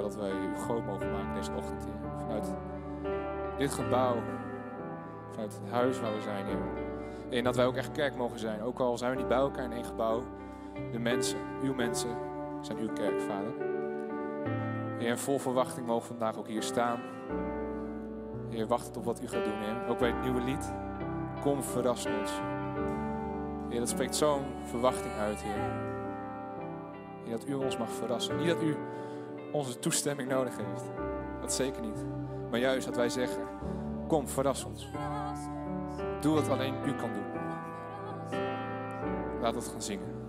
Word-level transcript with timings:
dat 0.00 0.16
wij 0.16 0.30
u 0.30 0.56
groot 0.56 0.86
mogen 0.86 1.12
maken 1.12 1.34
deze 1.34 1.52
ochtend, 1.56 1.84
Heer. 1.84 2.10
Vanuit 2.20 2.54
dit 3.58 3.72
gebouw, 3.72 4.16
vanuit 5.30 5.60
het 5.62 5.72
huis 5.72 6.00
waar 6.00 6.14
we 6.14 6.20
zijn, 6.20 6.46
Heer. 6.46 7.38
En 7.38 7.44
dat 7.44 7.56
wij 7.56 7.66
ook 7.66 7.76
echt 7.76 7.92
kerk 7.92 8.16
mogen 8.16 8.38
zijn. 8.38 8.62
Ook 8.62 8.80
al 8.80 8.98
zijn 8.98 9.10
we 9.10 9.16
niet 9.16 9.28
bij 9.28 9.38
elkaar 9.38 9.64
in 9.64 9.72
één 9.72 9.84
gebouw, 9.84 10.22
de 10.92 10.98
mensen, 10.98 11.38
uw 11.62 11.74
mensen, 11.74 12.16
zijn 12.60 12.78
uw 12.78 12.92
kerk, 12.92 13.20
Vader. 13.20 13.52
Heer, 14.98 15.18
vol 15.18 15.38
verwachting 15.38 15.86
mogen 15.86 16.02
we 16.02 16.16
vandaag 16.16 16.38
ook 16.38 16.48
hier 16.48 16.62
staan. 16.62 17.00
Heer, 18.48 18.66
wacht 18.66 18.96
op 18.96 19.04
wat 19.04 19.22
u 19.22 19.28
gaat 19.28 19.44
doen, 19.44 19.58
Heer. 19.58 19.88
Ook 19.88 19.98
bij 19.98 20.08
het 20.08 20.22
nieuwe 20.22 20.40
lied. 20.40 20.72
Kom, 21.42 21.62
verras 21.62 22.06
ons. 22.06 22.32
Heer, 23.68 23.78
dat 23.78 23.88
spreekt 23.88 24.16
zo'n 24.16 24.44
verwachting 24.64 25.12
uit, 25.14 25.42
Heer. 25.42 25.70
Heer, 27.24 27.38
dat 27.38 27.48
u 27.48 27.54
ons 27.54 27.78
mag 27.78 27.90
verrassen. 27.90 28.36
Niet 28.36 28.48
dat 28.48 28.62
u 28.62 28.76
onze 29.52 29.78
toestemming 29.78 30.28
nodig 30.28 30.56
heeft. 30.56 30.82
Dat 31.40 31.52
zeker 31.52 31.82
niet. 31.82 32.04
Maar 32.50 32.60
juist 32.60 32.86
dat 32.86 32.96
wij 32.96 33.08
zeggen, 33.08 33.42
kom, 34.08 34.28
verras 34.28 34.64
ons. 34.64 34.88
Doe 36.20 36.34
wat 36.34 36.48
alleen 36.48 36.74
u 36.86 36.94
kan 36.94 37.10
doen. 37.12 37.30
Laat 39.40 39.54
het 39.54 39.68
gaan 39.68 39.82
zingen. 39.82 40.21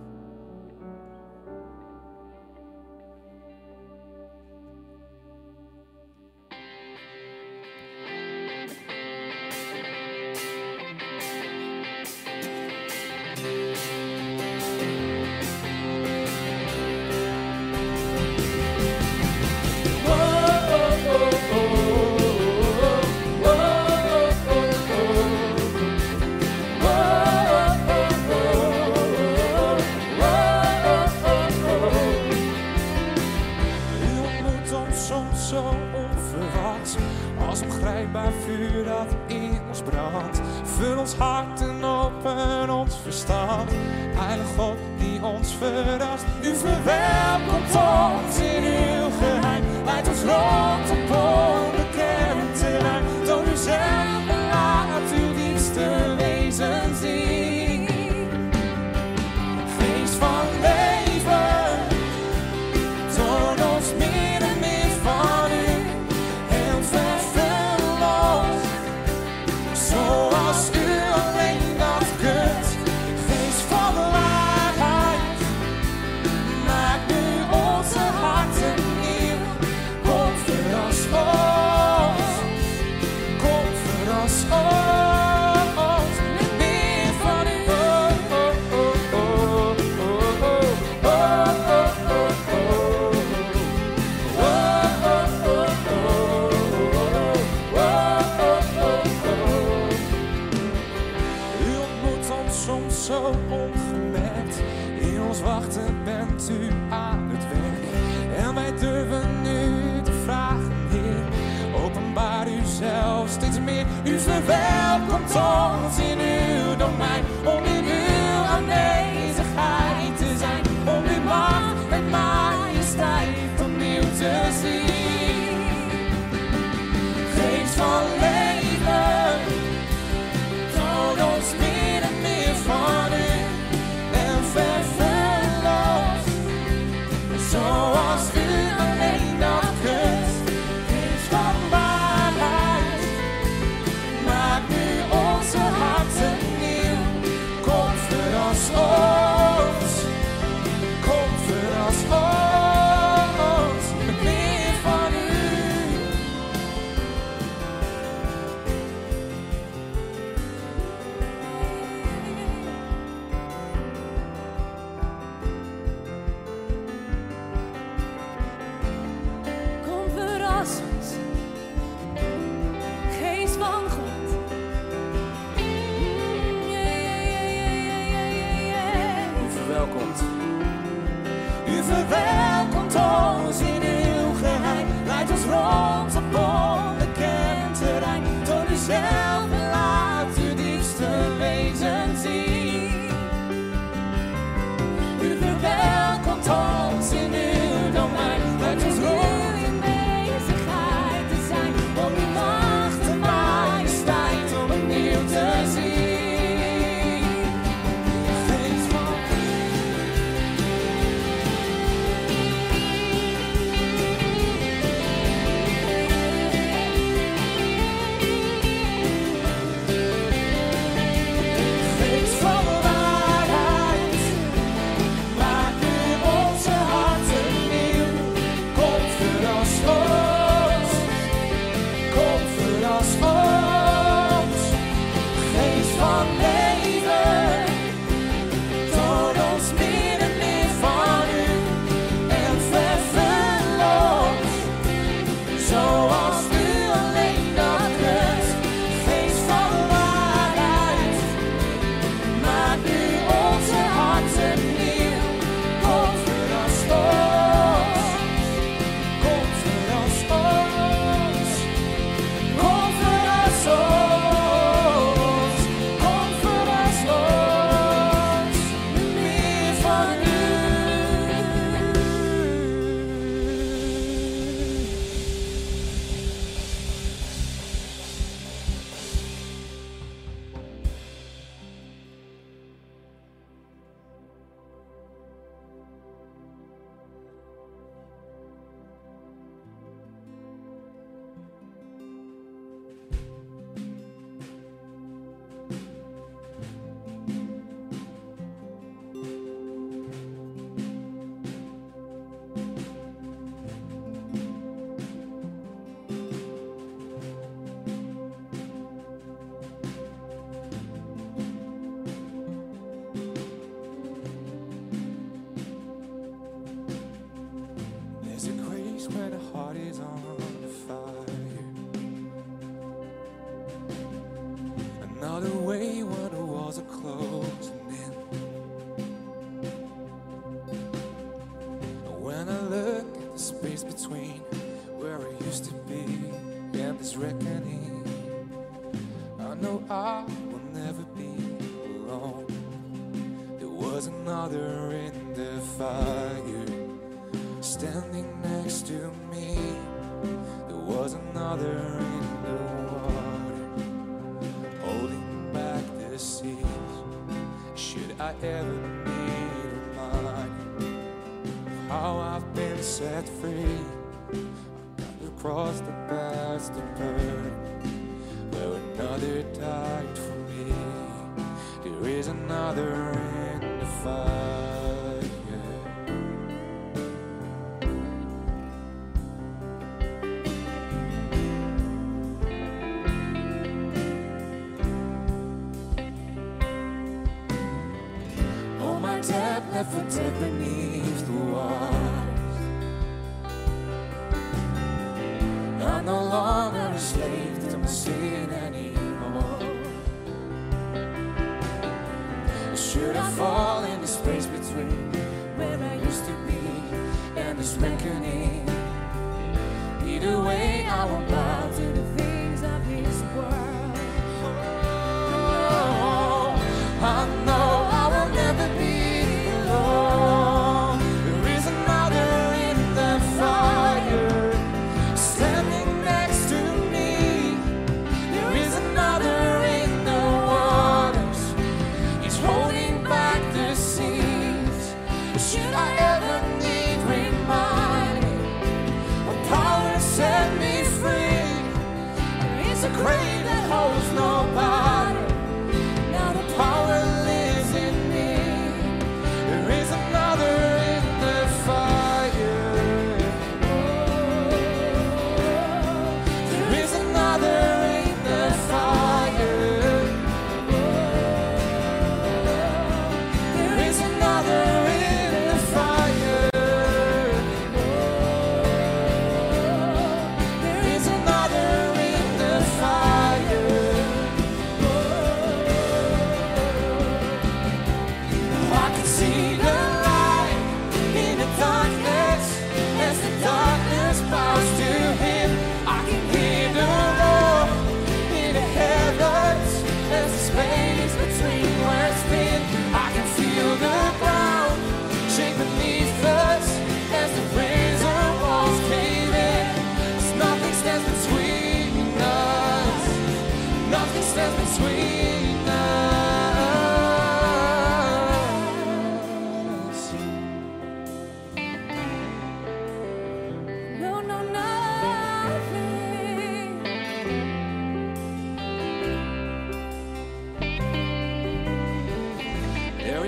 heaven 390.16 390.63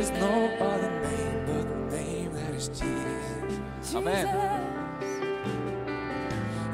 is 0.06 0.20
no 0.20 0.48
other 0.60 0.90
name 1.00 1.46
but 1.46 1.68
the 1.68 1.96
name 1.96 2.32
that 2.32 2.54
is 2.54 2.68
Jesus. 2.68 3.94
Amen. 3.94 4.26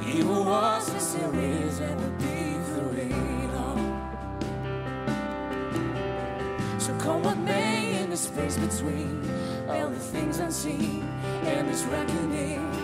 He 0.03 0.21
who 0.21 0.42
was 0.45 0.88
and 0.90 1.01
still 1.01 1.35
is 1.38 1.81
and 1.81 2.01
will 2.01 2.11
be 2.18 2.59
through 2.68 2.92
it 3.01 3.55
all. 3.55 3.79
So 6.79 6.95
come 6.99 7.23
what 7.23 7.38
may 7.38 8.03
in 8.03 8.11
the 8.11 8.16
space 8.16 8.59
between 8.59 9.23
all 9.68 9.88
the 9.88 9.99
things 9.99 10.38
unseen 10.38 11.03
and 11.45 11.68
this 11.68 11.85
reckoning. 11.85 12.82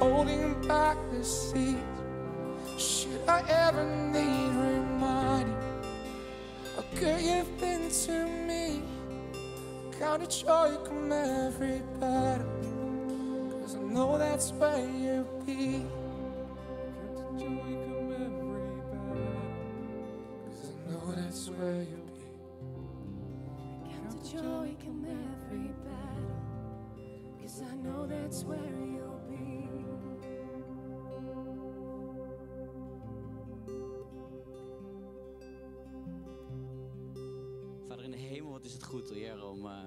Holding 0.00 0.54
back 0.66 0.96
the 1.12 1.22
seas. 1.22 1.76
Should 2.78 3.20
I 3.28 3.42
ever 3.66 3.84
need 4.10 4.50
reminding 4.66 5.54
how 6.74 6.84
good 6.98 7.20
you've 7.20 7.60
been 7.60 7.90
to 7.90 8.26
me? 8.48 8.82
It 10.22 10.30
joy 10.30 10.76
come 10.84 11.12
every 11.12 11.82
battle, 12.00 12.46
cause 13.60 13.76
I 13.76 13.78
know 13.80 14.18
that's 14.18 14.50
where 14.52 14.88
you'll 14.88 15.24
be. 15.46 15.84
Count 17.06 17.38
joy 17.38 17.54
come 17.84 18.12
every 18.12 18.72
battle. 18.90 19.50
Cause 20.46 20.62
I 20.64 20.90
know 20.90 21.12
that's 21.14 21.48
where 21.50 21.82
you'll 21.90 22.10
be. 22.16 22.26
Count 23.92 24.20
joy 24.24 24.74
come 24.82 25.04
every 25.04 25.68
battle. 25.84 26.40
Cause 27.42 27.62
I 27.62 27.74
know 27.76 28.06
that's 28.06 28.42
where 28.44 28.58
you'll 28.58 29.19
hemel, 38.40 38.58
wat 38.58 38.64
is 38.64 38.72
het 38.72 38.84
goed, 38.84 39.10
Heer, 39.10 39.44
om, 39.44 39.66
eh, 39.66 39.84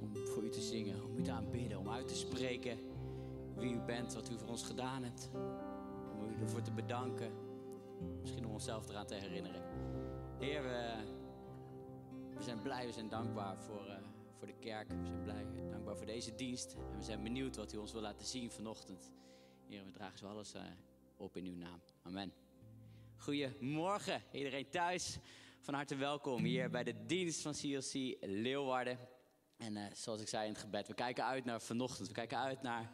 om 0.00 0.16
voor 0.16 0.44
u 0.44 0.48
te 0.48 0.60
zingen, 0.60 1.04
om 1.04 1.18
u 1.18 1.22
te 1.22 1.30
aanbidden, 1.30 1.78
om 1.78 1.88
uit 1.88 2.08
te 2.08 2.14
spreken 2.14 2.78
wie 3.56 3.72
u 3.72 3.80
bent, 3.80 4.14
wat 4.14 4.30
u 4.30 4.38
voor 4.38 4.48
ons 4.48 4.64
gedaan 4.64 5.02
hebt. 5.02 5.30
Om 6.12 6.30
u 6.30 6.40
ervoor 6.40 6.62
te 6.62 6.72
bedanken, 6.72 7.32
misschien 8.20 8.46
om 8.46 8.52
onszelf 8.52 8.88
eraan 8.88 9.06
te 9.06 9.14
herinneren. 9.14 9.62
Heer, 10.38 10.62
we, 10.62 12.42
zijn 12.42 12.62
blij, 12.62 12.86
we 12.86 12.92
zijn 12.92 13.08
dankbaar 13.08 13.58
voor, 13.58 13.86
eh, 13.86 13.96
voor 14.38 14.46
de 14.46 14.58
kerk. 14.60 14.88
We 14.88 15.06
zijn 15.06 15.22
blij, 15.22 15.46
dankbaar 15.70 15.96
voor 15.96 16.06
deze 16.06 16.34
dienst. 16.34 16.74
En 16.74 16.98
we 16.98 17.04
zijn 17.04 17.22
benieuwd 17.22 17.56
wat 17.56 17.72
u 17.72 17.76
ons 17.76 17.92
wil 17.92 18.02
laten 18.02 18.26
zien 18.26 18.50
vanochtend. 18.50 19.12
Heer, 19.66 19.84
we 19.84 19.90
dragen 19.90 20.18
zo 20.18 20.26
alles 20.26 20.54
eh, 20.54 20.62
op 21.16 21.36
in 21.36 21.44
uw 21.44 21.56
naam. 21.56 21.80
Amen. 22.02 22.32
Goedemorgen, 23.16 24.22
iedereen 24.32 24.68
thuis. 24.68 25.18
Van 25.64 25.74
harte 25.74 25.96
welkom 25.96 26.42
hier 26.42 26.70
bij 26.70 26.84
de 26.84 26.94
dienst 27.06 27.40
van 27.40 27.52
CLC 27.52 28.16
Leeuwarden. 28.20 28.98
En 29.56 29.76
eh, 29.76 29.84
zoals 29.94 30.20
ik 30.20 30.28
zei 30.28 30.46
in 30.46 30.52
het 30.52 30.60
gebed, 30.60 30.86
we 30.86 30.94
kijken 30.94 31.24
uit 31.24 31.44
naar 31.44 31.60
vanochtend. 31.60 32.08
We 32.08 32.14
kijken 32.14 32.38
uit 32.38 32.62
naar 32.62 32.90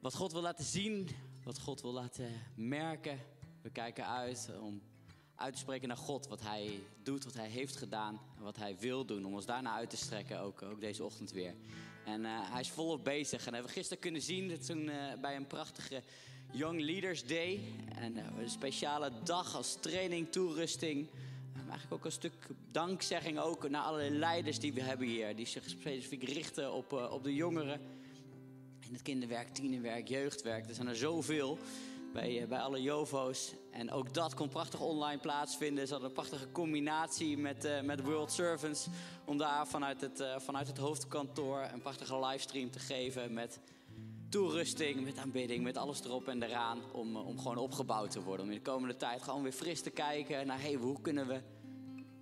wat 0.00 0.14
God 0.14 0.32
wil 0.32 0.42
laten 0.42 0.64
zien, 0.64 1.08
wat 1.44 1.58
God 1.58 1.82
wil 1.82 1.92
laten 1.92 2.30
merken. 2.56 3.18
We 3.62 3.70
kijken 3.70 4.06
uit 4.06 4.50
om 4.60 4.82
uit 5.34 5.52
te 5.52 5.58
spreken 5.58 5.88
naar 5.88 5.96
God, 5.96 6.26
wat 6.26 6.40
Hij 6.40 6.80
doet, 7.02 7.24
wat 7.24 7.34
Hij 7.34 7.48
heeft 7.48 7.76
gedaan 7.76 8.20
en 8.36 8.42
wat 8.42 8.56
Hij 8.56 8.76
wil 8.78 9.04
doen. 9.04 9.26
Om 9.26 9.34
ons 9.34 9.46
daarna 9.46 9.74
uit 9.74 9.90
te 9.90 9.96
strekken, 9.96 10.40
ook, 10.40 10.62
ook 10.62 10.80
deze 10.80 11.04
ochtend 11.04 11.32
weer. 11.32 11.54
En 12.04 12.24
eh, 12.24 12.30
Hij 12.50 12.60
is 12.60 12.70
volop 12.70 13.04
bezig. 13.04 13.46
En 13.46 13.52
hebben 13.52 13.70
we 13.70 13.76
gisteren 13.78 14.02
kunnen 14.02 14.22
zien, 14.22 14.60
toen 14.60 14.88
eh, 14.88 15.20
bij 15.20 15.36
een 15.36 15.46
prachtige 15.46 16.02
Young 16.52 16.80
Leaders 16.80 17.26
Day. 17.26 17.60
En 17.94 18.16
een 18.16 18.50
speciale 18.50 19.12
dag 19.24 19.54
als 19.54 19.76
training, 19.80 20.32
toerusting. 20.32 21.08
Eigenlijk 21.58 21.92
ook 21.92 22.04
een 22.04 22.12
stuk 22.12 22.32
dankzegging 22.70 23.38
ook 23.38 23.68
naar 23.68 23.82
alle 23.82 24.10
leiders 24.10 24.58
die 24.58 24.72
we 24.72 24.82
hebben 24.82 25.06
hier. 25.06 25.36
Die 25.36 25.46
zich 25.46 25.68
specifiek 25.68 26.22
richten 26.22 26.72
op, 26.72 26.92
eh, 26.92 27.12
op 27.12 27.24
de 27.24 27.34
jongeren. 27.34 27.80
In 28.80 28.92
het 28.92 29.02
kinderwerk, 29.02 29.48
tienerwerk, 29.48 30.08
jeugdwerk. 30.08 30.68
Er 30.68 30.74
zijn 30.74 30.88
er 30.88 30.96
zoveel 30.96 31.58
bij, 32.12 32.42
eh, 32.42 32.48
bij 32.48 32.58
alle 32.58 32.82
JOVO's. 32.82 33.54
En 33.70 33.90
ook 33.90 34.14
dat 34.14 34.34
kon 34.34 34.48
prachtig 34.48 34.80
online 34.80 35.20
plaatsvinden. 35.20 35.86
Ze 35.86 35.92
hadden 35.92 36.08
een 36.08 36.16
prachtige 36.16 36.52
combinatie 36.52 37.38
met, 37.38 37.64
eh, 37.64 37.80
met 37.80 38.02
World 38.02 38.32
Servants. 38.32 38.86
Om 39.24 39.38
daar 39.38 39.66
vanuit 39.66 40.00
het, 40.00 40.24
vanuit 40.36 40.66
het 40.66 40.78
hoofdkantoor 40.78 41.68
een 41.72 41.80
prachtige 41.80 42.18
livestream 42.26 42.70
te 42.70 42.78
geven. 42.78 43.32
Met 43.32 43.60
toerusting, 44.28 45.04
met 45.04 45.18
aanbidding, 45.18 45.62
met 45.62 45.76
alles 45.76 46.04
erop 46.04 46.28
en 46.28 46.42
eraan. 46.42 46.78
Om, 46.92 47.16
eh, 47.16 47.26
om 47.26 47.38
gewoon 47.38 47.56
opgebouwd 47.56 48.10
te 48.10 48.22
worden. 48.22 48.46
Om 48.46 48.52
in 48.52 48.56
de 48.56 48.70
komende 48.70 48.96
tijd 48.96 49.22
gewoon 49.22 49.42
weer 49.42 49.52
fris 49.52 49.80
te 49.80 49.90
kijken 49.90 50.46
naar 50.46 50.60
hey, 50.60 50.74
hoe 50.74 51.00
kunnen 51.00 51.26
we 51.26 51.40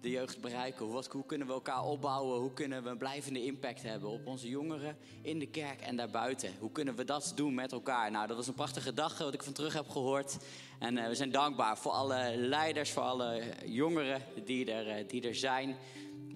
de 0.01 0.11
jeugd 0.11 0.41
bereiken? 0.41 0.87
Hoe, 0.87 1.03
hoe 1.11 1.27
kunnen 1.27 1.47
we 1.47 1.53
elkaar 1.53 1.85
opbouwen? 1.85 2.41
Hoe 2.41 2.53
kunnen 2.53 2.83
we 2.83 2.89
een 2.89 2.99
blijvende 2.99 3.45
impact 3.45 3.83
hebben 3.83 4.11
op 4.11 4.27
onze 4.27 4.49
jongeren 4.49 4.97
in 5.23 5.39
de 5.39 5.47
kerk 5.47 5.81
en 5.81 5.97
daarbuiten? 5.97 6.55
Hoe 6.59 6.73
kunnen 6.73 6.97
we 6.97 7.05
dat 7.05 7.33
doen 7.35 7.55
met 7.55 7.73
elkaar? 7.73 8.11
Nou, 8.11 8.27
dat 8.27 8.37
was 8.37 8.47
een 8.47 8.55
prachtige 8.55 8.95
dag 8.95 9.13
eh, 9.13 9.25
wat 9.25 9.35
ik 9.35 9.43
van 9.43 9.53
terug 9.53 9.75
heb 9.75 9.89
gehoord. 9.89 10.37
En 10.79 10.99
eh, 10.99 11.09
we 11.09 11.15
zijn 11.15 11.31
dankbaar 11.31 11.79
voor 11.79 11.93
alle 11.93 12.37
leiders, 12.37 12.91
voor 12.91 13.03
alle 13.03 13.43
jongeren 13.67 14.23
die 14.45 14.73
er, 14.73 15.09
die 15.09 15.29
er 15.29 15.35
zijn. 15.35 15.77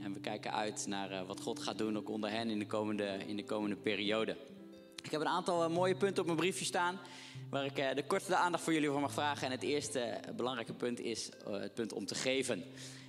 En 0.01 0.13
we 0.13 0.21
kijken 0.21 0.53
uit 0.53 0.87
naar 0.87 1.27
wat 1.27 1.41
God 1.41 1.59
gaat 1.59 1.79
doen 1.79 1.97
ook 1.97 2.09
onder 2.09 2.31
hen 2.31 2.51
in 2.51 2.59
de 2.59 2.67
komende, 2.67 3.19
in 3.27 3.37
de 3.37 3.45
komende 3.45 3.77
periode. 3.77 4.37
Ik 5.09 5.15
heb 5.15 5.23
een 5.23 5.29
aantal 5.29 5.65
eh, 5.65 5.71
mooie 5.71 5.95
punten 5.95 6.19
op 6.19 6.27
mijn 6.27 6.39
briefje 6.39 6.65
staan. 6.65 6.99
Waar 7.51 7.65
ik 7.65 7.79
eh, 7.79 7.95
de 7.95 8.07
korte 8.07 8.37
aandacht 8.37 8.65
voor 8.65 8.73
jullie 8.73 8.89
voor 8.89 9.01
mag 9.01 9.13
vragen. 9.13 9.47
En 9.47 9.53
het 9.53 9.63
eerste 9.63 10.01
eh, 10.01 10.35
belangrijke 10.35 10.73
punt 10.73 11.01
is 11.01 11.29
het 11.51 11.75
punt 11.75 11.93
om 11.93 12.07
te 12.07 12.15
geven. 12.15 12.65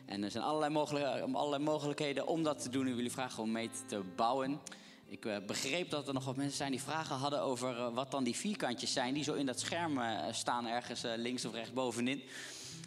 En 0.06 0.24
er 0.24 0.32
zijn 0.32 0.44
allerlei, 0.44 0.74
mogelijk, 0.74 1.06
allerlei 1.34 1.64
mogelijkheden 1.64 2.28
om 2.28 2.44
dat 2.44 2.62
te 2.62 2.70
doen. 2.70 2.88
En 2.88 2.96
jullie 2.96 3.12
vragen 3.12 3.44
om 3.44 3.52
mee 3.52 3.70
te 3.88 4.02
bouwen. 4.16 4.60
Ik 5.08 5.46
begreep 5.48 5.90
dat 5.90 6.08
er 6.08 6.14
nog 6.14 6.26
wat 6.26 6.36
mensen 6.36 6.58
zijn 6.58 6.72
die 6.72 6.82
vragen 6.82 7.16
hadden 7.16 7.42
over 7.42 7.94
wat 7.94 8.12
dan 8.12 8.24
die 8.24 8.36
vierkantjes 8.36 8.94
zijn. 8.94 9.14
Die 9.14 9.24
zo 9.24 9.34
in 9.34 9.46
dat 9.46 9.60
scherm 9.60 10.00
staan 10.32 10.68
ergens 10.68 11.02
links 11.16 11.46
of 11.46 11.54
rechts 11.54 11.74
bovenin. 11.74 12.24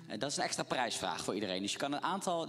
Eh, 0.07 0.18
dat 0.18 0.30
is 0.30 0.36
een 0.36 0.42
extra 0.42 0.62
prijsvraag 0.62 1.24
voor 1.24 1.34
iedereen. 1.34 1.62
Dus 1.62 1.72
je 1.72 1.78
kan 1.78 1.92
een 1.92 2.03
aantal 2.03 2.48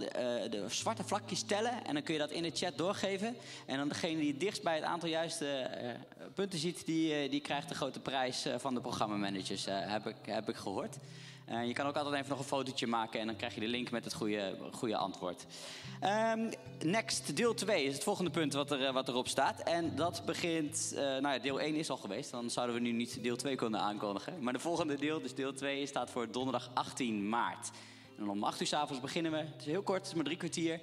de 0.50 0.64
zwarte 0.68 1.04
vlakjes 1.04 1.42
tellen 1.42 1.84
en 1.84 1.94
dan 1.94 2.02
kun 2.02 2.14
je 2.14 2.20
dat 2.20 2.30
in 2.30 2.42
de 2.42 2.50
chat 2.54 2.78
doorgeven. 2.78 3.36
En 3.66 3.76
dan 3.76 3.88
degene 3.88 4.20
die 4.20 4.30
het 4.30 4.40
dichtst 4.40 4.62
bij 4.62 4.74
het 4.74 4.84
aantal 4.84 5.08
juiste 5.08 5.46
eh, 5.46 5.90
punten 6.34 6.58
ziet, 6.58 6.86
die, 6.86 7.28
die 7.28 7.40
krijgt 7.40 7.68
de 7.68 7.74
grote 7.74 8.00
prijs 8.00 8.46
van 8.56 8.74
de 8.74 8.80
programmamanagers, 8.80 9.66
heb, 9.68 10.06
ik, 10.06 10.16
heb 10.22 10.48
ik 10.48 10.56
gehoord. 10.56 10.96
Eh, 11.44 11.66
je 11.66 11.72
kan 11.72 11.86
ook 11.86 11.96
altijd 11.96 12.14
even 12.14 12.28
nog 12.28 12.38
een 12.38 12.44
fotootje 12.44 12.86
maken 12.86 13.20
en 13.20 13.26
dan 13.26 13.36
krijg 13.36 13.54
je 13.54 13.60
de 13.60 13.68
link 13.68 13.90
met 13.90 14.04
het 14.04 14.14
goede, 14.14 14.56
goede 14.72 14.96
antwoord. 14.96 15.46
Ehm, 16.00 16.50
next, 16.84 17.36
deel 17.36 17.54
2 17.54 17.84
is 17.84 17.94
het 17.94 18.02
volgende 18.02 18.30
punt 18.30 18.52
wat, 18.52 18.70
er, 18.70 18.84
eh, 18.84 18.92
wat 18.92 19.08
erop 19.08 19.28
staat. 19.28 19.60
En 19.60 19.96
dat 19.96 20.22
begint, 20.26 20.92
eh, 20.96 21.02
nou 21.02 21.28
ja, 21.28 21.38
deel 21.38 21.60
1 21.60 21.74
is 21.74 21.90
al 21.90 21.96
geweest, 21.96 22.30
dan 22.30 22.50
zouden 22.50 22.76
we 22.76 22.80
nu 22.80 22.92
niet 22.92 23.22
deel 23.22 23.36
2 23.36 23.56
kunnen 23.56 23.80
aankondigen. 23.80 24.42
Maar 24.42 24.52
de 24.52 24.58
volgende 24.58 24.98
deel, 24.98 25.20
dus 25.20 25.34
deel 25.34 25.52
2, 25.52 25.86
staat 25.86 26.10
voor 26.10 26.30
donderdag 26.30 26.70
18 26.74 27.28
maart. 27.28 27.70
En 28.18 28.28
om 28.28 28.44
8 28.44 28.60
uur 28.60 28.66
s 28.66 28.72
avonds 28.72 29.02
beginnen 29.02 29.32
we. 29.32 29.38
Het 29.38 29.60
is 29.60 29.66
heel 29.66 29.82
kort, 29.82 29.98
het 29.98 30.08
is 30.08 30.14
maar 30.14 30.24
drie 30.24 30.36
kwartier. 30.36 30.80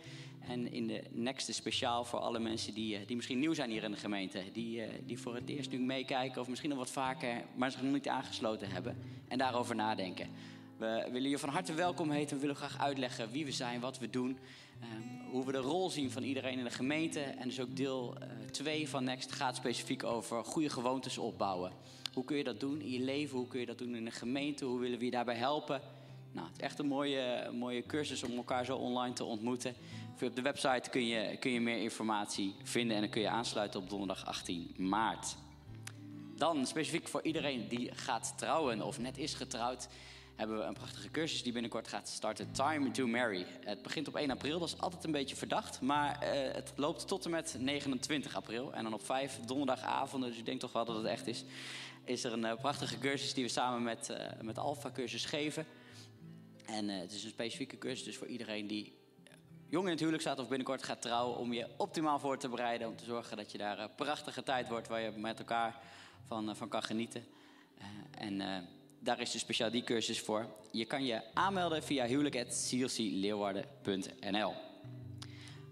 En 0.48 0.72
in 0.72 0.88
de 0.88 1.04
next 1.12 1.54
speciaal 1.54 2.06
voor 2.06 2.20
alle 2.20 2.39
mensen 2.39 2.74
die, 2.74 2.96
eh, 2.96 3.08
die 3.08 3.16
misschien 3.16 3.39
nieuw 3.39 3.54
zijn 3.54 3.70
hier 3.70 3.84
in 3.84 3.92
de 3.92 3.98
gemeente. 3.98 4.44
Die, 4.54 4.82
eh, 4.82 4.89
die 5.06 5.20
voor 5.20 5.36
het 5.36 5.50
eerst 5.50 5.72
nu 5.72 5.80
meekijken 5.80 6.42
of 6.42 6.48
misschien 6.48 6.70
nog 6.70 6.80
wat 6.80 6.89
vaker, 6.89 7.44
maar 7.56 7.72
zich 7.72 7.82
nog 7.82 7.94
niet 7.94 8.08
aangesloten 8.08 8.72
hebben. 8.72 8.98
En 9.28 9.38
daarover 9.38 9.76
nadenken. 9.76 10.30
We 10.78 11.10
willen 11.12 11.30
je 11.30 11.38
van 11.38 11.50
harte 11.50 11.74
welkom 11.74 12.12
heten. 12.12 12.36
We 12.36 12.42
willen 12.42 12.56
graag 12.56 12.80
uitleggen 12.80 13.32
wie 13.32 13.46
we 13.46 13.52
zijn, 13.52 13.80
wat 13.80 14.00
we 14.00 14.10
doen. 14.10 14.38
ehm, 14.82 15.30
hoe 15.32 15.46
we 15.46 15.52
de 15.52 15.58
rol 15.58 15.89
zien 15.89 16.12
van 16.12 16.24
iedereen 16.24 16.58
in 16.58 16.64
de 16.64 16.70
gemeente. 16.70 17.20
En 17.20 17.48
dus 17.48 17.60
ook 17.60 17.76
deel 17.76 18.18
2 18.52 18.89
van 18.89 19.04
Next 19.04 19.32
gaat 19.32 19.56
specifiek 19.56 20.04
over 20.04 20.46
goede 20.46 20.70
gewoontes 20.70 21.18
opbouwen. 21.18 21.72
Hoe 22.14 22.24
kun 22.24 22.38
je 22.38 22.44
dat 22.44 22.60
doen 22.60 22.82
in 22.82 22.92
je 22.92 23.00
leven? 23.00 23.38
Hoe 23.38 23.48
kun 23.48 23.60
je 23.60 23.66
dat 23.66 23.78
doen 23.78 23.96
in 23.96 24.06
de 24.06 24.12
gemeente? 24.12 24.66
Hoe 24.66 24.80
willen 24.80 25.00
we 25.00 25.06
je 25.06 25.12
daarbij 25.12 25.36
helpen? 25.36 25.82
Nou, 26.32 26.48
het 26.48 26.58
is 26.58 26.64
echt 26.64 26.80
een 26.80 26.88
mooie, 26.88 27.50
mooie 27.54 27.86
cursus 27.86 28.24
om 28.24 28.36
elkaar 28.36 28.66
zo 28.66 28.78
online 28.78 29.14
te 29.14 29.24
ontmoeten. 29.24 29.76
Op 30.20 30.36
de 30.36 30.41
website 30.41 30.89
kun 30.89 31.07
je, 31.07 31.38
kun 31.38 31.51
je 31.51 31.62
meer 31.62 31.82
informatie 31.82 32.55
vinden 32.64 32.95
en 32.95 33.01
dan 33.01 33.12
kun 33.12 33.22
je 33.22 33.30
aansluiten 33.30 33.80
op 33.80 33.89
donderdag 33.89 34.26
18 34.26 34.74
maart. 34.78 35.36
Dan 36.36 36.66
specifiek 36.66 37.07
voor 37.07 37.22
iedereen 37.24 37.68
die 37.68 37.91
gaat 37.95 38.34
trouwen 38.38 38.82
of 38.82 38.99
net 38.99 39.18
is 39.18 39.34
getrouwd, 39.34 39.88
hebben 40.36 40.57
we 40.57 40.64
een 40.64 40.74
prachtige 40.74 41.12
cursus 41.12 41.43
die 41.43 41.53
binnenkort 41.53 41.88
gaat 41.88 42.09
starten. 42.09 42.51
Time 42.51 42.91
to 42.91 43.07
Marry. 43.07 43.45
Het 43.66 43.82
begint 43.82 44.07
op 44.07 44.16
1 44.16 44.32
april, 44.32 44.59
dat 44.59 44.68
is 44.68 44.78
altijd 44.78 45.03
een 45.03 45.12
beetje 45.12 45.36
verdacht. 45.36 45.82
Maar 45.82 46.22
eh, 46.22 46.53
het 46.53 46.74
loopt 46.76 47.07
tot 47.07 47.26
en 47.26 47.32
met 47.32 47.55
29 47.59 48.36
april. 48.36 48.74
En 48.74 48.84
dan 48.84 48.93
op 48.93 49.05
5 49.05 49.39
donderdagavonden, 49.45 50.30
dus 50.30 50.38
ik 50.39 50.45
denk 50.45 50.59
toch 50.59 50.72
wel 50.72 50.86
dat 50.86 50.95
het 50.95 51.05
echt 51.05 51.28
is. 51.28 51.43
Is 52.03 52.24
er 52.24 52.34
een 52.34 52.45
eh, 52.45 52.55
prachtige 52.55 52.97
cursus 52.99 53.34
die 53.34 53.43
we 53.43 53.49
samen 53.49 53.84
met, 53.84 54.09
eh, 54.09 54.41
met 54.41 54.57
Alpha 54.57 54.91
Cursus 54.91 55.26
geven. 55.26 55.66
En 56.66 56.88
het 56.88 57.12
is 57.12 57.24
een 57.24 57.30
specifieke 57.30 57.78
cursus 57.78 58.03
dus 58.03 58.18
voor 58.18 58.28
iedereen 58.28 58.68
die 58.68 58.99
jong 59.72 59.86
in 59.86 59.91
het 59.91 59.99
huwelijk 59.99 60.24
staat 60.24 60.39
of 60.39 60.47
binnenkort 60.47 60.84
gaat 60.84 61.01
trouwen. 61.01 61.38
Om 61.38 61.53
je 61.53 61.67
optimaal 61.78 62.19
voor 62.19 62.38
te 62.38 62.49
bereiden. 62.49 62.88
Om 62.88 62.95
te 62.95 63.05
zorgen 63.05 63.38
dat 63.38 63.51
je 63.51 63.57
daar 63.57 63.80
een 63.80 63.95
prachtige 63.95 64.43
tijd 64.43 64.69
wordt 64.69 64.88
waar 64.88 65.01
je 65.01 65.11
met 65.11 65.39
elkaar 65.39 65.80
van, 66.28 66.49
eh, 66.49 66.55
van 66.55 66.69
kan 66.69 66.84
genieten. 66.84 67.26
Eh, 67.78 67.86
en 68.17 68.41
eh, 68.41 68.57
daar 69.03 69.19
is 69.19 69.32
dus 69.32 69.41
speciaal 69.41 69.72
die 69.72 69.84
cursus 69.84 70.19
voor. 70.19 70.45
Je 70.72 70.86
kan 70.86 71.05
je 71.05 71.22
aanmelden 71.34 71.84
via 71.84 72.05
huwelijk.clcleeuwarden.nl 72.05 74.53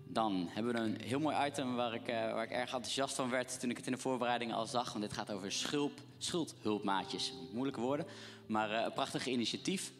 Dan 0.07 0.47
hebben 0.49 0.73
we 0.73 0.79
een 0.79 1.01
heel 1.01 1.19
mooi 1.19 1.45
item 1.45 1.75
waar 1.75 1.93
ik, 1.93 2.07
eh, 2.07 2.33
waar 2.33 2.43
ik 2.43 2.51
erg 2.51 2.73
enthousiast 2.73 3.15
van 3.15 3.29
werd 3.29 3.59
toen 3.59 3.69
ik 3.69 3.77
het 3.77 3.85
in 3.85 3.91
de 3.91 3.97
voorbereiding 3.97 4.53
al 4.53 4.65
zag. 4.65 4.91
Want 4.91 5.03
dit 5.03 5.13
gaat 5.13 5.31
over 5.31 5.51
schulp, 5.51 5.99
schuldhulpmaatjes. 6.17 7.33
Moeilijke 7.51 7.81
woorden, 7.81 8.05
maar 8.45 8.71
eh, 8.71 8.83
een 8.83 8.93
prachtig 8.93 9.27
initiatief. 9.27 9.91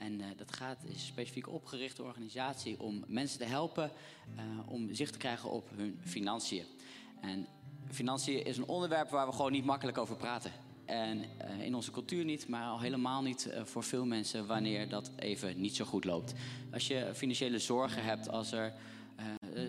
En 0.00 0.20
eh, 0.20 0.26
dat 0.36 0.52
gaat, 0.52 0.78
is 0.84 1.06
specifiek 1.06 1.48
opgericht 1.48 1.96
door 1.96 2.06
organisatie 2.06 2.80
om 2.80 3.04
mensen 3.06 3.38
te 3.38 3.44
helpen 3.44 3.90
eh, 4.36 4.42
om 4.66 4.94
zicht 4.94 5.12
te 5.12 5.18
krijgen 5.18 5.50
op 5.50 5.70
hun 5.74 5.98
financiën. 6.04 6.64
En 7.20 7.46
financiën 7.90 8.44
is 8.44 8.56
een 8.56 8.66
onderwerp 8.68 9.10
waar 9.10 9.26
we 9.26 9.32
gewoon 9.32 9.52
niet 9.52 9.64
makkelijk 9.64 9.98
over 9.98 10.16
praten. 10.16 10.52
En 10.84 11.24
eh, 11.38 11.60
in 11.60 11.74
onze 11.74 11.90
cultuur 11.90 12.24
niet, 12.24 12.48
maar 12.48 12.64
al 12.64 12.80
helemaal 12.80 13.22
niet 13.22 13.50
voor 13.62 13.82
veel 13.82 14.04
mensen 14.04 14.46
wanneer 14.46 14.88
dat 14.88 15.10
even 15.16 15.60
niet 15.60 15.76
zo 15.76 15.84
goed 15.84 16.04
loopt. 16.04 16.34
Als 16.72 16.86
je 16.86 17.10
financiële 17.14 17.58
zorgen 17.58 18.04
hebt, 18.04 18.28
als 18.28 18.52
er 18.52 18.72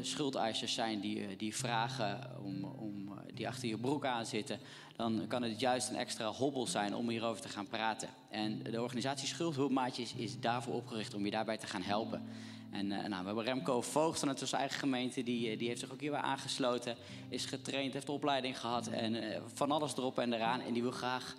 schuldeisers 0.01 0.73
zijn 0.73 0.99
die, 0.99 1.36
die 1.36 1.55
vragen 1.55 2.43
om, 2.43 2.63
om, 2.63 3.11
die 3.34 3.47
achter 3.47 3.67
je 3.67 3.77
broek 3.77 4.05
aan 4.05 4.25
zitten, 4.25 4.59
dan 4.95 5.25
kan 5.27 5.43
het 5.43 5.59
juist 5.59 5.89
een 5.89 5.95
extra 5.95 6.27
hobbel 6.27 6.67
zijn 6.67 6.95
om 6.95 7.09
hierover 7.09 7.41
te 7.41 7.49
gaan 7.49 7.67
praten. 7.67 8.09
En 8.29 8.63
de 8.63 8.82
organisatie 8.82 9.27
Schuldhulpmaatjes 9.27 10.13
is 10.13 10.39
daarvoor 10.39 10.73
opgericht 10.73 11.13
om 11.13 11.25
je 11.25 11.32
daarbij 11.32 11.57
te 11.57 11.67
gaan 11.67 11.82
helpen. 11.82 12.23
En 12.71 12.91
eh, 12.91 13.07
nou, 13.07 13.21
we 13.21 13.25
hebben 13.25 13.43
Remco 13.43 13.82
Voogd 13.82 14.19
vanuit 14.19 14.41
onze 14.41 14.55
eigen 14.55 14.79
gemeente, 14.79 15.23
die, 15.23 15.49
eh, 15.49 15.57
die 15.57 15.67
heeft 15.67 15.79
zich 15.79 15.91
ook 15.91 15.99
hierbij 15.99 16.19
aangesloten, 16.19 16.95
is 17.29 17.45
getraind, 17.45 17.93
heeft 17.93 18.09
opleiding 18.09 18.59
gehad 18.59 18.88
en 18.88 19.15
eh, 19.15 19.41
van 19.53 19.71
alles 19.71 19.97
erop 19.97 20.19
en 20.19 20.34
eraan. 20.34 20.61
En 20.61 20.73
die 20.73 20.82
wil 20.82 20.91
graag 20.91 21.36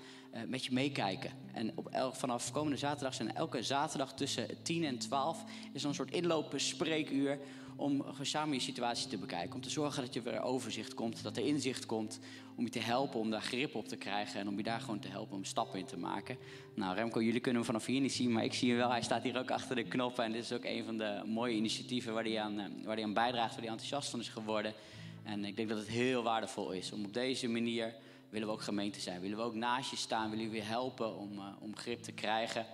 met 0.46 0.64
je 0.64 0.72
meekijken. 0.72 1.30
En 1.52 1.72
op 1.74 1.88
vanaf 2.12 2.52
komende 2.52 2.76
zaterdag 2.76 3.14
zijn 3.14 3.34
elke 3.34 3.62
zaterdag 3.62 4.14
tussen 4.14 4.62
10 4.62 4.84
en 4.84 4.98
12 4.98 5.44
is 5.72 5.82
een 5.82 5.94
soort 5.94 6.10
inlopen 6.10 6.60
spreekuur 6.60 7.38
om 7.76 8.04
samen 8.22 8.54
je 8.54 8.60
situatie 8.60 9.08
te 9.08 9.18
bekijken. 9.18 9.54
Om 9.54 9.60
te 9.60 9.70
zorgen 9.70 10.02
dat 10.02 10.14
je 10.14 10.22
weer 10.22 10.40
overzicht 10.40 10.94
komt, 10.94 11.22
dat 11.22 11.36
er 11.36 11.46
inzicht 11.46 11.86
komt. 11.86 12.18
Om 12.54 12.64
je 12.64 12.70
te 12.70 12.78
helpen 12.78 13.20
om 13.20 13.30
daar 13.30 13.42
grip 13.42 13.74
op 13.74 13.88
te 13.88 13.96
krijgen 13.96 14.40
en 14.40 14.48
om 14.48 14.56
je 14.56 14.62
daar 14.62 14.80
gewoon 14.80 14.98
te 14.98 15.08
helpen 15.08 15.36
om 15.36 15.44
stappen 15.44 15.78
in 15.78 15.84
te 15.84 15.98
maken. 15.98 16.36
Nou, 16.74 16.94
Remco, 16.94 17.22
jullie 17.22 17.40
kunnen 17.40 17.62
hem 17.62 17.70
vanaf 17.70 17.86
hier 17.86 18.00
niet 18.00 18.12
zien, 18.12 18.32
maar 18.32 18.44
ik 18.44 18.54
zie 18.54 18.68
hem 18.68 18.78
wel. 18.78 18.90
Hij 18.90 19.02
staat 19.02 19.22
hier 19.22 19.38
ook 19.38 19.50
achter 19.50 19.76
de 19.76 19.82
knoppen. 19.84 20.24
En 20.24 20.32
dit 20.32 20.42
is 20.42 20.52
ook 20.52 20.64
een 20.64 20.84
van 20.84 20.98
de 20.98 21.22
mooie 21.26 21.54
initiatieven 21.54 22.14
waar 22.14 22.24
hij 22.24 22.40
aan, 22.40 22.58
eh, 22.58 22.66
waar 22.84 23.12
bijdraagt, 23.12 23.50
waar 23.50 23.62
hij 23.62 23.68
enthousiast 23.68 24.10
van 24.10 24.20
is 24.20 24.28
geworden. 24.28 24.74
En 25.22 25.44
ik 25.44 25.56
denk 25.56 25.68
dat 25.68 25.78
het 25.78 25.88
heel 25.88 26.22
waardevol 26.22 26.72
is 26.72 26.92
om 26.92 27.04
op 27.04 27.12
deze 27.12 27.48
manier 27.48 27.94
willen 28.28 28.48
we 28.48 28.54
ook 28.54 28.62
gemeente 28.62 29.00
zijn. 29.00 29.20
Willen 29.20 29.36
we 29.36 29.42
ook 29.42 29.54
naast 29.54 29.90
je 29.90 29.96
staan, 29.96 30.30
willen 30.30 30.50
we 30.50 30.56
je 30.56 30.62
helpen 30.62 31.16
om, 31.16 31.38
eh, 31.38 31.46
om 31.60 31.76
grip 31.76 32.02
te 32.02 32.12
krijgen. 32.12 32.66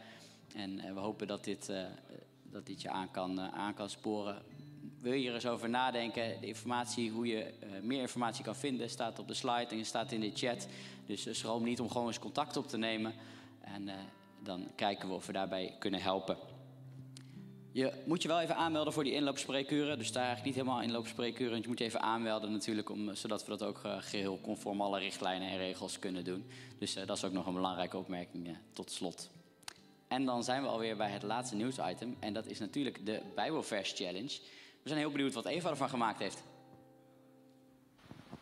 En 0.54 0.78
eh, 0.78 0.92
we 0.92 1.00
hopen 1.00 1.26
dat 1.26 1.44
dit, 1.44 1.72
dat 2.42 2.66
dit 2.66 2.82
je 2.82 2.90
aan 2.90 3.10
kan, 3.10 3.40
aan 3.40 3.74
kan 3.74 3.90
sporen. 3.90 4.42
Wil 5.08 5.16
je 5.16 5.28
er 5.28 5.34
eens 5.34 5.46
over 5.46 5.68
nadenken? 5.68 6.40
De 6.40 6.46
informatie, 6.46 7.10
hoe 7.10 7.26
je 7.26 7.42
eh, 7.42 7.68
meer 7.82 8.00
informatie 8.00 8.44
kan 8.44 8.56
vinden, 8.56 8.90
staat 8.90 9.18
op 9.18 9.28
de 9.28 9.34
slide 9.34 9.66
en 9.68 9.84
staat 9.84 10.12
in 10.12 10.20
de 10.20 10.30
chat. 10.34 10.68
Dus 11.06 11.26
uh, 11.26 11.34
schroom 11.34 11.64
niet 11.64 11.80
om 11.80 11.90
gewoon 11.90 12.06
eens 12.06 12.18
contact 12.18 12.56
op 12.56 12.68
te 12.68 12.78
nemen. 12.78 13.14
En 13.60 13.88
eh, 13.88 13.94
dan 14.42 14.70
kijken 14.74 15.08
we 15.08 15.14
of 15.14 15.26
we 15.26 15.32
daarbij 15.32 15.76
kunnen 15.78 16.00
helpen. 16.00 16.36
Je 17.72 17.92
moet 18.04 18.22
je 18.22 18.28
wel 18.28 18.40
even 18.40 18.56
aanmelden 18.56 18.92
voor 18.92 19.04
die 19.04 19.12
inloopspreekuren. 19.12 19.98
Dus 19.98 20.12
daar 20.12 20.24
eigenlijk 20.24 20.56
niet 20.56 20.64
helemaal 20.64 20.86
inloopspreekuren. 20.86 21.60
Je 21.60 21.68
moet 21.68 21.78
je 21.78 21.84
even 21.84 22.00
aanmelden 22.00 22.52
natuurlijk, 22.52 22.90
om, 22.90 23.14
zodat 23.14 23.44
we 23.44 23.50
dat 23.50 23.62
ook 23.62 23.80
eh, 23.84 23.96
geheel 24.00 24.40
conform 24.40 24.80
alle 24.80 24.98
richtlijnen 24.98 25.48
en 25.48 25.56
regels 25.56 25.98
kunnen 25.98 26.24
doen. 26.24 26.46
Dus 26.78 26.96
eh, 26.96 27.06
dat 27.06 27.16
is 27.16 27.24
ook 27.24 27.32
nog 27.32 27.46
een 27.46 27.54
belangrijke 27.54 27.96
opmerking 27.96 28.48
eh, 28.48 28.54
tot 28.72 28.90
slot. 28.90 29.30
En 30.08 30.24
dan 30.24 30.44
zijn 30.44 30.62
we 30.62 30.68
alweer 30.68 30.96
bij 30.96 31.10
het 31.10 31.22
laatste 31.22 31.56
nieuwsitem. 31.56 32.16
En 32.18 32.32
dat 32.32 32.46
is 32.46 32.58
natuurlijk 32.58 33.06
de 33.06 33.20
Bijbelvers 33.34 33.92
Challenge. 33.92 34.38
We 34.82 34.88
zijn 34.88 34.98
heel 34.98 35.10
benieuwd 35.10 35.34
wat 35.34 35.46
Eva 35.46 35.70
ervan 35.70 35.88
gemaakt 35.88 36.18
heeft. 36.18 36.42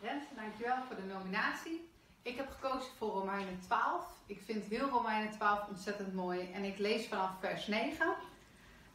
Renze, 0.01 0.26
dankjewel 0.34 0.82
voor 0.87 0.97
de 0.97 1.03
nominatie. 1.03 1.89
Ik 2.22 2.37
heb 2.37 2.51
gekozen 2.51 2.91
voor 2.99 3.11
Romeinen 3.11 3.61
12. 3.61 4.05
Ik 4.26 4.41
vind 4.45 4.64
heel 4.64 4.89
Romeinen 4.89 5.30
12 5.30 5.68
ontzettend 5.68 6.14
mooi. 6.14 6.53
En 6.53 6.64
ik 6.64 6.78
lees 6.78 7.07
vanaf 7.07 7.30
vers 7.41 7.66
9. 7.66 8.14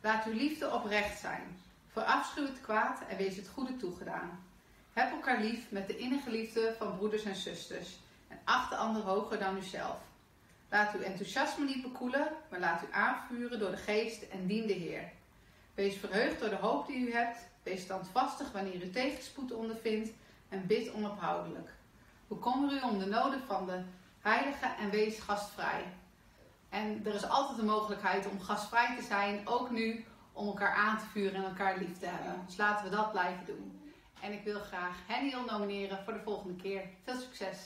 Laat 0.02 0.26
uw 0.26 0.34
liefde 0.34 0.74
oprecht 0.74 1.20
zijn. 1.20 1.60
Verafschuw 1.88 2.46
het 2.46 2.62
kwaad 2.62 3.02
en 3.10 3.18
wees 3.18 3.36
het 3.36 3.48
goede 3.48 3.78
toegedaan. 3.78 4.44
Heb 4.94 5.12
elkaar 5.12 5.42
lief 5.42 5.72
met 5.72 5.88
de 5.88 5.98
innige 5.98 6.30
liefde 6.30 6.76
van 6.78 6.98
broeders 6.98 7.24
en 7.24 7.36
zusters. 7.36 8.00
En 8.28 8.40
acht 8.44 8.70
de 8.70 8.76
ander 8.76 9.02
hoger 9.02 9.40
dan 9.40 9.58
uzelf. 9.58 9.98
Laat 10.70 10.96
uw 10.96 11.02
enthousiasme 11.02 11.66
niet 11.66 11.82
bekoelen, 11.82 12.28
maar 12.50 12.60
laat 12.60 12.84
u 12.84 12.88
aanvuren 12.92 13.60
door 13.60 13.72
de 13.72 13.78
geest 13.78 14.22
en 14.22 14.48
dien 14.48 14.68
de 14.68 14.74
Heer. 14.74 15.12
Wees 15.74 15.96
verheugd 15.96 16.40
door 16.40 16.50
de 16.50 16.56
hoop 16.56 16.88
die 16.88 17.08
u 17.08 17.14
hebt. 17.14 17.38
Wees 17.64 17.82
standvastig 17.82 18.52
wanneer 18.52 18.84
u 18.84 18.90
tegenspoed 18.90 19.52
ondervindt 19.52 20.10
en 20.50 20.68
bid 20.68 20.94
onophoudelijk. 20.94 21.70
Bekommer 22.28 22.74
u 22.74 22.82
om 22.82 23.00
de 23.00 23.06
noden 23.06 23.42
van 23.48 23.66
de 23.66 23.82
heiligen 24.20 24.78
en 24.78 24.90
wees 24.90 25.20
gastvrij. 25.20 25.84
En 26.70 27.06
er 27.06 27.14
is 27.14 27.30
altijd 27.30 27.58
de 27.58 27.66
mogelijkheid 27.66 28.28
om 28.30 28.42
gastvrij 28.42 28.96
te 28.96 29.04
zijn, 29.04 29.48
ook 29.48 29.70
nu, 29.70 30.06
om 30.34 30.48
elkaar 30.48 30.76
aan 30.76 30.98
te 30.98 31.06
vuren 31.06 31.36
en 31.36 31.44
elkaar 31.44 31.78
lief 31.78 31.98
te 31.98 32.06
hebben. 32.06 32.44
Dus 32.46 32.58
laten 32.58 32.90
we 32.90 32.96
dat 32.96 33.12
blijven 33.12 33.46
doen. 33.46 33.94
En 34.22 34.32
ik 34.32 34.44
wil 34.44 34.60
graag 34.60 34.98
Henniel 35.08 35.46
nomineren 35.46 36.04
voor 36.04 36.14
de 36.14 36.22
volgende 36.24 36.56
keer. 36.56 36.84
Veel 37.04 37.20
succes! 37.20 37.58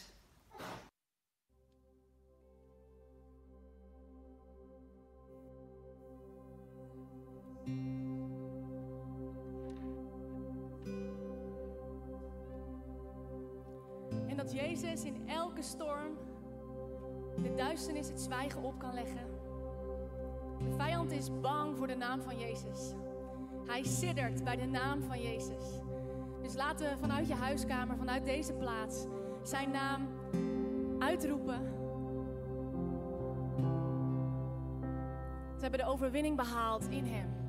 En 14.27 14.35
dat 14.37 14.51
Jezus 14.51 15.03
in 15.03 15.27
elke 15.27 15.61
storm 15.61 16.17
de 17.43 17.53
duisternis 17.55 18.07
het 18.07 18.21
zwijgen 18.21 18.63
op 18.63 18.79
kan 18.79 18.93
leggen. 18.93 19.27
De 20.59 20.71
vijand 20.77 21.11
is 21.11 21.39
bang 21.41 21.77
voor 21.77 21.87
de 21.87 21.95
naam 21.95 22.21
van 22.21 22.39
Jezus. 22.39 22.93
Hij 23.65 23.83
siddert 23.83 24.43
bij 24.43 24.55
de 24.55 24.65
naam 24.65 25.03
van 25.03 25.21
Jezus. 25.21 25.81
Dus 26.41 26.53
laten 26.53 26.89
we 26.89 26.97
vanuit 26.97 27.27
je 27.27 27.33
huiskamer, 27.33 27.97
vanuit 27.97 28.25
deze 28.25 28.53
plaats, 28.53 29.05
zijn 29.43 29.71
naam 29.71 30.07
uitroepen. 30.99 31.73
Ze 35.55 35.61
hebben 35.61 35.79
de 35.79 35.85
overwinning 35.85 36.35
behaald 36.35 36.87
in 36.89 37.05
Hem. 37.05 37.44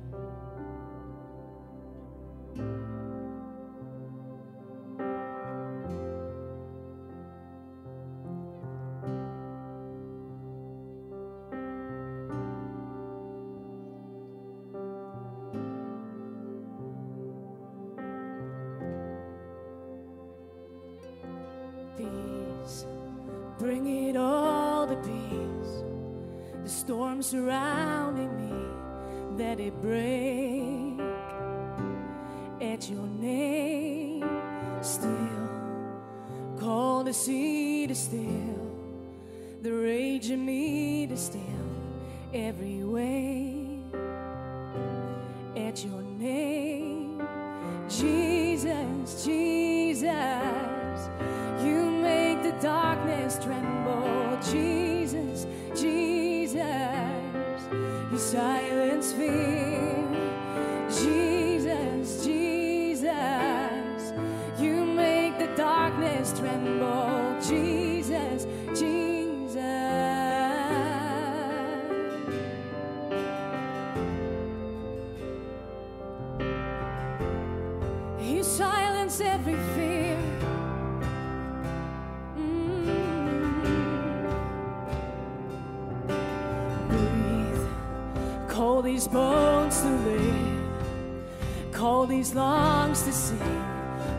these 88.87 89.07
bones 89.09 89.81
to 89.81 89.89
live, 89.89 91.73
call 91.73 92.07
these 92.07 92.33
lungs 92.33 93.03
to 93.03 93.11
sing 93.11 93.65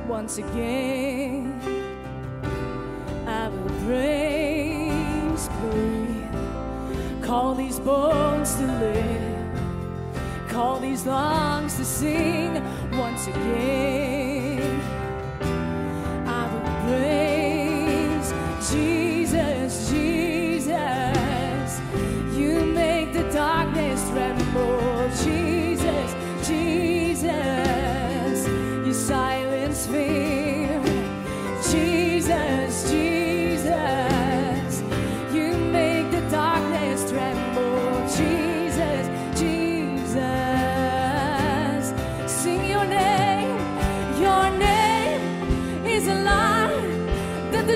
once 0.06 0.36
again. 0.36 1.58
I 3.26 3.48
will 3.48 3.70
praise, 3.86 5.48
breathe, 5.60 7.24
call 7.24 7.54
these 7.54 7.80
bones 7.80 8.56
to 8.56 8.66
live, 8.66 9.58
call 10.50 10.80
these 10.80 11.06
lungs 11.06 11.76
to 11.78 11.84
sing 11.86 12.62
once 12.92 13.26
again. 13.26 14.27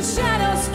shadows. 0.02 0.71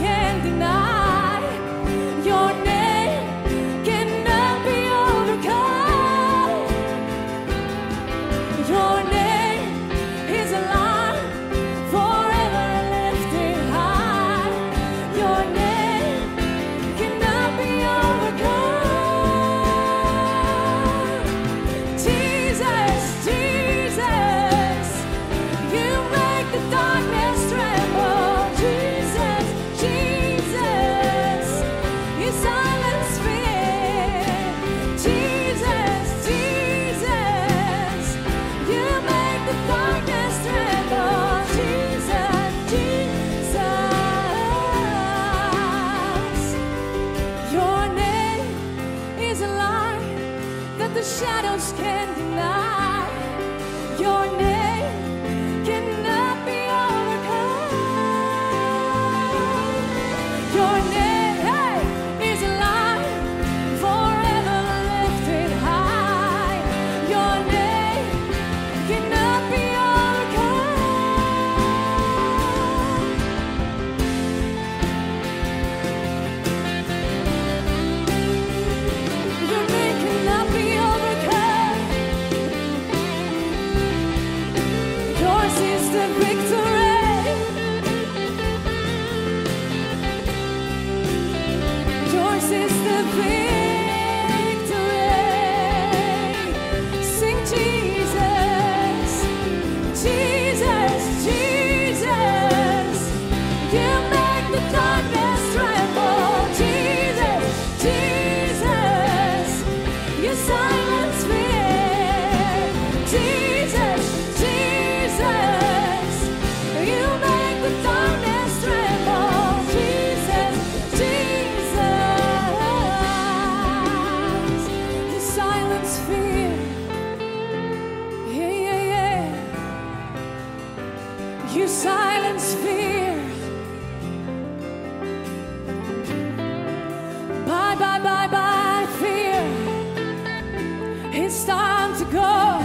It's 141.20 141.46
time 141.46 141.98
to 141.98 142.06
go. 142.12 142.64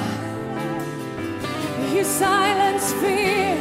You 1.94 2.04
silence 2.04 2.92
fear 3.00 3.56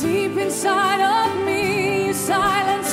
deep 0.00 0.36
inside 0.36 1.00
of 1.00 1.46
me. 1.46 2.06
You 2.06 2.12
silence. 2.12 2.91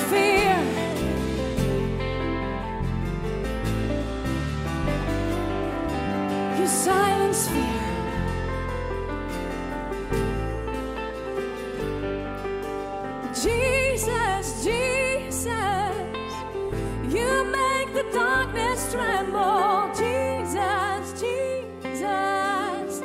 tremble, 18.91 19.91
Jesus, 19.95 21.21
Jesus, 21.21 23.01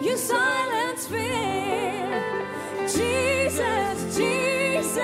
you 0.00 0.16
silence 0.16 1.06
fear. 1.08 2.22
Jesus, 2.86 4.16
Jesus, 4.16 5.00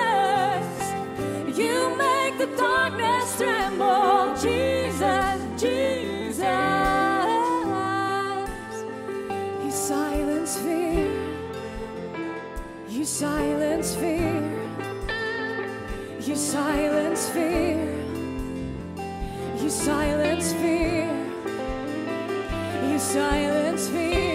you 1.57 1.95
make 1.97 2.37
the 2.37 2.47
darkness 2.55 3.37
tremble, 3.37 4.33
Jesus, 4.35 5.41
Jesus, 5.59 6.41
you 9.63 9.71
silence 9.71 10.57
fear. 10.57 11.11
You 12.87 13.05
silence 13.05 13.95
fear. 13.95 14.43
You 16.21 16.35
silence 16.35 17.29
fear. 17.29 17.90
Silence 19.83 20.53
fear. 20.53 21.09
You 22.87 22.99
silence 22.99 23.87
fear. 23.89 24.30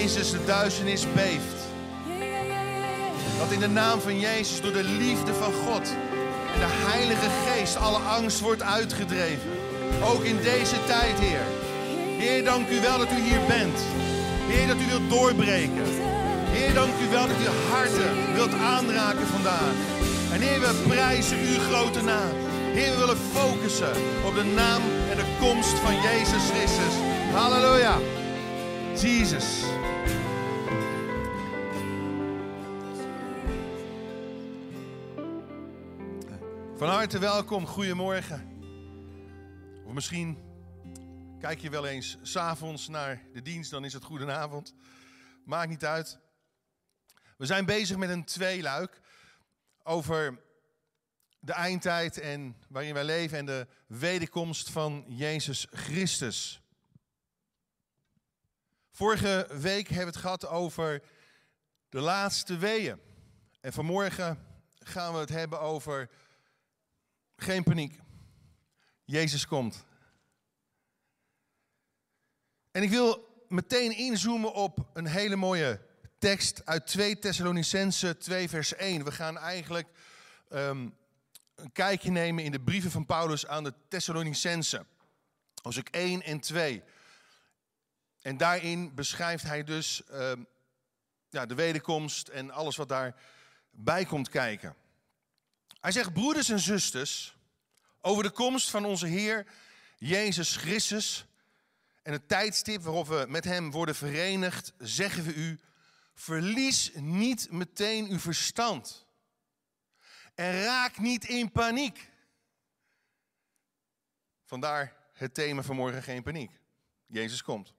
Jezus 0.00 0.30
de 0.30 0.44
duisternis 0.44 1.04
beeft. 1.14 1.58
Dat 3.38 3.50
in 3.50 3.60
de 3.60 3.68
naam 3.68 4.00
van 4.00 4.20
Jezus 4.20 4.60
door 4.60 4.72
de 4.72 4.84
liefde 4.84 5.34
van 5.34 5.52
God 5.52 5.86
en 6.54 6.60
de 6.60 6.72
Heilige 6.88 7.30
Geest 7.46 7.76
alle 7.76 7.98
angst 7.98 8.40
wordt 8.40 8.62
uitgedreven. 8.62 9.50
Ook 10.04 10.22
in 10.22 10.36
deze 10.36 10.84
tijd, 10.86 11.18
Heer. 11.18 11.46
Heer, 12.18 12.44
dank 12.44 12.68
u 12.68 12.80
wel 12.80 12.98
dat 12.98 13.10
u 13.10 13.20
hier 13.20 13.40
bent. 13.48 13.78
Heer, 14.48 14.66
dat 14.66 14.76
u 14.76 14.86
wilt 14.86 15.10
doorbreken. 15.10 15.86
Heer, 16.54 16.74
dank 16.74 16.94
u 17.04 17.10
wel 17.10 17.26
dat 17.26 17.40
u 17.44 17.48
harten 17.72 18.34
wilt 18.34 18.54
aanraken 18.54 19.26
vandaag. 19.26 19.74
En 20.32 20.40
Heer, 20.40 20.60
we 20.60 20.84
prijzen 20.88 21.38
uw 21.38 21.58
grote 21.68 22.02
naam. 22.02 22.34
Heer, 22.72 22.90
we 22.90 22.98
willen 22.98 23.20
focussen 23.32 23.92
op 24.26 24.34
de 24.34 24.44
naam 24.44 24.82
en 25.10 25.16
de 25.16 25.28
komst 25.40 25.76
van 25.84 25.94
Jezus 25.94 26.44
Christus. 26.52 26.94
Halleluja. 27.32 27.96
Jesus. 28.94 29.48
Harte 36.90 37.18
welkom, 37.18 37.66
goedemorgen. 37.66 38.62
Of 39.86 39.92
misschien 39.92 40.38
kijk 41.38 41.60
je 41.60 41.70
wel 41.70 41.86
eens 41.86 42.16
s'avonds 42.22 42.88
naar 42.88 43.22
de 43.32 43.42
dienst, 43.42 43.70
dan 43.70 43.84
is 43.84 43.92
het 43.92 44.04
goedenavond. 44.04 44.74
Maakt 45.44 45.68
niet 45.68 45.84
uit. 45.84 46.18
We 47.36 47.46
zijn 47.46 47.64
bezig 47.64 47.96
met 47.96 48.10
een 48.10 48.24
tweeluik 48.24 49.00
over 49.82 50.40
de 51.40 51.52
eindtijd 51.52 52.18
en 52.18 52.56
waarin 52.68 52.94
wij 52.94 53.04
leven 53.04 53.38
en 53.38 53.46
de 53.46 53.66
wederkomst 53.86 54.70
van 54.70 55.04
Jezus 55.08 55.66
Christus. 55.70 56.62
Vorige 58.92 59.46
week 59.50 59.86
hebben 59.86 60.06
we 60.06 60.12
het 60.12 60.16
gehad 60.16 60.46
over 60.46 61.02
de 61.88 62.00
laatste 62.00 62.56
weeën. 62.56 63.00
En 63.60 63.72
vanmorgen 63.72 64.46
gaan 64.78 65.12
we 65.12 65.18
het 65.18 65.28
hebben 65.28 65.60
over 65.60 66.10
geen 67.42 67.62
paniek. 67.62 67.98
Jezus 69.04 69.46
komt. 69.46 69.84
En 72.70 72.82
ik 72.82 72.90
wil 72.90 73.44
meteen 73.48 73.96
inzoomen 73.96 74.52
op 74.52 74.88
een 74.92 75.06
hele 75.06 75.36
mooie 75.36 75.80
tekst 76.18 76.66
uit 76.66 76.86
2 76.86 77.18
Thessalonicense 77.18 78.16
2 78.16 78.48
vers 78.48 78.74
1. 78.74 79.04
We 79.04 79.12
gaan 79.12 79.38
eigenlijk 79.38 79.88
ehm, 80.48 80.88
een 81.54 81.72
kijkje 81.72 82.10
nemen 82.10 82.44
in 82.44 82.52
de 82.52 82.60
brieven 82.60 82.90
van 82.90 83.06
Paulus 83.06 83.46
aan 83.46 83.64
de 83.64 83.74
Thessalonicense. 83.88 84.86
Hoofdstuk 85.62 85.88
1 85.88 86.22
en 86.22 86.40
2. 86.40 86.82
En 88.22 88.36
daarin 88.36 88.94
beschrijft 88.94 89.44
hij 89.44 89.64
dus 89.64 90.04
ehm, 90.04 90.42
ja, 91.28 91.46
de 91.46 91.54
wederkomst 91.54 92.28
en 92.28 92.50
alles 92.50 92.76
wat 92.76 92.88
daarbij 92.88 94.04
komt 94.04 94.28
kijken. 94.28 94.76
Hij 95.80 95.92
zegt, 95.92 96.12
broeders 96.12 96.48
en 96.48 96.60
zusters, 96.60 97.36
over 98.00 98.22
de 98.22 98.30
komst 98.30 98.70
van 98.70 98.84
onze 98.84 99.06
Heer 99.06 99.46
Jezus 99.98 100.56
Christus 100.56 101.26
en 102.02 102.12
het 102.12 102.28
tijdstip 102.28 102.82
waarop 102.82 103.06
we 103.06 103.24
met 103.28 103.44
Hem 103.44 103.70
worden 103.70 103.94
verenigd, 103.94 104.72
zeggen 104.78 105.24
we 105.24 105.34
u, 105.34 105.60
verlies 106.14 106.90
niet 106.94 107.50
meteen 107.50 108.10
uw 108.10 108.18
verstand. 108.18 109.06
En 110.34 110.62
raak 110.62 110.98
niet 110.98 111.24
in 111.24 111.52
paniek. 111.52 112.10
Vandaar 114.44 114.96
het 115.12 115.34
thema 115.34 115.62
van 115.62 115.76
morgen 115.76 116.02
geen 116.02 116.22
paniek. 116.22 116.50
Jezus 117.06 117.42
komt. 117.42 117.74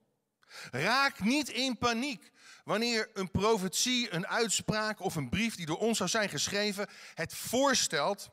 Raak 0.72 1.20
niet 1.20 1.50
in 1.50 1.78
paniek 1.78 2.32
wanneer 2.64 3.10
een 3.14 3.32
profetie, 3.32 4.14
een 4.14 4.28
uitspraak 4.28 5.00
of 5.00 5.16
een 5.16 5.30
brief 5.30 5.56
die 5.56 5.66
door 5.66 5.78
ons 5.80 5.98
zou 5.98 6.10
zijn 6.10 6.30
geschreven 6.30 6.90
het 7.14 7.34
voorstelt 7.34 8.30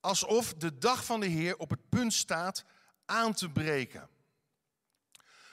alsof 0.00 0.54
de 0.54 0.78
dag 0.78 1.04
van 1.04 1.20
de 1.20 1.26
Heer 1.26 1.56
op 1.56 1.70
het 1.70 1.88
punt 1.88 2.12
staat 2.12 2.64
aan 3.04 3.34
te 3.34 3.50
breken. 3.50 4.08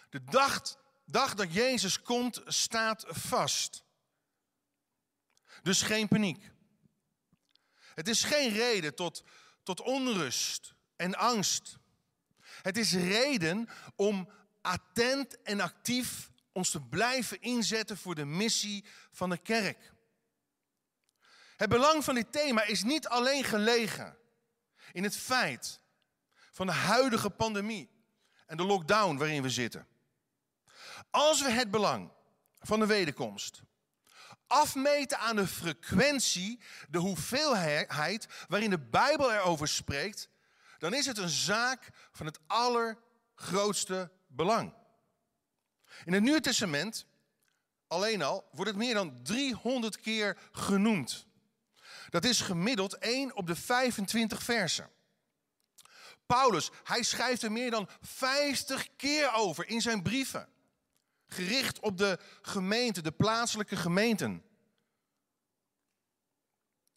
De 0.10 0.24
dag, 0.24 0.62
dag 1.06 1.34
dat 1.34 1.54
Jezus 1.54 2.02
komt 2.02 2.42
staat 2.46 3.06
vast. 3.08 3.84
Dus 5.62 5.82
geen 5.82 6.08
paniek. 6.08 6.52
Het 7.94 8.08
is 8.08 8.24
geen 8.24 8.54
reden 8.54 8.96
tot, 8.96 9.24
tot 9.64 9.82
onrust 9.82 10.74
en 10.96 11.16
angst. 11.16 11.78
Het 12.62 12.78
is 12.78 12.94
reden 12.94 13.70
om 13.96 14.30
attent 14.68 15.42
en 15.42 15.60
actief 15.60 16.30
ons 16.52 16.70
te 16.70 16.82
blijven 16.82 17.42
inzetten 17.42 17.98
voor 17.98 18.16
de 18.16 18.26
missie 18.26 18.86
van 19.12 19.30
de 19.30 19.38
kerk. 19.38 19.94
Het 21.56 21.70
belang 21.70 22.04
van 22.04 22.16
dit 22.16 22.32
thema 22.32 22.64
is 22.64 22.84
niet 22.84 23.08
alleen 23.08 23.44
gelegen 23.44 24.18
in 24.92 25.04
het 25.04 25.18
feit 25.18 25.80
van 26.52 26.66
de 26.66 26.74
huidige 26.74 27.30
pandemie 27.30 27.90
en 28.46 28.58
de 28.58 28.64
lockdown 28.64 29.18
waarin 29.18 29.42
we 29.42 29.50
zitten. 29.50 29.88
Als 31.10 31.42
we 31.42 31.52
het 31.52 31.72
belang 31.72 32.12
van 32.60 32.80
de 32.80 32.86
wederkomst 32.86 33.62
afmeten 34.48 35.20
aan 35.20 35.36
de 35.36 35.48
frequentie, 35.48 36.60
de 36.90 36.98
hoeveelheid 36.98 38.28
waarin 38.48 38.70
de 38.70 38.80
Bijbel 38.80 39.34
erover 39.34 39.68
spreekt, 39.68 40.30
dan 40.78 40.94
is 40.94 41.06
het 41.06 41.18
een 41.18 41.30
zaak 41.30 41.90
van 42.12 42.26
het 42.26 42.40
allergrootste 42.48 44.12
belang. 44.38 44.74
In 46.06 46.14
het 46.14 46.24
Nieuwe 46.24 46.42
Testament 46.42 47.06
alleen 47.88 48.22
al 48.22 48.48
wordt 48.52 48.72
het 48.72 48.80
meer 48.80 48.94
dan 48.94 49.24
300 49.24 50.00
keer 50.00 50.38
genoemd. 50.52 51.26
Dat 52.10 52.26
is 52.26 52.42
gemiddeld 52.42 52.98
1 52.98 53.36
op 53.36 53.48
de 53.48 53.56
25 53.56 54.44
versen. 54.44 54.90
Paulus, 56.26 56.70
hij 56.84 57.04
schrijft 57.04 57.44
er 57.44 57.52
meer 57.52 57.72
dan 57.72 57.90
50 58.02 58.88
keer 58.96 59.34
over 59.34 59.68
in 59.68 59.82
zijn 59.82 60.02
brieven. 60.02 60.50
Gericht 61.28 61.80
op 61.80 61.98
de 61.98 62.20
gemeente, 62.42 63.02
de 63.02 63.12
plaatselijke 63.12 63.76
gemeenten. 63.76 64.44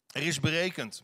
Er 0.07 0.23
is 0.23 0.39
berekend 0.39 1.03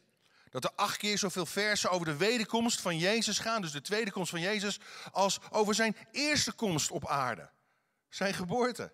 dat 0.50 0.64
er 0.64 0.72
acht 0.76 0.98
keer 0.98 1.18
zoveel 1.18 1.46
versen 1.46 1.92
over 1.92 2.06
de 2.06 2.18
wederkomst 2.18 2.82
van 2.82 2.98
Jezus 2.98 3.40
gaan, 3.40 3.62
dus 3.62 3.72
de 3.72 3.82
tweede 3.82 4.12
komst 4.12 4.30
van 4.30 4.40
Jezus, 4.40 4.80
als 5.12 5.40
over 5.50 5.76
zijn 5.76 5.96
eerste 6.12 6.52
komst 6.52 6.92
op 6.92 7.08
aarde, 7.08 7.50
zijn 8.10 8.34
geboorte. 8.34 8.92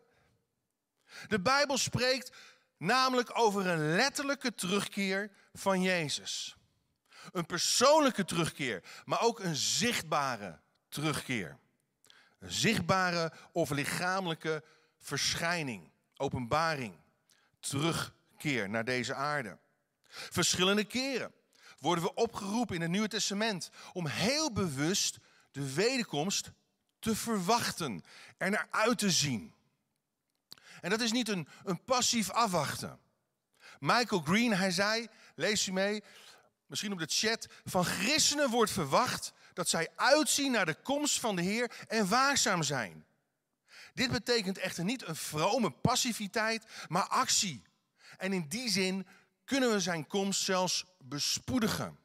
De 1.27 1.39
Bijbel 1.39 1.77
spreekt 1.77 2.31
namelijk 2.77 3.39
over 3.39 3.67
een 3.67 3.95
letterlijke 3.95 4.55
terugkeer 4.55 5.31
van 5.53 5.81
Jezus. 5.81 6.55
Een 7.31 7.45
persoonlijke 7.45 8.25
terugkeer, 8.25 8.83
maar 9.05 9.21
ook 9.21 9.39
een 9.39 9.55
zichtbare 9.55 10.59
terugkeer. 10.89 11.57
Een 12.39 12.51
zichtbare 12.51 13.33
of 13.51 13.69
lichamelijke 13.69 14.63
verschijning, 14.99 15.91
openbaring, 16.15 16.95
terugkeer 17.59 18.69
naar 18.69 18.85
deze 18.85 19.13
aarde. 19.13 19.57
Verschillende 20.07 20.83
keren 20.83 21.33
worden 21.83 22.03
we 22.03 22.13
opgeroepen 22.13 22.75
in 22.75 22.81
het 22.81 22.89
Nieuwe 22.89 23.07
Testament 23.07 23.69
om 23.93 24.07
heel 24.07 24.51
bewust 24.51 25.17
de 25.51 25.73
wederkomst 25.73 26.51
te 26.99 27.15
verwachten, 27.15 28.03
er 28.37 28.49
naar 28.49 28.67
uit 28.71 28.97
te 28.97 29.11
zien. 29.11 29.53
En 30.81 30.89
dat 30.89 31.01
is 31.01 31.11
niet 31.11 31.29
een, 31.29 31.47
een 31.63 31.83
passief 31.83 32.29
afwachten. 32.29 32.99
Michael 33.79 34.21
Green, 34.21 34.53
hij 34.53 34.71
zei, 34.71 35.07
lees 35.35 35.67
u 35.67 35.71
mee, 35.71 36.03
misschien 36.65 36.91
op 36.91 36.99
de 36.99 37.07
chat, 37.09 37.47
van 37.63 37.85
christenen 37.85 38.49
wordt 38.49 38.71
verwacht 38.71 39.33
dat 39.53 39.69
zij 39.69 39.89
uitzien 39.95 40.51
naar 40.51 40.65
de 40.65 40.81
komst 40.83 41.19
van 41.19 41.35
de 41.35 41.41
Heer 41.41 41.71
en 41.87 42.07
waakzaam 42.07 42.63
zijn. 42.63 43.05
Dit 43.93 44.11
betekent 44.11 44.57
echter 44.57 44.83
niet 44.83 45.07
een 45.07 45.15
vrome 45.15 45.71
passiviteit, 45.71 46.65
maar 46.87 47.07
actie. 47.07 47.63
En 48.17 48.33
in 48.33 48.47
die 48.47 48.69
zin 48.69 49.07
kunnen 49.45 49.71
we 49.71 49.79
zijn 49.79 50.07
komst 50.07 50.41
zelfs 50.41 50.85
bespoedigen. 51.03 51.97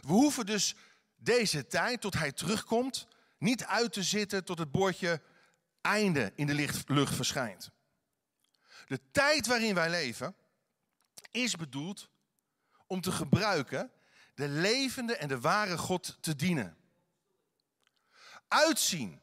We 0.00 0.12
hoeven 0.12 0.46
dus 0.46 0.74
deze 1.16 1.66
tijd, 1.66 2.00
tot 2.00 2.14
hij 2.14 2.32
terugkomt, 2.32 3.06
niet 3.38 3.64
uit 3.64 3.92
te 3.92 4.02
zitten 4.02 4.44
tot 4.44 4.58
het 4.58 4.70
bordje 4.70 5.22
einde 5.80 6.32
in 6.34 6.46
de 6.46 6.82
lucht 6.86 7.14
verschijnt. 7.14 7.70
De 8.86 9.00
tijd 9.10 9.46
waarin 9.46 9.74
wij 9.74 9.90
leven 9.90 10.34
is 11.30 11.56
bedoeld 11.56 12.10
om 12.86 13.00
te 13.00 13.12
gebruiken 13.12 13.90
de 14.34 14.48
levende 14.48 15.16
en 15.16 15.28
de 15.28 15.40
ware 15.40 15.78
God 15.78 16.16
te 16.20 16.36
dienen. 16.36 16.76
Uitzien 18.48 19.20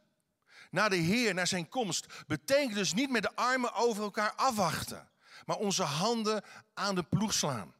naar 0.71 0.89
de 0.89 0.95
Heer, 0.95 1.33
naar 1.33 1.47
zijn 1.47 1.69
komst, 1.69 2.25
betekent 2.27 2.73
dus 2.73 2.93
niet 2.93 3.09
met 3.09 3.23
de 3.23 3.35
armen 3.35 3.73
over 3.73 4.03
elkaar 4.03 4.33
afwachten, 4.33 5.09
maar 5.45 5.57
onze 5.57 5.83
handen 5.83 6.43
aan 6.73 6.95
de 6.95 7.03
ploeg 7.03 7.33
slaan. 7.33 7.74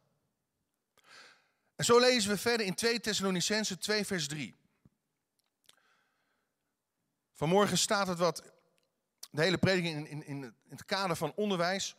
En 1.75 1.85
zo 1.85 1.99
lezen 1.99 2.29
we 2.29 2.37
verder 2.37 2.65
in 2.65 2.75
2 2.75 2.99
Thessalonicense 2.99 3.77
2 3.77 4.05
vers 4.05 4.27
3. 4.27 4.55
Vanmorgen 7.33 7.77
staat 7.77 8.07
het 8.07 8.17
wat, 8.17 8.43
de 9.31 9.41
hele 9.41 9.57
prediking 9.57 10.07
in, 10.07 10.25
in, 10.25 10.43
in 10.43 10.55
het 10.69 10.85
kader 10.85 11.15
van 11.15 11.33
onderwijs. 11.35 11.95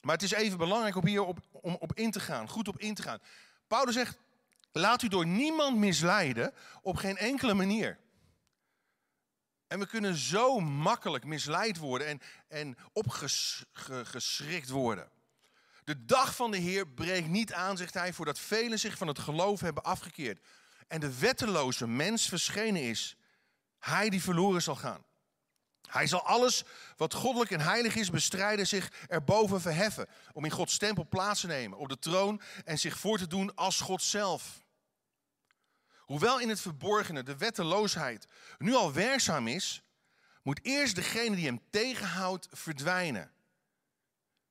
Maar 0.00 0.14
het 0.14 0.22
is 0.22 0.32
even 0.32 0.58
belangrijk 0.58 0.96
om 0.96 1.06
hier 1.06 1.24
op, 1.24 1.38
om 1.50 1.74
op 1.74 1.94
in 1.94 2.10
te 2.10 2.20
gaan, 2.20 2.48
goed 2.48 2.68
op 2.68 2.78
in 2.78 2.94
te 2.94 3.02
gaan. 3.02 3.20
Paulus 3.66 3.94
zegt, 3.94 4.18
laat 4.72 5.02
u 5.02 5.08
door 5.08 5.26
niemand 5.26 5.76
misleiden 5.76 6.54
op 6.82 6.96
geen 6.96 7.16
enkele 7.16 7.54
manier. 7.54 7.98
En 9.66 9.78
we 9.78 9.86
kunnen 9.86 10.16
zo 10.16 10.60
makkelijk 10.60 11.24
misleid 11.24 11.76
worden 11.76 12.06
en, 12.06 12.20
en 12.48 12.76
opgeschrikt 12.92 14.68
worden. 14.68 15.10
De 15.88 16.04
dag 16.04 16.34
van 16.36 16.50
de 16.50 16.56
Heer 16.56 16.88
breekt 16.88 17.28
niet 17.28 17.52
aan, 17.52 17.76
zegt 17.76 17.94
hij, 17.94 18.12
voordat 18.12 18.38
velen 18.38 18.78
zich 18.78 18.96
van 18.96 19.08
het 19.08 19.18
geloof 19.18 19.60
hebben 19.60 19.82
afgekeerd. 19.82 20.44
En 20.88 21.00
de 21.00 21.18
wetteloze 21.18 21.86
mens 21.86 22.28
verschenen 22.28 22.82
is, 22.82 23.16
hij 23.78 24.08
die 24.08 24.22
verloren 24.22 24.62
zal 24.62 24.74
gaan. 24.74 25.04
Hij 25.82 26.06
zal 26.06 26.22
alles 26.22 26.64
wat 26.96 27.14
goddelijk 27.14 27.50
en 27.50 27.60
heilig 27.60 27.94
is 27.94 28.10
bestrijden, 28.10 28.66
zich 28.66 28.92
erboven 29.06 29.60
verheffen. 29.60 30.08
Om 30.32 30.44
in 30.44 30.50
Gods 30.50 30.78
tempel 30.78 31.06
plaats 31.08 31.40
te 31.40 31.46
nemen 31.46 31.78
op 31.78 31.88
de 31.88 31.98
troon 31.98 32.40
en 32.64 32.78
zich 32.78 32.98
voor 32.98 33.18
te 33.18 33.26
doen 33.26 33.54
als 33.54 33.80
God 33.80 34.02
zelf. 34.02 34.64
Hoewel 35.98 36.40
in 36.40 36.48
het 36.48 36.60
verborgene 36.60 37.22
de 37.22 37.36
wetteloosheid 37.36 38.26
nu 38.58 38.74
al 38.74 38.92
werkzaam 38.92 39.46
is, 39.46 39.82
moet 40.42 40.60
eerst 40.62 40.94
degene 40.94 41.36
die 41.36 41.46
hem 41.46 41.60
tegenhoudt 41.70 42.48
verdwijnen. 42.50 43.36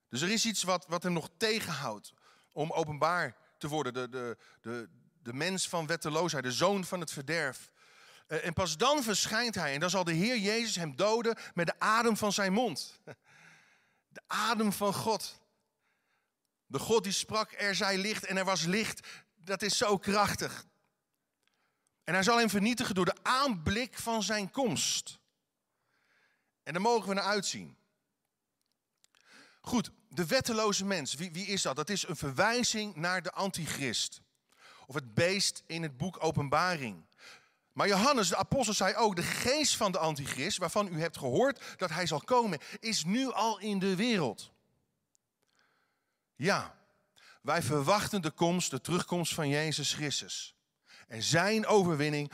Dus 0.10 0.22
er 0.22 0.32
is 0.32 0.46
iets 0.46 0.64
wat, 0.64 0.86
wat 0.88 1.04
hem 1.04 1.14
nog 1.14 1.30
tegenhoudt 1.38 2.14
om 2.52 2.72
openbaar 2.72 3.36
te 3.58 3.68
worden. 3.68 3.94
De, 3.94 4.10
de, 4.10 4.38
de, 4.62 4.90
de 5.22 5.34
mens 5.34 5.70
van 5.70 5.88
wetteloosheid, 5.88 6.44
de 6.44 6.52
zoon 6.52 6.86
van 6.86 7.00
het 7.00 7.12
verderf. 7.12 7.72
Eh, 8.28 8.46
en 8.46 8.54
pas 8.54 8.78
dan 8.78 9.04
verschijnt 9.04 9.56
hij 9.56 9.74
en 9.74 9.80
dan 9.80 9.90
zal 9.90 10.04
de 10.04 10.14
Heer 10.14 10.38
Jezus 10.38 10.76
hem 10.76 10.96
doden 10.96 11.38
met 11.54 11.66
de 11.66 11.80
adem 11.80 12.18
van 12.18 12.34
zijn 12.34 12.54
mond. 12.54 13.00
De 14.10 14.24
adem 14.28 14.74
van 14.74 14.94
God. 14.94 15.42
De 16.66 16.80
God 16.80 17.04
die 17.04 17.12
sprak, 17.12 17.52
er 17.52 17.76
zij 17.76 17.98
licht 17.98 18.26
en 18.26 18.38
er 18.38 18.46
was 18.46 18.64
licht. 18.64 19.08
Dat 19.36 19.62
is 19.62 19.78
zo 19.78 19.98
krachtig. 19.98 20.66
En 22.04 22.14
hij 22.14 22.24
zal 22.24 22.38
hem 22.38 22.50
vernietigen 22.50 22.96
door 22.96 23.06
de 23.06 23.16
aanblik 23.24 23.98
van 23.98 24.24
zijn 24.24 24.52
komst. 24.52 25.20
En 26.64 26.74
daar 26.74 26.82
mogen 26.82 27.10
we 27.10 27.14
naar 27.14 27.24
uitzien. 27.24 27.78
Goed, 29.62 29.92
de 30.10 30.26
wetteloze 30.26 30.86
mens, 30.86 31.14
wie, 31.14 31.32
wie 31.32 31.46
is 31.46 31.62
dat? 31.62 31.76
Dat 31.76 31.90
is 31.90 32.08
een 32.08 32.16
verwijzing 32.16 32.96
naar 32.96 33.22
de 33.22 33.32
antichrist. 33.32 34.22
Of 34.86 34.96
het 34.96 35.14
beest 35.14 35.64
in 35.66 35.84
het 35.84 35.98
boek 35.98 36.24
Openbaring. 36.24 37.06
Maar 37.74 37.88
Johannes, 37.88 38.28
de 38.28 38.38
apostel, 38.38 38.74
zei 38.74 38.96
ook: 38.96 39.16
de 39.16 39.24
geest 39.24 39.76
van 39.76 39.92
de 39.92 39.98
antichrist, 39.98 40.58
waarvan 40.58 40.88
u 40.88 41.00
hebt 41.00 41.18
gehoord 41.18 41.62
dat 41.78 41.90
hij 41.90 42.06
zal 42.06 42.22
komen, 42.22 42.60
is 42.80 43.04
nu 43.04 43.32
al 43.32 43.60
in 43.60 43.80
de 43.80 43.96
wereld. 43.96 44.52
Ja, 46.36 46.76
wij 47.42 47.62
verwachten 47.62 48.22
de 48.22 48.32
komst, 48.32 48.72
de 48.72 48.82
terugkomst 48.82 49.34
van 49.34 49.50
Jezus 49.50 49.94
Christus. 49.94 50.56
En 51.08 51.24
zijn 51.24 51.66
overwinning 51.66 52.32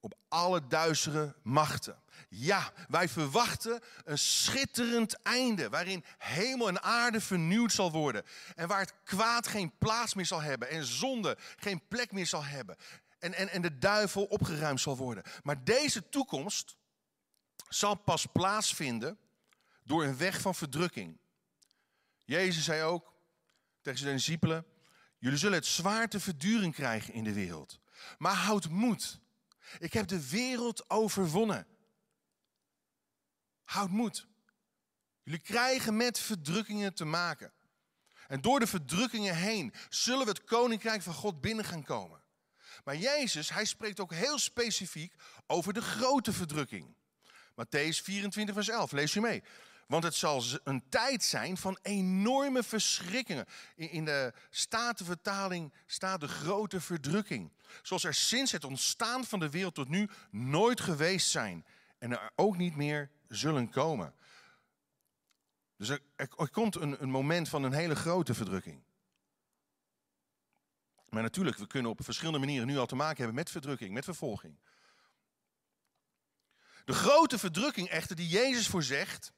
op 0.00 0.14
alle 0.28 0.66
duistere 0.66 1.34
machten. 1.42 2.02
Ja, 2.36 2.72
wij 2.88 3.08
verwachten 3.08 3.80
een 4.04 4.18
schitterend 4.18 5.22
einde 5.22 5.68
waarin 5.68 6.04
hemel 6.18 6.68
en 6.68 6.82
aarde 6.82 7.20
vernieuwd 7.20 7.72
zal 7.72 7.92
worden. 7.92 8.22
En 8.54 8.68
waar 8.68 8.80
het 8.80 8.94
kwaad 9.04 9.46
geen 9.46 9.72
plaats 9.78 10.14
meer 10.14 10.26
zal 10.26 10.42
hebben 10.42 10.70
en 10.70 10.84
zonde 10.84 11.38
geen 11.56 11.82
plek 11.88 12.12
meer 12.12 12.26
zal 12.26 12.44
hebben 12.44 12.76
en, 13.18 13.34
en, 13.34 13.48
en 13.48 13.62
de 13.62 13.78
duivel 13.78 14.24
opgeruimd 14.24 14.80
zal 14.80 14.96
worden. 14.96 15.24
Maar 15.42 15.64
deze 15.64 16.08
toekomst 16.08 16.76
zal 17.68 17.94
pas 17.94 18.26
plaatsvinden 18.32 19.18
door 19.84 20.04
een 20.04 20.16
weg 20.16 20.40
van 20.40 20.54
verdrukking. 20.54 21.18
Jezus 22.24 22.64
zei 22.64 22.82
ook 22.82 23.12
tegen 23.82 23.98
zijn 23.98 24.16
discipelen: 24.16 24.66
Jullie 25.18 25.38
zullen 25.38 25.58
het 25.58 25.66
zwaar 25.66 26.08
te 26.08 26.20
verduren 26.20 26.72
krijgen 26.72 27.14
in 27.14 27.24
de 27.24 27.32
wereld. 27.32 27.80
Maar 28.18 28.34
houd 28.34 28.68
moed. 28.68 29.18
Ik 29.78 29.92
heb 29.92 30.06
de 30.06 30.28
wereld 30.28 30.90
overwonnen. 30.90 31.66
Houd 33.64 33.90
moed. 33.90 34.26
Jullie 35.22 35.40
krijgen 35.40 35.96
met 35.96 36.18
verdrukkingen 36.18 36.94
te 36.94 37.04
maken. 37.04 37.52
En 38.28 38.40
door 38.40 38.60
de 38.60 38.66
verdrukkingen 38.66 39.36
heen 39.36 39.74
zullen 39.88 40.24
we 40.24 40.30
het 40.30 40.44
koninkrijk 40.44 41.02
van 41.02 41.14
God 41.14 41.40
binnen 41.40 41.64
gaan 41.64 41.82
komen. 41.82 42.22
Maar 42.84 42.96
Jezus, 42.96 43.50
hij 43.50 43.64
spreekt 43.64 44.00
ook 44.00 44.12
heel 44.12 44.38
specifiek 44.38 45.14
over 45.46 45.72
de 45.72 45.82
grote 45.82 46.32
verdrukking. 46.32 46.94
Matthäus 47.50 48.02
24, 48.02 48.54
vers 48.54 48.68
11, 48.68 48.92
lees 48.92 49.14
u 49.14 49.20
mee. 49.20 49.42
Want 49.86 50.04
het 50.04 50.14
zal 50.14 50.42
een 50.64 50.88
tijd 50.88 51.24
zijn 51.24 51.56
van 51.56 51.78
enorme 51.82 52.62
verschrikkingen. 52.62 53.46
In 53.74 54.04
de 54.04 54.32
Statenvertaling 54.50 55.72
staat 55.86 56.20
de 56.20 56.28
grote 56.28 56.80
verdrukking. 56.80 57.52
Zoals 57.82 58.04
er 58.04 58.14
sinds 58.14 58.52
het 58.52 58.64
ontstaan 58.64 59.24
van 59.24 59.38
de 59.38 59.50
wereld 59.50 59.74
tot 59.74 59.88
nu 59.88 60.08
nooit 60.30 60.80
geweest 60.80 61.30
zijn. 61.30 61.66
En 61.98 62.10
er 62.10 62.30
ook 62.34 62.56
niet 62.56 62.76
meer 62.76 63.10
zullen 63.36 63.70
komen. 63.70 64.14
Dus 65.76 65.88
er, 65.88 66.50
komt 66.50 66.74
een, 66.74 67.02
een 67.02 67.10
moment 67.10 67.48
van 67.48 67.62
een 67.62 67.72
hele 67.72 67.94
grote 67.94 68.34
verdrukking. 68.34 68.84
Maar 71.08 71.22
natuurlijk, 71.22 71.56
we 71.56 71.66
kunnen 71.66 71.90
op 71.90 72.04
verschillende 72.04 72.38
manieren 72.38 72.66
nu 72.66 72.78
al 72.78 72.86
te 72.86 72.94
maken 72.94 73.16
hebben 73.16 73.34
met 73.34 73.50
verdrukking, 73.50 73.92
met 73.92 74.04
vervolging. 74.04 74.58
De 76.84 76.92
grote 76.92 77.38
verdrukking 77.38 77.88
echter 77.88 78.16
die 78.16 78.28
Jezus 78.28 78.68
voorzegt, 78.68 79.32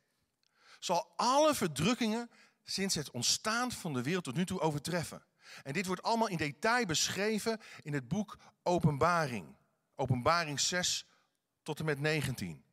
zal 0.79 1.13
alle 1.17 1.55
verdrukkingen 1.55 2.31
sinds 2.65 2.95
het 2.95 3.11
ontstaan 3.11 3.73
van 3.73 3.93
de 3.93 4.03
wereld 4.03 4.25
tot 4.25 4.35
nu 4.35 4.47
toe 4.47 4.61
overtreffen. 4.61 5.25
En 5.63 5.73
dit 5.73 5.87
wordt 5.87 6.03
allemaal 6.03 6.29
in 6.29 6.37
detail 6.37 6.87
beschreven 6.87 7.61
in 7.83 7.93
het 7.93 8.09
boek 8.09 8.39
Openbaring. 8.63 9.57
Openbaring 9.95 10.61
6 10.61 11.07
tot 11.63 11.79
en 11.79 11.85
met 11.85 12.01
19. 12.01 12.66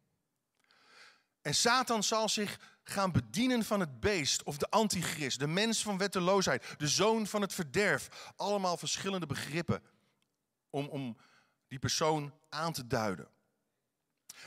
En 1.44 1.56
Satan 1.56 2.04
zal 2.04 2.30
zich 2.30 2.60
gaan 2.84 3.12
bedienen 3.12 3.64
van 3.64 3.80
het 3.80 4.00
beest 4.00 4.44
of 4.44 4.58
de 4.58 4.70
antichrist, 4.70 5.39
de 5.39 5.48
mens 5.48 5.82
van 5.82 5.98
wetteloosheid, 5.98 6.76
de 6.78 6.88
zoon 6.88 7.28
van 7.28 7.41
het 7.41 7.54
verderf. 7.54 8.32
Allemaal 8.36 8.78
verschillende 8.78 9.26
begrippen 9.26 9.84
om, 10.70 10.88
om 10.88 11.18
die 11.68 11.80
persoon 11.80 12.34
aan 12.50 12.74
te 12.74 12.88
duiden. 12.88 13.28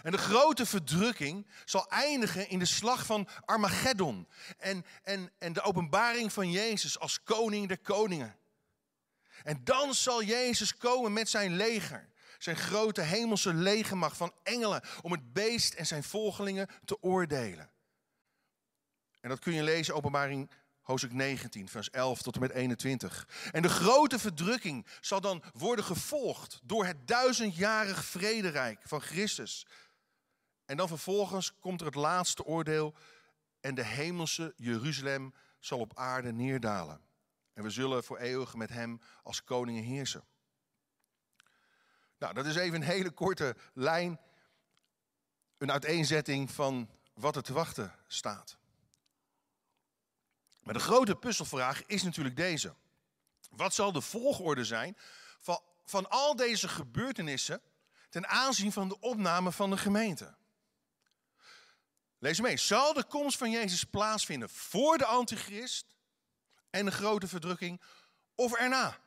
En 0.03 0.11
de 0.11 0.19
grote 0.19 0.67
verdrukking 0.67 1.47
zal 1.65 1.91
eindigen 1.91 2.49
in 2.49 2.59
de 2.59 2.65
slag 2.65 3.07
van 3.07 3.29
Armageddon. 3.45 4.29
En, 4.59 4.85
en, 5.03 5.33
en 5.39 5.53
de 5.53 5.63
openbaring 5.63 6.33
van 6.33 6.51
Jezus 6.51 6.99
als 6.99 7.23
koning 7.23 7.69
der 7.69 7.79
koningen. 7.79 8.37
En 9.43 9.65
dan 9.65 9.95
zal 9.95 10.23
Jezus 10.23 10.77
komen 10.77 11.13
met 11.13 11.29
zijn 11.29 11.57
leger. 11.57 12.09
Zijn 12.39 12.57
grote 12.57 13.03
hemelse 13.03 13.55
legermacht 13.55 14.17
van 14.17 14.33
engelen. 14.43 14.83
Om 15.03 15.13
het 15.13 15.33
beest 15.33 15.75
en 15.75 15.87
zijn 15.87 16.03
volgelingen 16.03 16.69
te 16.85 17.03
oordelen. 17.03 17.71
En 19.21 19.29
dat 19.29 19.39
kun 19.39 19.53
je 19.53 19.63
lezen, 19.63 19.95
openbaring 19.95 20.51
hoofdstuk 20.87 21.13
19, 21.13 21.69
vers 21.69 21.91
11 21.91 22.23
tot 22.23 22.35
en 22.35 22.41
met 22.41 22.51
21. 22.51 23.29
En 23.53 23.63
de 23.63 23.69
grote 23.69 24.19
verdrukking 24.19 24.87
zal 25.01 25.21
dan 25.21 25.43
worden 25.53 25.85
gevolgd 25.85 26.61
door 26.63 26.85
het 26.85 27.09
duizendjarig 27.09 28.05
vrederijk 28.05 28.81
van 28.85 29.01
Christus. 29.01 29.67
En 30.65 30.77
dan 30.77 30.89
vervolgens 30.89 31.59
komt 31.59 31.81
er 31.81 31.87
het 31.87 31.95
laatste 31.95 32.45
oordeel 32.45 32.95
en 33.61 33.75
de 33.75 33.85
hemelse 33.85 34.53
Jeruzalem 34.57 35.35
zal 35.59 35.79
op 35.79 35.99
aarde 35.99 36.33
neerdalen. 36.33 37.01
En 37.53 37.63
we 37.63 37.71
zullen 37.71 38.05
voor 38.05 38.19
eeuwig 38.19 38.55
met 38.55 38.71
hem 38.71 39.01
als 39.23 39.45
koningen 39.45 39.83
heersen. 39.83 40.25
Nou, 42.19 42.35
dat 42.35 42.47
is 42.47 42.57
even 42.57 42.75
een 42.75 42.87
hele 42.87 43.11
korte 43.11 43.57
lijn, 43.75 44.21
een 45.59 45.73
uiteenzetting 45.73 46.51
van 46.51 46.91
wat 47.15 47.37
er 47.37 47.43
te 47.43 47.53
wachten 47.53 47.95
staat. 48.07 48.57
Maar 50.63 50.75
de 50.75 50.81
grote 50.81 51.17
puzzelvraag 51.17 51.87
is 51.87 52.03
natuurlijk 52.03 52.37
deze. 52.37 52.75
Wat 53.51 53.75
zal 53.75 53.93
de 53.93 54.01
volgorde 54.01 54.65
zijn 54.65 54.97
van, 55.39 55.61
van 55.85 56.11
al 56.11 56.37
deze 56.37 56.69
gebeurtenissen 56.69 57.61
ten 58.09 58.29
aanzien 58.29 58.73
van 58.73 58.89
de 58.89 59.01
opname 59.01 59.53
van 59.53 59.71
de 59.71 59.77
gemeente? 59.77 60.35
Lees 62.19 62.41
mee. 62.41 62.57
Zal 62.57 62.93
de 62.93 63.05
komst 63.05 63.39
van 63.39 63.51
Jezus 63.51 63.85
plaatsvinden 63.85 64.51
voor 64.51 64.99
de 64.99 65.07
antichrist 65.07 65.87
en 66.71 66.85
de 66.85 66.91
grote 66.93 67.29
verdrukking 67.29 67.81
of 68.35 68.53
erna? 68.53 68.99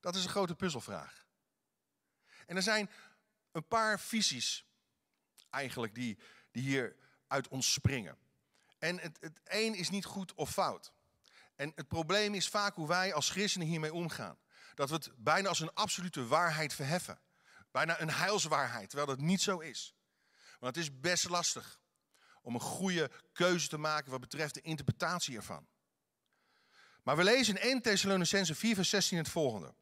Dat 0.00 0.14
is 0.14 0.24
een 0.24 0.30
grote 0.30 0.54
puzzelvraag. 0.54 1.25
En 2.46 2.56
er 2.56 2.62
zijn 2.62 2.90
een 3.52 3.66
paar 3.66 4.00
visies 4.00 4.66
eigenlijk 5.50 5.94
die, 5.94 6.18
die 6.50 6.62
hier 6.62 6.96
uit 7.26 7.48
ons 7.48 7.72
springen. 7.72 8.18
En 8.78 8.98
het, 8.98 9.16
het 9.20 9.40
een 9.44 9.74
is 9.74 9.90
niet 9.90 10.04
goed 10.04 10.34
of 10.34 10.50
fout. 10.50 10.92
En 11.54 11.72
het 11.74 11.88
probleem 11.88 12.34
is 12.34 12.48
vaak 12.48 12.74
hoe 12.74 12.88
wij 12.88 13.14
als 13.14 13.30
christenen 13.30 13.66
hiermee 13.66 13.92
omgaan. 13.92 14.38
Dat 14.74 14.88
we 14.88 14.94
het 14.94 15.10
bijna 15.16 15.48
als 15.48 15.60
een 15.60 15.74
absolute 15.74 16.26
waarheid 16.26 16.74
verheffen. 16.74 17.20
Bijna 17.70 18.00
een 18.00 18.10
heilswaarheid, 18.10 18.88
terwijl 18.88 19.08
dat 19.08 19.20
niet 19.20 19.40
zo 19.40 19.58
is. 19.58 19.94
Want 20.58 20.76
het 20.76 20.84
is 20.84 21.00
best 21.00 21.28
lastig 21.28 21.80
om 22.42 22.54
een 22.54 22.60
goede 22.60 23.10
keuze 23.32 23.68
te 23.68 23.78
maken 23.78 24.10
wat 24.10 24.20
betreft 24.20 24.54
de 24.54 24.60
interpretatie 24.60 25.36
ervan. 25.36 25.66
Maar 27.02 27.16
we 27.16 27.24
lezen 27.24 27.54
in 27.56 27.60
1 27.60 27.82
Thessalonicense 27.82 28.54
4 28.54 28.74
vers 28.74 28.88
16 28.88 29.18
het 29.18 29.28
volgende. 29.28 29.74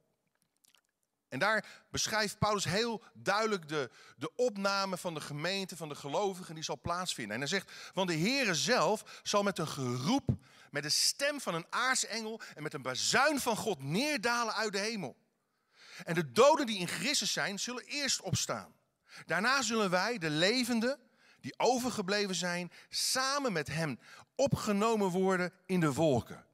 En 1.34 1.40
daar 1.40 1.64
beschrijft 1.90 2.38
Paulus 2.38 2.64
heel 2.64 3.02
duidelijk 3.12 3.68
de, 3.68 3.90
de 4.16 4.34
opname 4.36 4.96
van 4.96 5.14
de 5.14 5.20
gemeente, 5.20 5.76
van 5.76 5.88
de 5.88 5.94
gelovigen, 5.94 6.54
die 6.54 6.64
zal 6.64 6.80
plaatsvinden. 6.80 7.34
En 7.34 7.40
hij 7.40 7.48
zegt, 7.48 7.70
want 7.94 8.08
de 8.08 8.18
Heere 8.18 8.54
zelf 8.54 9.20
zal 9.22 9.42
met 9.42 9.58
een 9.58 9.68
geroep, 9.68 10.28
met 10.70 10.82
de 10.82 10.88
stem 10.88 11.40
van 11.40 11.54
een 11.54 11.66
aartsengel 11.70 12.40
en 12.54 12.62
met 12.62 12.74
een 12.74 12.82
bazuin 12.82 13.40
van 13.40 13.56
God 13.56 13.82
neerdalen 13.82 14.54
uit 14.54 14.72
de 14.72 14.78
hemel. 14.78 15.16
En 16.04 16.14
de 16.14 16.32
doden 16.32 16.66
die 16.66 16.78
in 16.78 16.88
Christus 16.88 17.32
zijn, 17.32 17.58
zullen 17.58 17.84
eerst 17.84 18.20
opstaan. 18.20 18.74
Daarna 19.26 19.62
zullen 19.62 19.90
wij, 19.90 20.18
de 20.18 20.30
levenden, 20.30 20.98
die 21.40 21.58
overgebleven 21.58 22.34
zijn, 22.34 22.72
samen 22.88 23.52
met 23.52 23.68
hem 23.68 23.98
opgenomen 24.34 25.08
worden 25.08 25.52
in 25.66 25.80
de 25.80 25.92
wolken 25.92 26.44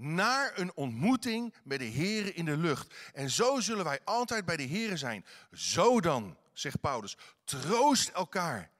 naar 0.00 0.58
een 0.58 0.76
ontmoeting 0.76 1.54
met 1.64 1.78
de 1.78 1.84
Heer 1.84 2.36
in 2.36 2.44
de 2.44 2.56
lucht. 2.56 2.94
En 3.12 3.30
zo 3.30 3.60
zullen 3.60 3.84
wij 3.84 4.00
altijd 4.04 4.44
bij 4.44 4.56
de 4.56 4.62
Heer 4.62 4.98
zijn. 4.98 5.24
Zo 5.52 6.00
dan, 6.00 6.36
zegt 6.52 6.80
Paulus, 6.80 7.16
troost 7.44 8.08
elkaar 8.08 8.70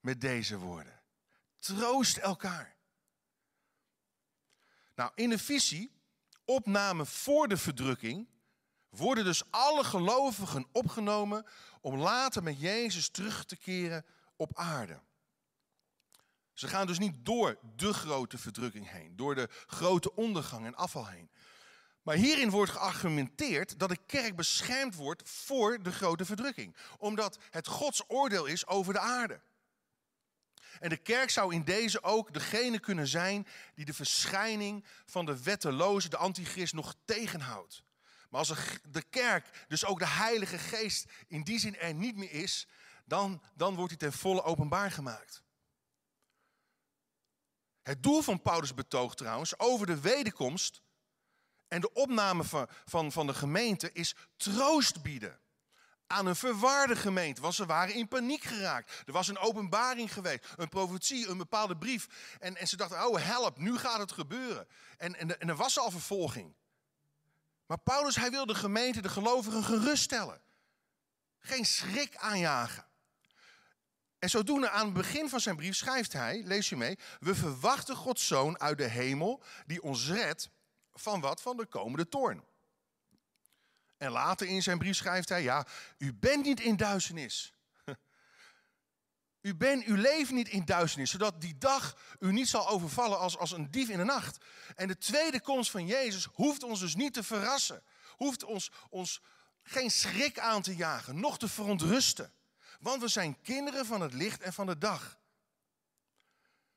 met 0.00 0.20
deze 0.20 0.58
woorden. 0.58 1.00
Troost 1.58 2.16
elkaar. 2.16 2.76
Nou, 4.94 5.10
in 5.14 5.30
de 5.30 5.38
visie, 5.38 5.92
opname 6.44 7.06
voor 7.06 7.48
de 7.48 7.56
verdrukking, 7.56 8.28
worden 8.88 9.24
dus 9.24 9.50
alle 9.50 9.84
gelovigen 9.84 10.66
opgenomen 10.72 11.46
om 11.80 11.96
later 11.96 12.42
met 12.42 12.60
Jezus 12.60 13.08
terug 13.08 13.44
te 13.44 13.56
keren 13.56 14.04
op 14.36 14.58
aarde. 14.58 15.00
Ze 16.56 16.68
gaan 16.68 16.86
dus 16.86 16.98
niet 16.98 17.14
door 17.24 17.58
de 17.76 17.92
grote 17.92 18.38
verdrukking 18.38 18.90
heen, 18.90 19.16
door 19.16 19.34
de 19.34 19.48
grote 19.66 20.14
ondergang 20.14 20.66
en 20.66 20.74
afval 20.74 21.06
heen. 21.06 21.30
Maar 22.02 22.16
hierin 22.16 22.50
wordt 22.50 22.70
geargumenteerd 22.70 23.78
dat 23.78 23.88
de 23.88 23.98
kerk 24.06 24.36
beschermd 24.36 24.94
wordt 24.94 25.28
voor 25.28 25.82
de 25.82 25.92
grote 25.92 26.24
verdrukking, 26.24 26.76
omdat 26.98 27.38
het 27.50 27.66
Gods 27.66 28.02
oordeel 28.08 28.46
is 28.46 28.66
over 28.66 28.92
de 28.92 28.98
aarde. 28.98 29.40
En 30.80 30.88
de 30.88 30.96
kerk 30.96 31.30
zou 31.30 31.54
in 31.54 31.64
deze 31.64 32.02
ook 32.02 32.32
degene 32.32 32.78
kunnen 32.78 33.06
zijn 33.06 33.46
die 33.74 33.84
de 33.84 33.94
verschijning 33.94 34.84
van 35.06 35.26
de 35.26 35.42
wetteloze, 35.42 36.08
de 36.08 36.16
antichrist, 36.16 36.74
nog 36.74 36.94
tegenhoudt. 37.04 37.82
Maar 38.30 38.40
als 38.40 38.52
de 38.90 39.02
kerk, 39.02 39.64
dus 39.68 39.84
ook 39.84 39.98
de 39.98 40.08
Heilige 40.08 40.58
Geest, 40.58 41.10
in 41.28 41.42
die 41.42 41.58
zin 41.58 41.76
er 41.76 41.94
niet 41.94 42.16
meer 42.16 42.32
is, 42.32 42.66
dan, 43.04 43.42
dan 43.54 43.74
wordt 43.74 43.90
hij 43.90 44.10
ten 44.10 44.18
volle 44.18 44.42
openbaar 44.42 44.90
gemaakt. 44.90 45.44
Het 47.86 48.02
doel 48.02 48.22
van 48.22 48.42
Paulus' 48.42 48.74
betoog 48.74 49.14
trouwens 49.14 49.58
over 49.58 49.86
de 49.86 50.00
wederkomst 50.00 50.82
en 51.68 51.80
de 51.80 51.92
opname 51.92 52.44
van, 52.44 52.68
van, 52.84 53.12
van 53.12 53.26
de 53.26 53.34
gemeente 53.34 53.92
is 53.92 54.14
troost 54.36 55.02
bieden 55.02 55.40
aan 56.06 56.26
een 56.26 56.36
verwaarde 56.36 56.96
gemeente. 56.96 57.40
Want 57.40 57.54
ze 57.54 57.66
waren 57.66 57.94
in 57.94 58.08
paniek 58.08 58.42
geraakt. 58.42 59.02
Er 59.06 59.12
was 59.12 59.28
een 59.28 59.38
openbaring 59.38 60.12
geweest, 60.12 60.44
een 60.56 60.68
profetie, 60.68 61.28
een 61.28 61.38
bepaalde 61.38 61.76
brief. 61.76 62.06
En, 62.38 62.56
en 62.56 62.68
ze 62.68 62.76
dachten, 62.76 63.06
oh 63.06 63.18
help, 63.18 63.58
nu 63.58 63.78
gaat 63.78 63.98
het 63.98 64.12
gebeuren. 64.12 64.68
En, 64.96 65.16
en, 65.16 65.40
en 65.40 65.48
er 65.48 65.56
was 65.56 65.78
al 65.78 65.90
vervolging. 65.90 66.54
Maar 67.66 67.78
Paulus, 67.78 68.16
hij 68.16 68.30
wil 68.30 68.46
de 68.46 68.54
gemeente, 68.54 69.00
de 69.00 69.08
gelovigen 69.08 69.64
geruststellen. 69.64 70.40
Geen 71.38 71.64
schrik 71.64 72.16
aanjagen. 72.16 72.86
En 74.18 74.30
zodoende 74.30 74.70
aan 74.70 74.84
het 74.84 74.94
begin 74.94 75.28
van 75.28 75.40
zijn 75.40 75.56
brief 75.56 75.76
schrijft 75.76 76.12
hij, 76.12 76.42
lees 76.44 76.68
je 76.68 76.76
mee, 76.76 76.98
we 77.20 77.34
verwachten 77.34 77.96
Gods 77.96 78.26
zoon 78.26 78.60
uit 78.60 78.78
de 78.78 78.88
hemel 78.88 79.42
die 79.66 79.82
ons 79.82 80.08
redt 80.08 80.50
van 80.92 81.20
wat? 81.20 81.42
Van 81.42 81.56
de 81.56 81.66
komende 81.66 82.08
toorn. 82.08 82.44
En 83.96 84.10
later 84.10 84.46
in 84.46 84.62
zijn 84.62 84.78
brief 84.78 84.96
schrijft 84.96 85.28
hij, 85.28 85.42
ja, 85.42 85.66
u 85.98 86.14
bent 86.14 86.44
niet 86.44 86.60
in 86.60 86.76
duisternis. 86.76 87.52
U, 89.40 89.54
bent, 89.54 89.86
u 89.86 89.98
leeft 89.98 90.30
niet 90.30 90.48
in 90.48 90.64
duisternis, 90.64 91.10
zodat 91.10 91.40
die 91.40 91.58
dag 91.58 91.96
u 92.18 92.32
niet 92.32 92.48
zal 92.48 92.68
overvallen 92.68 93.18
als, 93.18 93.38
als 93.38 93.52
een 93.52 93.70
dief 93.70 93.88
in 93.88 93.98
de 93.98 94.04
nacht. 94.04 94.44
En 94.74 94.88
de 94.88 94.98
tweede 94.98 95.40
komst 95.40 95.70
van 95.70 95.86
Jezus 95.86 96.28
hoeft 96.32 96.62
ons 96.62 96.80
dus 96.80 96.94
niet 96.94 97.14
te 97.14 97.22
verrassen. 97.22 97.82
Hoeft 98.10 98.44
ons, 98.44 98.70
ons 98.90 99.20
geen 99.62 99.90
schrik 99.90 100.38
aan 100.38 100.62
te 100.62 100.76
jagen, 100.76 101.20
noch 101.20 101.38
te 101.38 101.48
verontrusten. 101.48 102.32
Want 102.86 103.00
we 103.00 103.08
zijn 103.08 103.40
kinderen 103.42 103.86
van 103.86 104.00
het 104.00 104.12
licht 104.12 104.42
en 104.42 104.52
van 104.52 104.66
de 104.66 104.78
dag. 104.78 105.18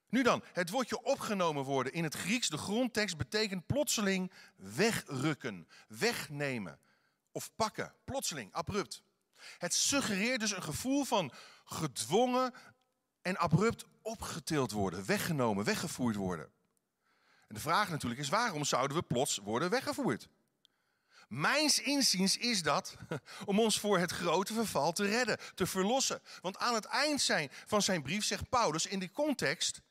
Nu 0.08 0.24
dan, 0.24 0.44
het 0.54 0.70
woordje 0.70 1.04
opgenomen 1.04 1.64
worden 1.64 1.94
in 1.94 2.04
het 2.04 2.16
Grieks, 2.16 2.50
de 2.50 2.58
grondtekst 2.58 3.18
betekent 3.18 3.66
plotseling 3.66 4.32
wegrukken, 4.56 5.68
wegnemen 5.88 6.80
of 7.32 7.56
pakken, 7.56 7.94
plotseling, 8.06 8.54
abrupt. 8.54 9.04
Het 9.58 9.74
suggereert 9.74 10.40
dus 10.40 10.52
een 10.52 10.64
gevoel 10.64 11.04
van 11.04 11.32
gedwongen 11.66 12.54
en 13.22 13.38
abrupt 13.38 13.86
opgetild 14.02 14.72
worden, 14.72 15.06
weggenomen, 15.06 15.66
weggevoerd 15.66 16.16
worden. 16.16 16.52
En 17.48 17.56
de 17.56 17.62
vraag 17.62 17.90
natuurlijk 17.90 18.22
is, 18.22 18.30
waarom 18.30 18.64
zouden 18.64 18.98
we 18.98 19.04
plots 19.04 19.38
worden 19.38 19.70
weggevoerd? 19.70 20.30
Mijns 21.30 21.82
inziens 21.82 22.38
is 22.38 22.64
dat 22.64 22.96
om 23.46 23.60
ons 23.60 23.80
voor 23.80 24.00
het 24.00 24.12
grote 24.12 24.54
verval 24.54 24.92
te 24.92 25.06
redden, 25.06 25.38
te 25.56 25.66
verlossen. 25.66 26.22
Want 26.42 26.58
aan 26.58 26.74
het 26.74 26.86
eind 26.86 27.22
zijn, 27.22 27.50
van 27.66 27.82
zijn 27.82 28.02
brief 28.02 28.26
zegt 28.26 28.50
Paulus 28.50 28.86
in 28.86 29.00
die 29.00 29.12
context, 29.12 29.82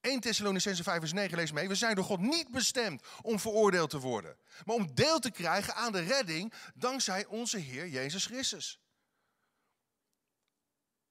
1 0.00 0.20
Thessalonicense 0.20 0.82
5 0.82 0.98
vers 0.98 1.12
9 1.12 1.36
lees 1.36 1.52
mee. 1.52 1.68
We 1.68 1.74
zijn 1.74 1.94
door 1.94 2.04
God 2.04 2.20
niet 2.20 2.50
bestemd 2.50 3.02
om 3.22 3.38
veroordeeld 3.38 3.90
te 3.90 3.98
worden. 3.98 4.36
Maar 4.64 4.76
om 4.76 4.94
deel 4.94 5.18
te 5.18 5.30
krijgen 5.30 5.74
aan 5.74 5.92
de 5.92 6.00
redding 6.00 6.52
dankzij 6.74 7.26
onze 7.26 7.58
Heer 7.58 7.88
Jezus 7.88 8.26
Christus. 8.26 8.80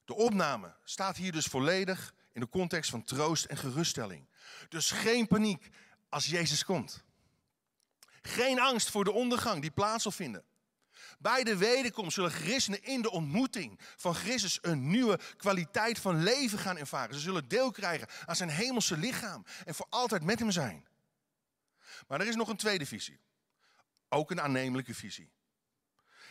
De 0.06 0.16
opname 0.16 0.76
staat 0.84 1.18
hier 1.18 1.32
dus 1.32 1.46
volledig 1.46 2.14
in 2.32 2.42
de 2.42 2.50
context 2.50 2.90
van 2.90 3.04
troost 3.04 3.46
en 3.46 3.58
geruststelling. 3.58 4.30
Dus 4.70 4.92
geen 4.92 5.28
paniek 5.28 5.70
als 6.10 6.26
Jezus 6.26 6.66
komt. 6.66 7.04
Geen 8.28 8.60
angst 8.60 8.90
voor 8.90 9.04
de 9.04 9.12
ondergang 9.12 9.62
die 9.62 9.72
plaats 9.72 10.04
zal 10.04 10.12
vinden. 10.12 10.44
Bij 11.20 11.44
de 11.44 11.58
wederkomst 11.58 12.14
zullen 12.14 12.32
christenen 12.32 12.84
in 12.84 13.02
de 13.02 13.12
ontmoeting 13.12 13.80
van 13.96 14.16
Christus 14.16 14.60
een 14.62 14.90
nieuwe 14.90 15.20
kwaliteit 15.38 16.00
van 16.00 16.24
leven 16.24 16.60
gaan 16.60 16.78
ervaren. 16.78 17.16
Ze 17.16 17.22
zullen 17.22 17.48
deel 17.48 17.72
krijgen 17.72 18.08
aan 18.26 18.36
zijn 18.36 18.50
hemelse 18.50 18.98
lichaam 18.98 19.46
en 19.66 19.76
voor 19.76 19.86
altijd 19.90 20.24
met 20.24 20.40
hem 20.40 20.52
zijn. 20.52 20.86
Maar 22.08 22.22
er 22.22 22.28
is 22.28 22.36
nog 22.36 22.48
een 22.48 22.58
tweede 22.58 22.86
visie. 22.86 23.20
Ook 24.10 24.32
een 24.32 24.42
aannemelijke 24.42 24.94
visie. 24.94 25.32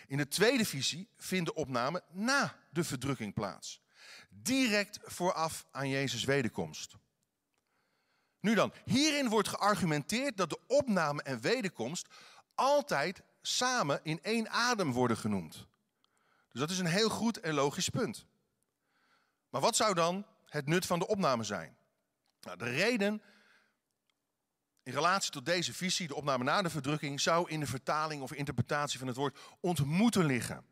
In 0.07 0.17
de 0.17 0.29
tweede 0.29 0.65
visie 0.65 1.09
vindt 1.17 1.47
de 1.47 1.55
opname 1.55 2.03
na 2.11 2.57
de 2.71 2.85
verdrukking 2.85 3.35
plaats. 3.35 3.83
Direct 4.29 4.99
vooraf 5.03 5.67
aan 5.71 5.89
Jezus' 5.89 6.25
wederkomst. 6.25 6.95
Nu 8.43 8.55
dan, 8.55 8.73
hierin 8.85 9.29
wordt 9.29 9.49
geargumenteerd 9.49 10.37
dat 10.37 10.51
de 10.51 10.59
opname 10.67 11.23
en 11.23 11.41
wederkomst 11.41 12.07
altijd 12.55 13.23
samen 13.43 14.01
in 14.03 14.23
één 14.23 14.51
adem 14.51 14.93
worden 14.93 15.17
genoemd. 15.17 15.67
Dus 16.51 16.61
dat 16.61 16.71
is 16.71 16.79
een 16.79 16.87
heel 16.87 17.09
goed 17.09 17.41
en 17.41 17.55
logisch 17.55 17.89
punt. 17.89 18.27
Maar 19.51 19.61
wat 19.61 19.77
zou 19.77 19.95
dan 19.95 20.27
het 20.49 20.67
nut 20.67 20.87
van 20.87 20.99
de 20.99 21.07
opname 21.07 21.45
zijn? 21.45 21.77
Nou, 22.41 22.57
de 22.57 22.71
reden 22.71 23.23
in 24.83 24.93
relatie 24.93 25.31
tot 25.31 25.47
deze 25.47 25.75
visie, 25.75 26.07
de 26.07 26.15
opname 26.15 26.45
na 26.45 26.63
de 26.63 26.71
verdrukking, 26.71 27.21
zou 27.21 27.51
in 27.51 27.61
de 27.61 27.67
vertaling 27.67 28.23
of 28.23 28.33
interpretatie 28.33 28.99
van 28.99 29.09
het 29.09 29.17
woord 29.17 29.39
ontmoeten 29.61 30.25
liggen. 30.25 30.65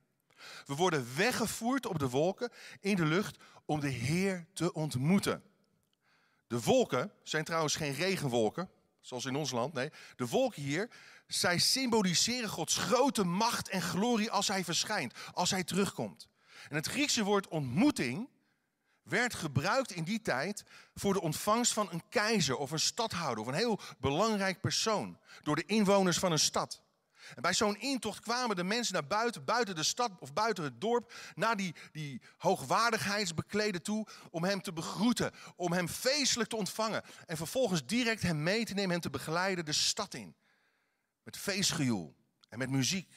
We 0.66 0.74
worden 0.74 1.16
weggevoerd 1.16 1.86
op 1.86 1.98
de 1.98 2.08
wolken 2.08 2.50
in 2.80 2.96
de 2.96 3.06
lucht 3.06 3.38
om 3.64 3.80
de 3.80 3.88
Heer 3.88 4.46
te 4.52 4.72
ontmoeten. 4.72 5.49
De 6.50 6.60
wolken 6.60 7.12
zijn 7.22 7.44
trouwens 7.44 7.74
geen 7.74 7.92
regenwolken, 7.92 8.70
zoals 9.00 9.24
in 9.24 9.36
ons 9.36 9.50
land. 9.50 9.72
Nee, 9.72 9.90
de 10.16 10.26
wolken 10.26 10.62
hier, 10.62 10.90
zij 11.26 11.58
symboliseren 11.58 12.48
Gods 12.48 12.76
grote 12.76 13.24
macht 13.24 13.68
en 13.68 13.82
glorie 13.82 14.30
als 14.30 14.48
Hij 14.48 14.64
verschijnt, 14.64 15.14
als 15.34 15.50
Hij 15.50 15.64
terugkomt. 15.64 16.28
En 16.68 16.76
het 16.76 16.86
Griekse 16.86 17.24
woord 17.24 17.48
ontmoeting 17.48 18.28
werd 19.02 19.34
gebruikt 19.34 19.92
in 19.92 20.04
die 20.04 20.22
tijd 20.22 20.64
voor 20.94 21.12
de 21.12 21.20
ontvangst 21.20 21.72
van 21.72 21.88
een 21.90 22.02
keizer 22.08 22.56
of 22.56 22.70
een 22.70 22.80
stadhouder 22.80 23.44
of 23.44 23.46
een 23.46 23.54
heel 23.54 23.80
belangrijk 23.98 24.60
persoon 24.60 25.18
door 25.42 25.56
de 25.56 25.66
inwoners 25.66 26.18
van 26.18 26.32
een 26.32 26.38
stad. 26.38 26.82
En 27.34 27.42
bij 27.42 27.54
zo'n 27.54 27.80
intocht 27.80 28.20
kwamen 28.20 28.56
de 28.56 28.64
mensen 28.64 28.94
naar 28.94 29.06
buiten, 29.06 29.44
buiten 29.44 29.74
de 29.74 29.82
stad 29.82 30.10
of 30.18 30.32
buiten 30.32 30.64
het 30.64 30.80
dorp, 30.80 31.12
naar 31.34 31.56
die, 31.56 31.74
die 31.92 32.22
hoogwaardigheidsbekleden 32.36 33.82
toe, 33.82 34.06
om 34.30 34.44
hem 34.44 34.62
te 34.62 34.72
begroeten, 34.72 35.32
om 35.56 35.72
hem 35.72 35.88
feestelijk 35.88 36.50
te 36.50 36.56
ontvangen. 36.56 37.02
En 37.26 37.36
vervolgens 37.36 37.86
direct 37.86 38.22
hem 38.22 38.42
mee 38.42 38.64
te 38.64 38.74
nemen, 38.74 38.90
hem 38.90 39.00
te 39.00 39.10
begeleiden 39.10 39.64
de 39.64 39.72
stad 39.72 40.14
in. 40.14 40.34
Met 41.22 41.36
feestgejoel 41.36 42.14
en 42.48 42.58
met 42.58 42.70
muziek. 42.70 43.08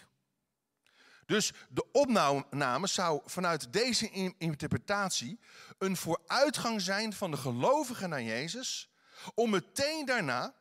Dus 1.25 1.51
de 1.69 1.91
opname 1.91 2.87
zou 2.87 3.21
vanuit 3.25 3.73
deze 3.73 4.33
interpretatie 4.37 5.39
een 5.77 5.97
vooruitgang 5.97 6.81
zijn 6.81 7.13
van 7.13 7.31
de 7.31 7.37
gelovigen 7.37 8.09
naar 8.09 8.23
Jezus, 8.23 8.89
om 9.33 9.49
meteen 9.49 10.05
daarna 10.05 10.53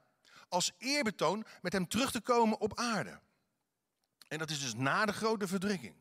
als 0.48 0.72
eerbetoon 0.78 1.46
met 1.62 1.72
hem 1.72 1.88
terug 1.88 2.10
te 2.10 2.20
komen 2.20 2.60
op 2.60 2.78
aarde. 2.78 3.20
En 4.32 4.38
dat 4.38 4.50
is 4.50 4.60
dus 4.60 4.74
na 4.74 5.06
de 5.06 5.12
grote 5.12 5.46
verdrukking. 5.46 5.94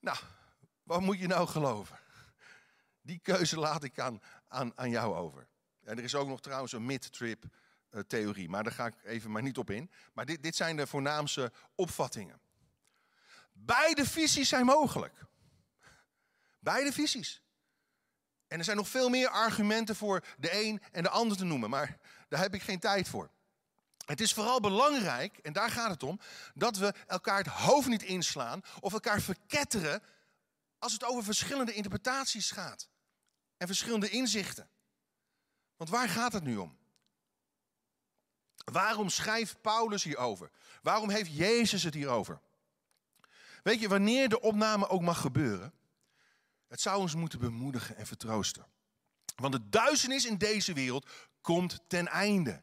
Nou, 0.00 0.18
wat 0.82 1.00
moet 1.00 1.18
je 1.18 1.26
nou 1.26 1.48
geloven? 1.48 1.98
Die 3.00 3.18
keuze 3.18 3.58
laat 3.58 3.82
ik 3.82 3.98
aan, 3.98 4.20
aan, 4.48 4.78
aan 4.78 4.90
jou 4.90 5.14
over. 5.14 5.48
En 5.82 5.98
er 5.98 6.04
is 6.04 6.14
ook 6.14 6.28
nog 6.28 6.40
trouwens 6.40 6.72
een 6.72 6.86
mid-trip 6.86 7.44
uh, 7.90 8.00
theorie, 8.00 8.48
maar 8.48 8.64
daar 8.64 8.72
ga 8.72 8.86
ik 8.86 8.94
even 9.04 9.30
maar 9.30 9.42
niet 9.42 9.58
op 9.58 9.70
in. 9.70 9.90
Maar 10.12 10.26
dit, 10.26 10.42
dit 10.42 10.56
zijn 10.56 10.76
de 10.76 10.86
voornaamste 10.86 11.52
opvattingen. 11.74 12.40
Beide 13.52 14.06
visies 14.06 14.48
zijn 14.48 14.64
mogelijk. 14.64 15.24
Beide 16.58 16.92
visies. 16.92 17.42
En 18.46 18.58
er 18.58 18.64
zijn 18.64 18.76
nog 18.76 18.88
veel 18.88 19.08
meer 19.08 19.28
argumenten 19.28 19.96
voor 19.96 20.24
de 20.38 20.64
een 20.64 20.82
en 20.92 21.02
de 21.02 21.10
ander 21.10 21.36
te 21.36 21.44
noemen, 21.44 21.70
maar 21.70 21.98
daar 22.28 22.40
heb 22.40 22.54
ik 22.54 22.62
geen 22.62 22.80
tijd 22.80 23.08
voor. 23.08 23.30
Het 24.06 24.20
is 24.20 24.32
vooral 24.32 24.60
belangrijk, 24.60 25.36
en 25.36 25.52
daar 25.52 25.70
gaat 25.70 25.90
het 25.90 26.02
om, 26.02 26.20
dat 26.54 26.76
we 26.76 26.94
elkaar 27.06 27.38
het 27.38 27.46
hoofd 27.46 27.88
niet 27.88 28.02
inslaan 28.02 28.62
of 28.80 28.92
elkaar 28.92 29.20
verketteren 29.20 30.02
als 30.78 30.92
het 30.92 31.04
over 31.04 31.24
verschillende 31.24 31.72
interpretaties 31.72 32.50
gaat 32.50 32.88
en 33.56 33.66
verschillende 33.66 34.10
inzichten. 34.10 34.68
Want 35.76 35.90
waar 35.90 36.08
gaat 36.08 36.32
het 36.32 36.42
nu 36.42 36.56
om? 36.56 36.78
Waarom 38.64 39.08
schrijft 39.08 39.60
Paulus 39.60 40.02
hierover? 40.02 40.50
Waarom 40.82 41.10
heeft 41.10 41.36
Jezus 41.36 41.82
het 41.82 41.94
hierover? 41.94 42.40
Weet 43.62 43.80
je, 43.80 43.88
wanneer 43.88 44.28
de 44.28 44.40
opname 44.40 44.88
ook 44.88 45.02
mag 45.02 45.20
gebeuren, 45.20 45.72
het 46.68 46.80
zou 46.80 47.00
ons 47.00 47.14
moeten 47.14 47.38
bemoedigen 47.38 47.96
en 47.96 48.06
vertroosten. 48.06 48.66
Want 49.36 49.52
de 49.52 49.68
duisternis 49.68 50.24
in 50.24 50.38
deze 50.38 50.72
wereld 50.72 51.08
komt 51.40 51.80
ten 51.86 52.08
einde. 52.08 52.62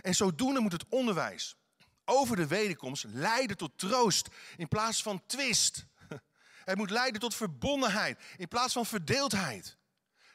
En 0.00 0.14
zodoende 0.14 0.60
moet 0.60 0.72
het 0.72 0.88
onderwijs 0.88 1.56
over 2.04 2.36
de 2.36 2.46
wederkomst 2.46 3.04
leiden 3.04 3.56
tot 3.56 3.78
troost 3.78 4.28
in 4.56 4.68
plaats 4.68 5.02
van 5.02 5.22
twist. 5.26 5.86
Het 6.64 6.76
moet 6.76 6.90
leiden 6.90 7.20
tot 7.20 7.34
verbondenheid 7.34 8.20
in 8.36 8.48
plaats 8.48 8.72
van 8.72 8.86
verdeeldheid. 8.86 9.76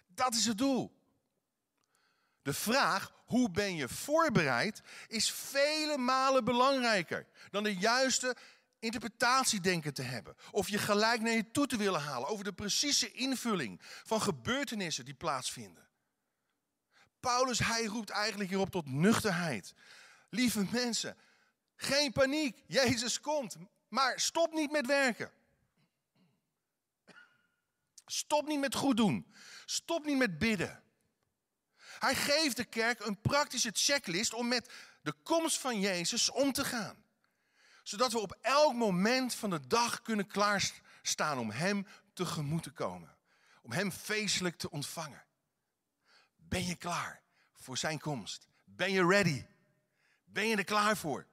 Dat 0.07 0.35
is 0.35 0.45
het 0.45 0.57
doel. 0.57 0.97
De 2.41 2.53
vraag, 2.53 3.13
hoe 3.25 3.51
ben 3.51 3.75
je 3.75 3.89
voorbereid, 3.89 4.81
is 5.07 5.31
vele 5.31 5.97
malen 5.97 6.43
belangrijker 6.43 7.27
dan 7.49 7.63
de 7.63 7.75
juiste 7.75 8.35
interpretatie 8.79 9.59
denken 9.59 9.93
te 9.93 10.01
hebben. 10.01 10.35
Of 10.51 10.69
je 10.69 10.77
gelijk 10.77 11.21
naar 11.21 11.33
je 11.33 11.51
toe 11.51 11.67
te 11.67 11.77
willen 11.77 12.01
halen 12.01 12.27
over 12.27 12.43
de 12.43 12.53
precieze 12.53 13.11
invulling 13.11 13.81
van 13.81 14.21
gebeurtenissen 14.21 15.05
die 15.05 15.13
plaatsvinden. 15.13 15.88
Paulus, 17.19 17.59
hij 17.59 17.85
roept 17.85 18.09
eigenlijk 18.09 18.49
hierop 18.49 18.71
tot 18.71 18.85
nuchterheid. 18.85 19.73
Lieve 20.29 20.65
mensen, 20.71 21.17
geen 21.75 22.11
paniek. 22.11 22.63
Jezus 22.67 23.19
komt. 23.19 23.57
Maar 23.87 24.19
stop 24.19 24.53
niet 24.53 24.71
met 24.71 24.85
werken. 24.85 25.31
Stop 28.05 28.47
niet 28.47 28.59
met 28.59 28.75
goed 28.75 28.97
doen. 28.97 29.33
Stop 29.65 30.05
niet 30.05 30.17
met 30.17 30.37
bidden. 30.37 30.83
Hij 31.77 32.15
geeft 32.15 32.57
de 32.57 32.65
kerk 32.65 33.05
een 33.05 33.21
praktische 33.21 33.71
checklist 33.73 34.33
om 34.33 34.47
met 34.47 34.71
de 35.01 35.13
komst 35.23 35.57
van 35.57 35.79
Jezus 35.79 36.29
om 36.29 36.51
te 36.51 36.65
gaan. 36.65 37.03
Zodat 37.83 38.11
we 38.11 38.19
op 38.19 38.37
elk 38.41 38.73
moment 38.73 39.33
van 39.33 39.49
de 39.49 39.67
dag 39.67 40.01
kunnen 40.01 40.27
klaarstaan 40.27 41.37
om 41.37 41.51
Hem 41.51 41.87
tegemoet 42.13 42.63
te 42.63 42.71
komen. 42.71 43.17
Om 43.61 43.71
Hem 43.71 43.91
feestelijk 43.91 44.57
te 44.57 44.69
ontvangen. 44.69 45.23
Ben 46.49 46.65
je 46.65 46.75
klaar 46.75 47.21
voor 47.55 47.77
zijn 47.77 47.99
komst? 47.99 48.47
Ben 48.65 48.91
je 48.91 49.07
ready? 49.07 49.45
Ben 50.25 50.47
je 50.47 50.55
er 50.55 50.63
klaar 50.63 50.97
voor? 50.97 51.27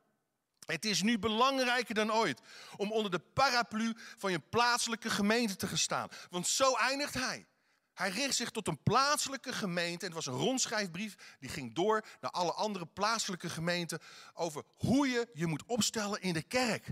Het 0.66 0.84
is 0.84 1.02
nu 1.02 1.18
belangrijker 1.18 1.94
dan 1.94 2.12
ooit 2.12 2.40
om 2.76 2.92
onder 2.92 3.10
de 3.10 3.18
paraplu 3.18 3.94
van 3.96 4.30
je 4.30 4.38
plaatselijke 4.38 5.10
gemeente 5.10 5.56
te 5.56 5.66
gaan 5.66 5.78
staan. 5.78 6.08
Want 6.30 6.46
zo 6.46 6.74
eindigt 6.74 7.14
hij. 7.14 7.46
Hij 7.94 8.10
richt 8.10 8.34
zich 8.34 8.50
tot 8.50 8.68
een 8.68 8.82
plaatselijke 8.82 9.52
gemeente. 9.52 10.06
En 10.06 10.12
het 10.12 10.24
was 10.24 10.26
een 10.26 10.40
rondschrijfbrief 10.40 11.36
die 11.38 11.48
ging 11.48 11.74
door 11.74 12.04
naar 12.20 12.30
alle 12.30 12.52
andere 12.52 12.86
plaatselijke 12.86 13.50
gemeenten 13.50 14.00
over 14.34 14.64
hoe 14.74 15.08
je 15.08 15.28
je 15.32 15.46
moet 15.46 15.64
opstellen 15.66 16.20
in 16.20 16.32
de 16.32 16.42
kerk. 16.42 16.86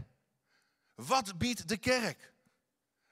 Wat 0.94 1.38
biedt 1.38 1.68
de 1.68 1.76
kerk? 1.76 2.33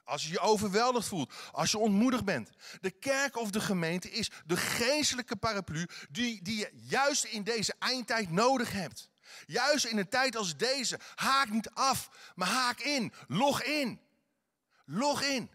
Als 0.04 0.22
je 0.22 0.30
je 0.30 0.40
overweldigd 0.40 1.08
voelt, 1.08 1.32
als 1.52 1.70
je 1.70 1.78
ontmoedigd 1.78 2.24
bent. 2.24 2.50
De 2.80 2.90
kerk 2.90 3.36
of 3.36 3.50
de 3.50 3.60
gemeente 3.60 4.10
is 4.10 4.30
de 4.46 4.56
geestelijke 4.56 5.36
paraplu 5.36 5.88
die, 6.10 6.42
die 6.42 6.56
je 6.56 6.70
juist 6.72 7.24
in 7.24 7.42
deze 7.42 7.74
eindtijd 7.78 8.30
nodig 8.30 8.72
hebt. 8.72 9.10
Juist 9.46 9.84
in 9.84 9.98
een 9.98 10.08
tijd 10.08 10.36
als 10.36 10.56
deze. 10.56 11.00
Haak 11.14 11.48
niet 11.50 11.70
af, 11.70 12.10
maar 12.34 12.48
haak 12.48 12.80
in. 12.80 13.12
Log 13.28 13.62
in. 13.62 14.00
Log 14.84 15.22
in. 15.22 15.50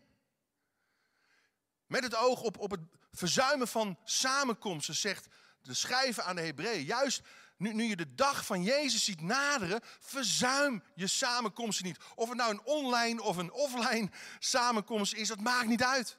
Met 1.87 2.03
het 2.03 2.15
oog 2.15 2.41
op, 2.41 2.57
op 2.57 2.71
het 2.71 2.81
verzuimen 3.11 3.67
van 3.67 3.99
samenkomsten, 4.03 4.95
zegt 4.95 5.27
de 5.61 5.73
schrijver 5.73 6.23
aan 6.23 6.35
de 6.35 6.41
Hebreeën. 6.41 6.85
Juist 6.85 7.21
nu, 7.57 7.73
nu 7.73 7.83
je 7.83 7.95
de 7.95 8.13
dag 8.15 8.45
van 8.45 8.63
Jezus 8.63 9.03
ziet 9.03 9.21
naderen, 9.21 9.81
verzuim 9.99 10.83
je 10.95 11.07
samenkomsten 11.07 11.85
niet. 11.85 11.97
Of 12.15 12.29
het 12.29 12.37
nou 12.37 12.51
een 12.51 12.63
online 12.63 13.21
of 13.21 13.37
een 13.37 13.51
offline 13.51 14.09
samenkomst 14.39 15.13
is, 15.13 15.27
dat 15.27 15.39
maakt 15.39 15.67
niet 15.67 15.83
uit. 15.83 16.17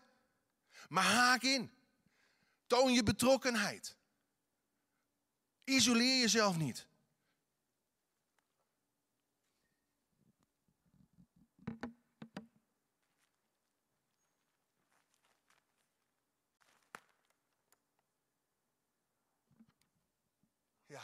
Maar 0.89 1.05
haak 1.05 1.43
in. 1.43 1.71
Toon 2.67 2.93
je 2.93 3.03
betrokkenheid. 3.03 3.97
Isoleer 5.65 6.21
jezelf 6.21 6.57
niet. 6.57 6.87
Ja, 20.87 21.03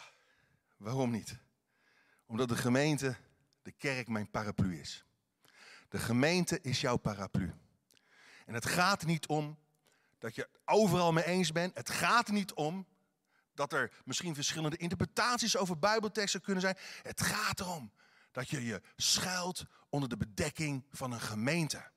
waarom 0.84 1.10
niet? 1.10 1.38
Omdat 2.26 2.48
de 2.48 2.56
gemeente, 2.56 3.16
de 3.62 3.72
kerk, 3.72 4.08
mijn 4.08 4.30
paraplu 4.30 4.80
is. 4.80 5.04
De 5.88 5.98
gemeente 5.98 6.60
is 6.60 6.80
jouw 6.80 6.96
paraplu. 6.96 7.54
En 8.46 8.54
het 8.54 8.66
gaat 8.66 9.04
niet 9.04 9.26
om 9.26 9.58
dat 10.18 10.34
je 10.34 10.48
overal 10.64 11.12
mee 11.12 11.24
eens 11.24 11.52
bent. 11.52 11.74
Het 11.74 11.90
gaat 11.90 12.28
niet 12.28 12.52
om 12.52 12.86
dat 13.54 13.72
er 13.72 13.92
misschien 14.04 14.34
verschillende 14.34 14.76
interpretaties 14.76 15.56
over 15.56 15.78
Bijbelteksten 15.78 16.40
kunnen 16.40 16.62
zijn. 16.62 16.76
Het 17.02 17.20
gaat 17.20 17.60
erom 17.60 17.92
dat 18.30 18.48
je 18.48 18.64
je 18.64 18.82
schuilt 18.96 19.64
onder 19.88 20.08
de 20.08 20.16
bedekking 20.16 20.84
van 20.90 21.12
een 21.12 21.20
gemeente. 21.20 21.90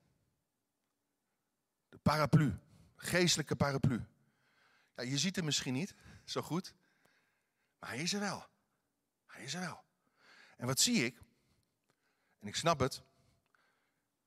De 1.89 1.97
paraplu, 1.97 2.59
geestelijke 2.95 3.55
paraplu. 3.55 4.05
Ja, 4.95 5.03
je 5.03 5.17
ziet 5.17 5.35
hem 5.35 5.45
misschien 5.45 5.73
niet 5.73 5.95
zo 6.25 6.41
goed, 6.41 6.73
maar 7.79 7.89
hij 7.89 7.99
is 7.99 8.13
er 8.13 8.19
wel. 8.19 8.47
Hij 9.37 9.45
is 9.45 9.53
er 9.53 9.59
wel. 9.59 9.83
En 10.57 10.65
wat 10.65 10.79
zie 10.79 11.05
ik? 11.05 11.17
En 12.39 12.47
ik 12.47 12.55
snap 12.55 12.79
het. 12.79 13.01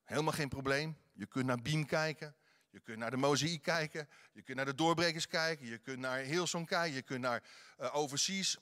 Helemaal 0.05 0.33
geen 0.33 0.49
probleem. 0.49 0.97
Je 1.13 1.27
kunt 1.27 1.47
naar 1.47 1.63
Beam 1.63 1.87
kijken. 1.87 2.35
Je 2.71 2.81
kunt 2.81 2.99
naar 2.99 3.11
de 3.11 3.17
Mozaïek 3.17 3.63
kijken. 3.63 4.09
Je 4.33 4.43
kunt 4.43 4.57
naar 4.57 4.67
de 4.67 4.75
Doorbrekers 4.75 5.27
kijken. 5.27 5.67
Je 5.67 5.79
kunt 5.79 5.99
naar 5.99 6.19
Hillsong 6.19 6.67
kijken. 6.67 6.95
Je 6.95 7.03
kunt 7.03 7.21
naar 7.21 7.43
uh, 7.81 7.97
overseas, 7.97 8.59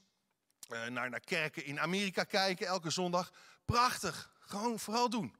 uh, 0.71 0.87
naar, 0.87 1.11
naar 1.11 1.21
kerken 1.21 1.65
in 1.65 1.81
Amerika 1.81 2.25
kijken 2.25 2.67
elke 2.67 2.91
zondag. 2.91 3.33
Prachtig. 3.65 4.33
Gewoon 4.39 4.79
vooral 4.79 5.11
doen. 5.11 5.37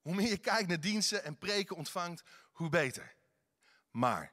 Hoe 0.00 0.14
meer 0.14 0.28
je 0.28 0.38
kijkt 0.38 0.68
naar 0.68 0.80
diensten 0.80 1.24
en 1.24 1.38
preken 1.38 1.76
ontvangt, 1.76 2.22
hoe 2.52 2.68
beter. 2.68 3.14
Maar, 3.90 4.32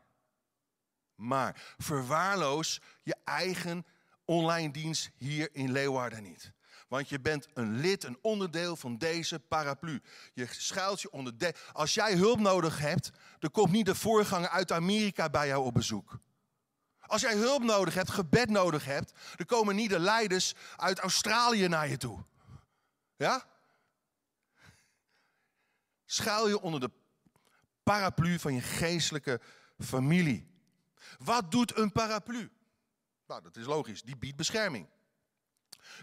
maar, 1.16 1.76
verwaarloos 1.78 2.82
je 3.04 3.16
eigen 3.24 3.86
online 4.32 4.72
dienst 4.72 5.10
hier 5.18 5.50
in 5.52 5.72
Leeuwarden 5.72 6.24
niet. 6.24 6.52
Want 6.88 7.10
je 7.10 7.20
bent 7.20 7.48
een 7.54 7.80
lid, 7.80 8.04
een 8.04 8.18
onderdeel 8.22 8.76
van 8.76 8.98
deze 8.98 9.40
paraplu. 9.40 10.02
Je 10.34 10.48
schuilt 10.52 11.02
je 11.02 11.12
onder 11.12 11.38
de. 11.38 11.54
Als 11.72 11.94
jij 11.94 12.16
hulp 12.16 12.40
nodig 12.40 12.80
hebt, 12.80 13.12
dan 13.40 13.52
komt 13.52 13.72
niet 13.72 13.86
de 13.86 13.96
voorganger 13.96 14.50
uit 14.50 14.72
Amerika 14.72 15.30
bij 15.30 15.48
jou 15.48 15.66
op 15.66 15.74
bezoek. 15.74 16.20
Als 17.00 17.22
jij 17.22 17.36
hulp 17.36 17.64
nodig 17.64 17.94
hebt, 17.94 18.10
gebed 18.10 18.50
nodig 18.50 18.86
hebt, 18.86 19.14
dan 19.36 19.46
komen 19.46 19.76
niet 19.76 19.90
de 19.90 20.00
leiders 20.00 20.54
uit 20.76 21.00
Australië 21.00 21.68
naar 21.68 21.88
je 21.88 21.98
toe. 21.98 22.24
Ja? 23.16 23.46
Schuil 26.06 26.48
je 26.48 26.62
onder 26.62 26.80
de 26.80 26.92
paraplu 27.84 28.40
van 28.40 28.54
je 28.54 28.62
geestelijke 28.62 29.42
familie. 29.80 30.48
Wat 31.18 31.52
doet 31.52 31.78
een 31.78 31.92
paraplu? 31.92 32.52
Nou, 33.32 33.44
dat 33.44 33.58
is 33.58 33.66
logisch. 33.66 34.02
Die 34.02 34.18
biedt 34.18 34.36
bescherming. 34.36 34.88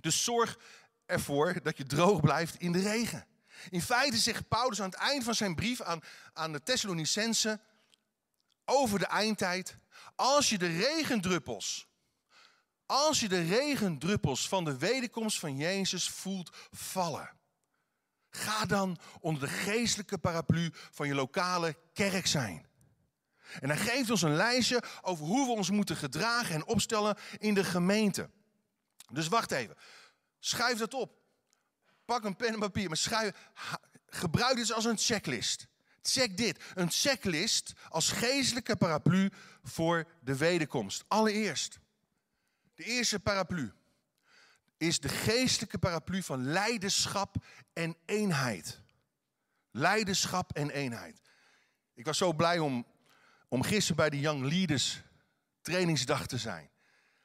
Dus 0.00 0.24
zorg 0.24 0.58
ervoor 1.06 1.62
dat 1.62 1.76
je 1.76 1.84
droog 1.84 2.20
blijft 2.20 2.54
in 2.54 2.72
de 2.72 2.80
regen. 2.80 3.26
In 3.70 3.82
feite 3.82 4.16
zegt 4.16 4.48
Paulus 4.48 4.80
aan 4.80 4.90
het 4.90 4.98
eind 4.98 5.24
van 5.24 5.34
zijn 5.34 5.54
brief 5.54 5.80
aan, 5.80 6.00
aan 6.32 6.52
de 6.52 6.62
Thessalonicensen 6.62 7.60
over 8.64 8.98
de 8.98 9.06
eindtijd. 9.06 9.76
Als 10.14 10.48
je 10.48 10.58
de 10.58 10.66
regendruppels, 10.66 11.88
als 12.86 13.20
je 13.20 13.28
de 13.28 13.42
regendruppels 13.42 14.48
van 14.48 14.64
de 14.64 14.78
wederkomst 14.78 15.38
van 15.38 15.56
Jezus 15.56 16.08
voelt 16.08 16.56
vallen. 16.70 17.30
Ga 18.30 18.64
dan 18.64 18.98
onder 19.20 19.42
de 19.42 19.48
geestelijke 19.48 20.18
paraplu 20.18 20.72
van 20.72 21.06
je 21.06 21.14
lokale 21.14 21.76
kerk 21.92 22.26
zijn. 22.26 22.67
En 23.60 23.68
hij 23.68 23.78
geeft 23.78 24.10
ons 24.10 24.22
een 24.22 24.36
lijstje 24.36 24.82
over 25.02 25.24
hoe 25.24 25.46
we 25.46 25.52
ons 25.52 25.70
moeten 25.70 25.96
gedragen 25.96 26.54
en 26.54 26.66
opstellen 26.66 27.16
in 27.38 27.54
de 27.54 27.64
gemeente. 27.64 28.30
Dus 29.12 29.28
wacht 29.28 29.50
even. 29.50 29.76
Schrijf 30.38 30.78
dat 30.78 30.94
op. 30.94 31.16
Pak 32.04 32.24
een 32.24 32.36
pen 32.36 32.52
en 32.52 32.58
papier, 32.58 32.88
maar 32.88 32.96
schrijf, 32.96 33.34
gebruik 34.06 34.56
dit 34.56 34.72
als 34.72 34.84
een 34.84 34.98
checklist. 34.98 35.66
Check 36.02 36.36
dit. 36.36 36.62
Een 36.74 36.90
checklist 36.90 37.72
als 37.88 38.10
geestelijke 38.10 38.76
paraplu 38.76 39.30
voor 39.62 40.04
de 40.20 40.36
wederkomst. 40.36 41.04
Allereerst, 41.08 41.78
de 42.74 42.84
eerste 42.84 43.20
paraplu 43.20 43.72
is 44.76 45.00
de 45.00 45.08
geestelijke 45.08 45.78
paraplu 45.78 46.22
van 46.22 46.44
leiderschap 46.44 47.36
en 47.72 47.96
eenheid. 48.04 48.80
Leiderschap 49.70 50.52
en 50.52 50.70
eenheid. 50.70 51.20
Ik 51.94 52.04
was 52.04 52.18
zo 52.18 52.32
blij 52.32 52.58
om, 52.58 52.86
om 53.48 53.62
gisteren 53.62 53.96
bij 53.96 54.10
de 54.10 54.20
Young 54.20 54.44
Leaders 54.44 55.02
trainingsdag 55.60 56.26
te 56.26 56.38
zijn. 56.38 56.70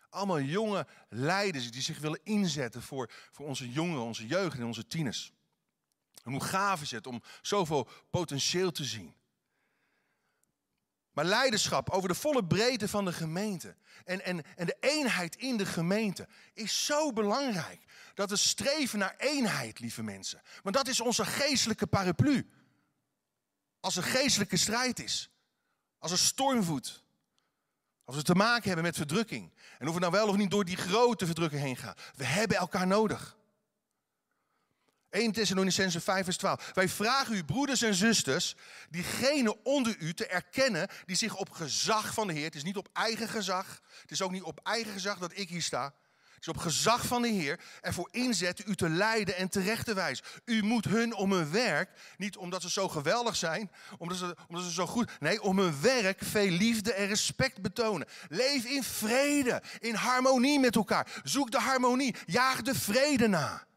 Allemaal 0.10 0.42
jonge 0.42 0.88
leiders 1.10 1.72
die 1.72 1.82
zich 1.82 2.00
willen 2.00 2.20
inzetten 2.24 2.82
voor, 2.82 3.12
voor 3.32 3.46
onze 3.46 3.72
jongeren, 3.72 4.04
onze 4.04 4.28
jeugd 4.28 4.58
en 4.58 4.66
onze 4.66 4.88
tieners. 4.88 5.32
En 6.24 6.32
hoe 6.32 6.44
gaaf 6.44 6.82
is 6.82 6.92
het 6.92 7.08
om 7.08 7.24
zoveel 7.42 7.88
potentieel 8.10 8.72
te 8.72 8.84
zien. 8.84 9.16
Maar 11.12 11.26
leiderschap 11.26 11.90
over 11.90 12.10
de 12.10 12.16
volle 12.16 12.46
breedte 12.46 12.88
van 12.88 13.06
de 13.06 13.14
gemeente 13.14 13.76
en, 14.06 14.24
en, 14.24 14.56
en 14.56 14.66
de 14.66 14.78
eenheid 14.80 15.36
in 15.36 15.58
de 15.58 15.66
gemeente 15.66 16.28
is 16.54 16.86
zo 16.86 17.12
belangrijk. 17.12 17.84
Dat 18.14 18.30
we 18.30 18.36
streven 18.36 19.00
naar 19.00 19.16
eenheid, 19.18 19.80
lieve 19.80 20.04
mensen. 20.04 20.42
Want 20.64 20.76
dat 20.76 20.88
is 20.88 21.00
onze 21.00 21.26
geestelijke 21.26 21.88
paraplu. 21.88 22.50
Als 23.80 23.96
er 23.96 24.04
geestelijke 24.04 24.58
strijd 24.58 25.00
is, 25.00 25.33
als 26.04 26.12
er 26.12 26.18
stormvoet, 26.18 27.04
als 28.06 28.16
we 28.16 28.22
te 28.22 28.36
maken 28.36 28.66
hebben 28.66 28.84
met 28.84 28.96
verdrukking. 28.96 29.54
En 29.80 29.88
of 29.88 29.94
we 29.94 30.00
nou 30.00 30.12
wel 30.12 30.28
of 30.28 30.36
niet 30.36 30.52
door 30.52 30.66
die 30.66 30.76
grote 30.76 31.26
verdrukking 31.26 31.62
heen 31.62 31.78
gaan. 31.78 31.96
We 32.16 32.26
hebben 32.26 32.58
elkaar 32.58 32.88
nodig. 32.88 33.38
1 35.10 35.32
Thessalonicense 35.32 36.02
5 36.02 36.24
vers 36.24 36.38
12. 36.38 36.72
Wij 36.74 36.90
vragen 36.90 37.36
u, 37.36 37.44
broeders 37.44 37.82
en 37.82 37.96
zusters, 37.96 38.56
diegenen 38.90 39.66
onder 39.66 39.98
u 40.00 40.14
te 40.14 40.28
erkennen 40.28 40.88
die 41.06 41.16
zich 41.16 41.36
op 41.36 41.50
gezag 41.50 42.14
van 42.14 42.28
de 42.28 42.34
Heer, 42.34 42.46
het 42.46 42.56
is 42.56 42.64
niet 42.64 42.78
op 42.78 42.90
eigen 42.94 43.30
gezag, 43.30 43.82
het 44.02 44.12
is 44.12 44.22
ook 44.22 44.32
niet 44.32 44.44
op 44.44 44.60
eigen 44.64 44.92
gezag 44.92 45.18
dat 45.18 45.38
ik 45.38 45.50
hier 45.50 45.62
sta, 45.62 45.94
dus 46.44 46.56
op 46.56 46.62
gezag 46.62 47.06
van 47.06 47.22
de 47.22 47.28
Heer 47.28 47.60
ervoor 47.82 48.10
inzetten 48.12 48.66
u 48.68 48.76
te 48.76 48.90
leiden 48.90 49.36
en 49.38 49.50
terecht 49.50 49.86
te 49.86 49.94
wijzen. 49.94 50.26
U 50.46 50.64
moet 50.64 50.86
hun 50.86 51.16
om 51.16 51.32
hun 51.32 51.52
werk, 51.52 51.90
niet 52.18 52.38
omdat 52.38 52.62
ze 52.62 52.70
zo 52.70 52.90
geweldig 52.90 53.36
zijn, 53.36 53.72
omdat 53.98 54.18
ze, 54.18 54.36
omdat 54.48 54.64
ze 54.64 54.72
zo 54.72 54.88
goed. 54.88 55.12
Nee, 55.20 55.42
om 55.42 55.60
hun 55.60 55.82
werk 55.82 56.20
veel 56.24 56.50
liefde 56.50 56.94
en 56.94 57.08
respect 57.08 57.62
betonen. 57.62 58.08
Leef 58.30 58.66
in 58.66 58.84
vrede, 58.84 59.64
in 59.80 59.96
harmonie 59.96 60.60
met 60.60 60.76
elkaar. 60.76 61.22
Zoek 61.24 61.52
de 61.52 61.60
harmonie, 61.60 62.16
jaag 62.26 62.62
de 62.62 62.76
vrede 62.76 63.28
na. 63.28 63.68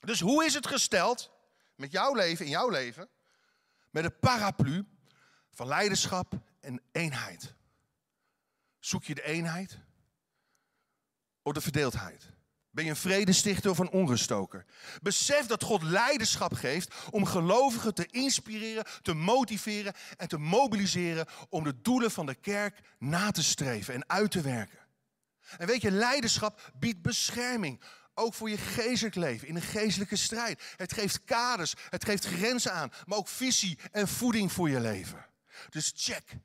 Dus 0.00 0.20
hoe 0.20 0.44
is 0.44 0.54
het 0.54 0.66
gesteld 0.66 1.30
met 1.74 1.92
jouw 1.92 2.14
leven, 2.14 2.44
in 2.44 2.50
jouw 2.50 2.68
leven, 2.68 3.08
met 3.90 4.02
de 4.02 4.10
paraplu 4.10 4.86
van 5.50 5.66
leiderschap 5.66 6.32
en 6.60 6.82
eenheid? 6.92 7.54
Zoek 8.78 9.04
je 9.04 9.14
de 9.14 9.22
eenheid? 9.22 9.78
De 11.54 11.60
verdeeldheid? 11.60 12.30
Ben 12.70 12.84
je 12.84 12.90
een 12.90 12.96
vredestichter 12.96 13.70
of 13.70 13.78
een 13.78 13.90
ongestoker? 13.90 14.64
Besef 15.02 15.46
dat 15.46 15.62
God 15.62 15.82
leiderschap 15.82 16.54
geeft 16.54 16.94
om 17.10 17.24
gelovigen 17.24 17.94
te 17.94 18.06
inspireren, 18.06 18.84
te 19.02 19.14
motiveren 19.14 19.92
en 20.16 20.28
te 20.28 20.38
mobiliseren 20.38 21.26
om 21.48 21.64
de 21.64 21.80
doelen 21.80 22.10
van 22.10 22.26
de 22.26 22.34
kerk 22.34 22.80
na 22.98 23.30
te 23.30 23.42
streven 23.42 23.94
en 23.94 24.08
uit 24.08 24.30
te 24.30 24.40
werken. 24.40 24.78
En 25.58 25.66
weet 25.66 25.82
je, 25.82 25.90
leiderschap 25.90 26.72
biedt 26.78 27.02
bescherming. 27.02 27.80
Ook 28.14 28.34
voor 28.34 28.50
je 28.50 28.58
geestelijk 28.58 29.14
leven, 29.14 29.48
in 29.48 29.56
een 29.56 29.62
geestelijke 29.62 30.16
strijd. 30.16 30.74
Het 30.76 30.92
geeft 30.92 31.24
kaders, 31.24 31.74
het 31.88 32.04
geeft 32.04 32.24
grenzen 32.24 32.72
aan, 32.72 32.92
maar 33.06 33.18
ook 33.18 33.28
visie 33.28 33.78
en 33.92 34.08
voeding 34.08 34.52
voor 34.52 34.70
je 34.70 34.80
leven. 34.80 35.26
Dus 35.70 35.92
check, 35.96 36.36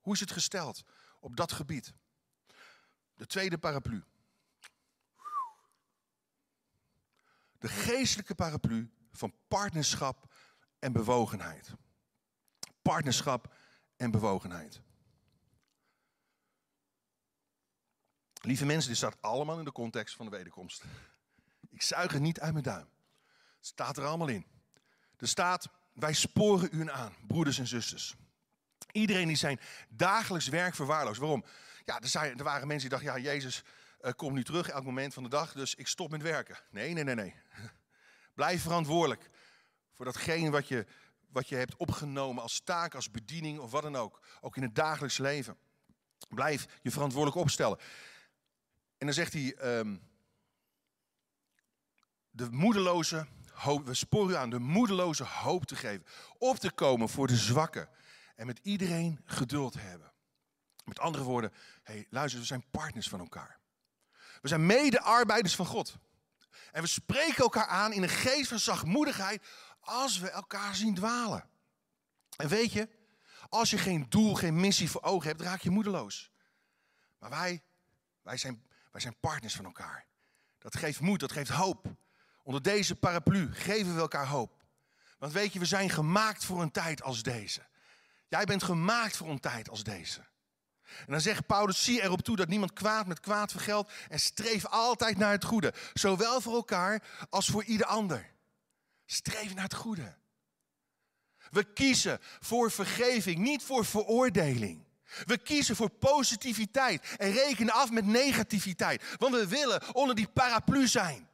hoe 0.00 0.14
is 0.14 0.20
het 0.20 0.32
gesteld 0.32 0.82
op 1.20 1.36
dat 1.36 1.52
gebied? 1.52 1.92
De 3.14 3.26
tweede 3.26 3.58
paraplu. 3.58 4.04
De 7.64 7.70
geestelijke 7.70 8.34
paraplu 8.34 8.90
van 9.12 9.34
partnerschap 9.48 10.32
en 10.78 10.92
bewogenheid. 10.92 11.70
Partnerschap 12.82 13.54
en 13.96 14.10
bewogenheid. 14.10 14.80
Lieve 18.40 18.64
mensen, 18.64 18.88
dit 18.88 18.96
staat 18.96 19.16
allemaal 19.20 19.58
in 19.58 19.64
de 19.64 19.72
context 19.72 20.16
van 20.16 20.24
de 20.24 20.36
wederkomst. 20.36 20.84
Ik 21.70 21.82
zuig 21.82 22.12
het 22.12 22.22
niet 22.22 22.40
uit 22.40 22.52
mijn 22.52 22.64
duim. 22.64 22.88
Het 23.56 23.66
staat 23.66 23.96
er 23.96 24.04
allemaal 24.04 24.28
in. 24.28 24.46
Er 25.16 25.28
staat, 25.28 25.68
wij 25.92 26.12
sporen 26.12 26.68
u 26.72 26.90
aan, 26.90 27.14
broeders 27.26 27.58
en 27.58 27.66
zusters. 27.66 28.14
Iedereen 28.92 29.26
die 29.26 29.36
zijn 29.36 29.60
dagelijks 29.88 30.48
werk 30.48 30.74
verwaarloost. 30.74 31.20
Waarom? 31.20 31.44
Ja, 31.84 32.00
er, 32.00 32.08
zijn, 32.08 32.38
er 32.38 32.44
waren 32.44 32.66
mensen 32.66 32.88
die 32.88 32.98
dachten, 32.98 33.22
ja, 33.22 33.30
Jezus 33.32 33.64
uh, 34.04 34.12
komt 34.12 34.34
nu 34.34 34.44
terug 34.44 34.68
elk 34.68 34.84
moment 34.84 35.14
van 35.14 35.22
de 35.22 35.28
dag, 35.28 35.52
dus 35.52 35.74
ik 35.74 35.86
stop 35.86 36.10
met 36.10 36.22
werken. 36.22 36.58
Nee, 36.70 36.92
nee, 36.92 37.04
nee, 37.04 37.14
nee. 37.14 37.34
Blijf 38.34 38.62
verantwoordelijk 38.62 39.30
voor 39.92 40.04
datgene 40.04 40.50
wat 40.50 40.68
je, 40.68 40.86
wat 41.28 41.48
je 41.48 41.56
hebt 41.56 41.76
opgenomen 41.76 42.42
als 42.42 42.60
taak, 42.60 42.94
als 42.94 43.10
bediening 43.10 43.58
of 43.58 43.70
wat 43.70 43.82
dan 43.82 43.96
ook. 43.96 44.20
Ook 44.40 44.56
in 44.56 44.62
het 44.62 44.74
dagelijks 44.74 45.18
leven. 45.18 45.56
Blijf 46.28 46.66
je 46.82 46.90
verantwoordelijk 46.90 47.40
opstellen. 47.40 47.78
En 48.98 49.06
dan 49.06 49.14
zegt 49.14 49.32
hij, 49.32 49.78
um, 49.78 50.02
de 52.30 52.50
moedeloze 52.50 53.26
hoop, 53.52 53.86
we 53.86 53.94
sporen 53.94 54.30
u 54.30 54.36
aan 54.36 54.50
de 54.50 54.58
moedeloze 54.58 55.24
hoop 55.24 55.64
te 55.64 55.76
geven. 55.76 56.06
Op 56.38 56.56
te 56.56 56.72
komen 56.72 57.08
voor 57.08 57.26
de 57.26 57.36
zwakken. 57.36 57.88
En 58.36 58.46
met 58.46 58.60
iedereen 58.62 59.20
geduld 59.24 59.74
hebben. 59.74 60.12
Met 60.84 60.98
andere 60.98 61.24
woorden, 61.24 61.52
hey, 61.82 62.06
luister, 62.10 62.40
we 62.40 62.46
zijn 62.46 62.64
partners 62.70 63.08
van 63.08 63.20
elkaar. 63.20 63.58
We 64.44 64.50
zijn 64.50 64.66
mede-arbeiders 64.66 65.54
van 65.54 65.66
God. 65.66 65.96
En 66.72 66.82
we 66.82 66.88
spreken 66.88 67.42
elkaar 67.42 67.66
aan 67.66 67.92
in 67.92 68.02
een 68.02 68.08
geest 68.08 68.48
van 68.48 68.58
zachtmoedigheid 68.58 69.46
als 69.80 70.18
we 70.18 70.30
elkaar 70.30 70.74
zien 70.74 70.94
dwalen. 70.94 71.48
En 72.36 72.48
weet 72.48 72.72
je, 72.72 72.88
als 73.48 73.70
je 73.70 73.78
geen 73.78 74.06
doel, 74.08 74.34
geen 74.34 74.60
missie 74.60 74.90
voor 74.90 75.02
ogen 75.02 75.28
hebt, 75.28 75.40
raak 75.40 75.60
je 75.60 75.70
moedeloos. 75.70 76.30
Maar 77.18 77.30
wij, 77.30 77.62
wij, 78.22 78.36
zijn, 78.36 78.66
wij 78.92 79.00
zijn 79.00 79.16
partners 79.20 79.54
van 79.54 79.64
elkaar. 79.64 80.06
Dat 80.58 80.76
geeft 80.76 81.00
moed, 81.00 81.20
dat 81.20 81.32
geeft 81.32 81.50
hoop. 81.50 81.86
Onder 82.42 82.62
deze 82.62 82.94
paraplu 82.94 83.54
geven 83.54 83.94
we 83.94 84.00
elkaar 84.00 84.26
hoop. 84.26 84.64
Want 85.18 85.32
weet 85.32 85.52
je, 85.52 85.58
we 85.58 85.64
zijn 85.64 85.90
gemaakt 85.90 86.44
voor 86.44 86.62
een 86.62 86.70
tijd 86.70 87.02
als 87.02 87.22
deze. 87.22 87.66
Jij 88.28 88.44
bent 88.44 88.62
gemaakt 88.62 89.16
voor 89.16 89.28
een 89.28 89.40
tijd 89.40 89.68
als 89.68 89.82
deze. 89.82 90.24
En 90.98 91.12
dan 91.12 91.20
zegt 91.20 91.46
Paulus, 91.46 91.84
zie 91.84 92.02
erop 92.02 92.22
toe 92.22 92.36
dat 92.36 92.48
niemand 92.48 92.72
kwaad 92.72 93.06
met 93.06 93.20
kwaad 93.20 93.50
vergeldt 93.50 93.92
en 94.08 94.20
streef 94.20 94.66
altijd 94.66 95.16
naar 95.16 95.30
het 95.30 95.44
goede. 95.44 95.74
Zowel 95.92 96.40
voor 96.40 96.54
elkaar 96.54 97.02
als 97.30 97.46
voor 97.46 97.64
ieder 97.64 97.86
ander. 97.86 98.32
Streef 99.06 99.54
naar 99.54 99.64
het 99.64 99.74
goede. 99.74 100.16
We 101.50 101.72
kiezen 101.72 102.20
voor 102.40 102.70
vergeving, 102.70 103.38
niet 103.38 103.62
voor 103.62 103.84
veroordeling. 103.84 104.84
We 105.24 105.38
kiezen 105.38 105.76
voor 105.76 105.90
positiviteit 105.90 107.14
en 107.16 107.32
rekenen 107.32 107.74
af 107.74 107.90
met 107.90 108.06
negativiteit. 108.06 109.02
Want 109.18 109.34
we 109.34 109.48
willen 109.48 109.94
onder 109.94 110.14
die 110.14 110.28
paraplu 110.28 110.86
zijn. 110.86 111.28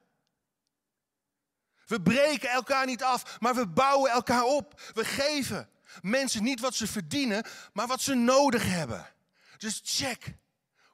We 1.86 2.02
breken 2.02 2.51
elkaar 2.51 2.86
niet 2.86 3.02
af, 3.02 3.40
maar 3.40 3.55
we 3.55 3.66
bouwen 3.66 4.10
elkaar 4.10 4.44
op. 4.44 4.81
We 4.94 5.05
geven 5.05 5.68
mensen 6.01 6.43
niet 6.43 6.60
wat 6.60 6.74
ze 6.74 6.86
verdienen, 6.86 7.47
maar 7.72 7.86
wat 7.86 8.01
ze 8.01 8.14
nodig 8.14 8.64
hebben. 8.64 9.06
Dus 9.61 9.81
check, 9.85 10.35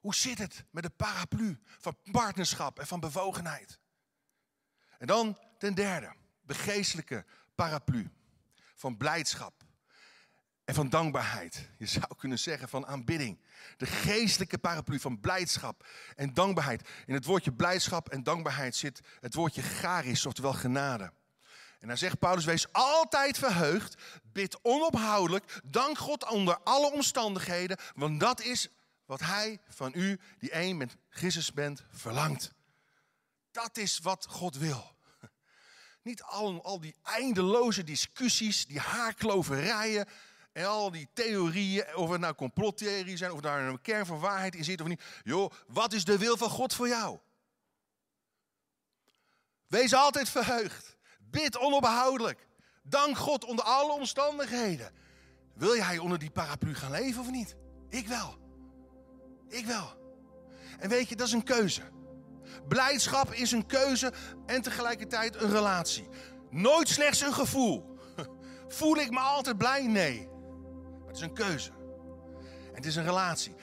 hoe 0.00 0.14
zit 0.14 0.38
het 0.38 0.64
met 0.70 0.82
de 0.82 0.90
paraplu 0.90 1.60
van 1.78 1.96
partnerschap 2.10 2.78
en 2.78 2.86
van 2.86 3.00
bewogenheid? 3.00 3.78
En 4.98 5.06
dan 5.06 5.38
ten 5.58 5.74
derde, 5.74 6.14
de 6.42 6.54
geestelijke 6.54 7.24
paraplu 7.54 8.10
van 8.74 8.96
blijdschap 8.96 9.64
en 10.64 10.74
van 10.74 10.88
dankbaarheid. 10.88 11.68
Je 11.78 11.86
zou 11.86 12.06
kunnen 12.16 12.38
zeggen 12.38 12.68
van 12.68 12.86
aanbidding. 12.86 13.40
De 13.76 13.86
geestelijke 13.86 14.58
paraplu 14.58 15.00
van 15.00 15.20
blijdschap 15.20 15.86
en 16.16 16.34
dankbaarheid. 16.34 16.88
In 17.06 17.14
het 17.14 17.24
woordje 17.24 17.52
blijdschap 17.52 18.08
en 18.08 18.22
dankbaarheid 18.22 18.76
zit 18.76 19.00
het 19.20 19.34
woordje 19.34 19.62
charis, 19.62 20.26
oftewel 20.26 20.52
genade. 20.52 21.12
En 21.80 21.88
dan 21.88 21.96
zegt 21.96 22.18
Paulus, 22.18 22.44
wees 22.44 22.72
altijd 22.72 23.38
verheugd, 23.38 23.94
bid 24.32 24.58
onophoudelijk, 24.62 25.60
dank 25.64 25.98
God 25.98 26.28
onder 26.30 26.58
alle 26.64 26.92
omstandigheden, 26.92 27.76
want 27.94 28.20
dat 28.20 28.40
is 28.40 28.68
wat 29.04 29.20
hij 29.20 29.60
van 29.68 29.92
u, 29.94 30.20
die 30.38 30.50
één 30.50 30.76
met 30.76 30.96
Christus 31.08 31.52
bent, 31.52 31.84
verlangt. 31.90 32.52
Dat 33.50 33.76
is 33.76 33.98
wat 33.98 34.26
God 34.28 34.56
wil. 34.56 34.94
Niet 36.02 36.22
al, 36.22 36.62
al 36.62 36.80
die 36.80 36.94
eindeloze 37.02 37.84
discussies, 37.84 38.66
die 38.66 38.80
haarkloverijen 38.80 40.08
en 40.52 40.66
al 40.66 40.90
die 40.90 41.08
theorieën, 41.12 41.96
of 41.96 42.10
het 42.10 42.20
nou 42.20 42.34
complottheorieën 42.34 43.18
zijn, 43.18 43.32
of 43.32 43.40
daar 43.40 43.60
een 43.60 43.80
kern 43.80 44.06
van 44.06 44.20
waarheid 44.20 44.54
in 44.54 44.64
zit 44.64 44.80
of 44.80 44.86
niet. 44.86 45.02
Joh, 45.24 45.52
wat 45.66 45.92
is 45.92 46.04
de 46.04 46.18
wil 46.18 46.36
van 46.36 46.50
God 46.50 46.74
voor 46.74 46.88
jou? 46.88 47.18
Wees 49.66 49.94
altijd 49.94 50.28
verheugd. 50.28 50.95
Bid 51.42 51.58
onophoudelijk. 51.58 52.46
Dank 52.82 53.16
God 53.18 53.44
onder 53.44 53.64
alle 53.64 53.92
omstandigheden. 53.92 54.90
Wil 55.54 55.76
jij 55.76 55.98
onder 55.98 56.18
die 56.18 56.30
paraplu 56.30 56.74
gaan 56.74 56.90
leven 56.90 57.20
of 57.20 57.30
niet? 57.30 57.56
Ik 57.88 58.06
wel. 58.08 58.36
Ik 59.48 59.66
wel. 59.66 59.94
En 60.78 60.88
weet 60.88 61.08
je, 61.08 61.16
dat 61.16 61.26
is 61.26 61.32
een 61.32 61.44
keuze. 61.44 61.82
Blijdschap 62.68 63.32
is 63.32 63.52
een 63.52 63.66
keuze 63.66 64.12
en 64.46 64.62
tegelijkertijd 64.62 65.42
een 65.42 65.50
relatie. 65.50 66.08
Nooit 66.50 66.88
slechts 66.88 67.20
een 67.20 67.34
gevoel. 67.34 67.98
Voel 68.78 68.96
ik 68.96 69.10
me 69.10 69.18
altijd 69.18 69.58
blij? 69.58 69.86
Nee. 69.86 70.28
Het 71.06 71.16
is 71.16 71.22
een 71.22 71.34
keuze. 71.34 71.70
En 72.68 72.74
het 72.74 72.86
is 72.86 72.96
een 72.96 73.04
relatie. 73.04 73.54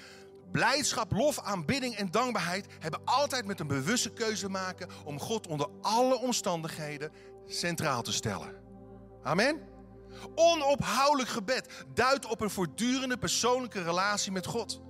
Blijdschap, 0.53 1.11
lof, 1.11 1.39
aanbidding 1.39 1.95
en 1.95 2.11
dankbaarheid 2.11 2.65
hebben 2.79 3.01
altijd 3.05 3.45
met 3.45 3.59
een 3.59 3.67
bewuste 3.67 4.09
keuze 4.09 4.41
te 4.45 4.49
maken 4.49 4.89
om 5.05 5.19
God 5.19 5.47
onder 5.47 5.67
alle 5.81 6.19
omstandigheden 6.19 7.11
centraal 7.45 8.01
te 8.01 8.11
stellen. 8.11 8.55
Amen. 9.23 9.61
Onophoudelijk 10.35 11.29
gebed 11.29 11.85
duidt 11.93 12.25
op 12.25 12.41
een 12.41 12.49
voortdurende 12.49 13.17
persoonlijke 13.17 13.83
relatie 13.83 14.31
met 14.31 14.45
God. 14.45 14.81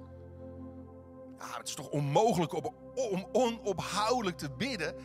Ja, 1.40 1.58
het 1.58 1.68
is 1.68 1.74
toch 1.74 1.90
onmogelijk 1.90 2.54
om 2.96 3.28
onophoudelijk 3.32 4.38
te 4.38 4.50
bidden. 4.50 4.96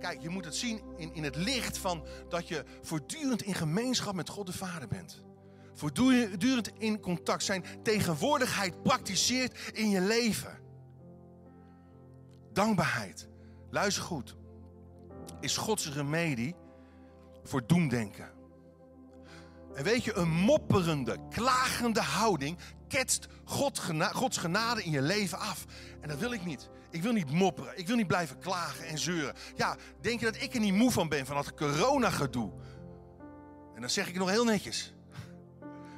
Kijk, 0.00 0.20
je 0.20 0.28
moet 0.28 0.44
het 0.44 0.56
zien 0.56 0.82
in, 0.96 1.14
in 1.14 1.24
het 1.24 1.36
licht 1.36 1.78
van 1.78 2.06
dat 2.28 2.48
je 2.48 2.64
voortdurend 2.82 3.42
in 3.42 3.54
gemeenschap 3.54 4.14
met 4.14 4.28
God 4.28 4.46
de 4.46 4.52
Vader 4.52 4.88
bent. 4.88 5.24
Voortdurend 5.76 6.70
in 6.78 7.00
contact 7.00 7.42
zijn 7.42 7.64
tegenwoordigheid 7.82 8.82
praktiseert 8.82 9.70
in 9.72 9.90
je 9.90 10.00
leven. 10.00 10.58
Dankbaarheid, 12.52 13.28
luister 13.70 14.02
goed, 14.02 14.36
is 15.40 15.56
Gods 15.56 15.92
remedie 15.92 16.54
voor 17.42 17.66
doemdenken. 17.66 18.30
En 19.74 19.84
weet 19.84 20.04
je, 20.04 20.14
een 20.14 20.30
mopperende, 20.30 21.16
klagende 21.30 22.00
houding 22.00 22.58
ketst 22.88 23.28
God 23.44 23.82
Gods 24.12 24.38
genade 24.38 24.82
in 24.82 24.90
je 24.90 25.02
leven 25.02 25.38
af. 25.38 25.64
En 26.00 26.08
dat 26.08 26.18
wil 26.18 26.32
ik 26.32 26.44
niet. 26.44 26.68
Ik 26.90 27.02
wil 27.02 27.12
niet 27.12 27.30
mopperen. 27.30 27.78
Ik 27.78 27.86
wil 27.86 27.96
niet 27.96 28.06
blijven 28.06 28.38
klagen 28.38 28.86
en 28.86 28.98
zeuren. 28.98 29.34
Ja, 29.56 29.76
denk 30.00 30.20
je 30.20 30.26
dat 30.26 30.42
ik 30.42 30.54
er 30.54 30.60
niet 30.60 30.74
moe 30.74 30.90
van 30.90 31.08
ben, 31.08 31.26
van 31.26 31.36
dat 31.36 31.54
corona-gedoe? 31.54 32.52
En 33.74 33.80
dan 33.80 33.90
zeg 33.90 34.08
ik 34.08 34.14
nog 34.14 34.30
heel 34.30 34.44
netjes. 34.44 34.95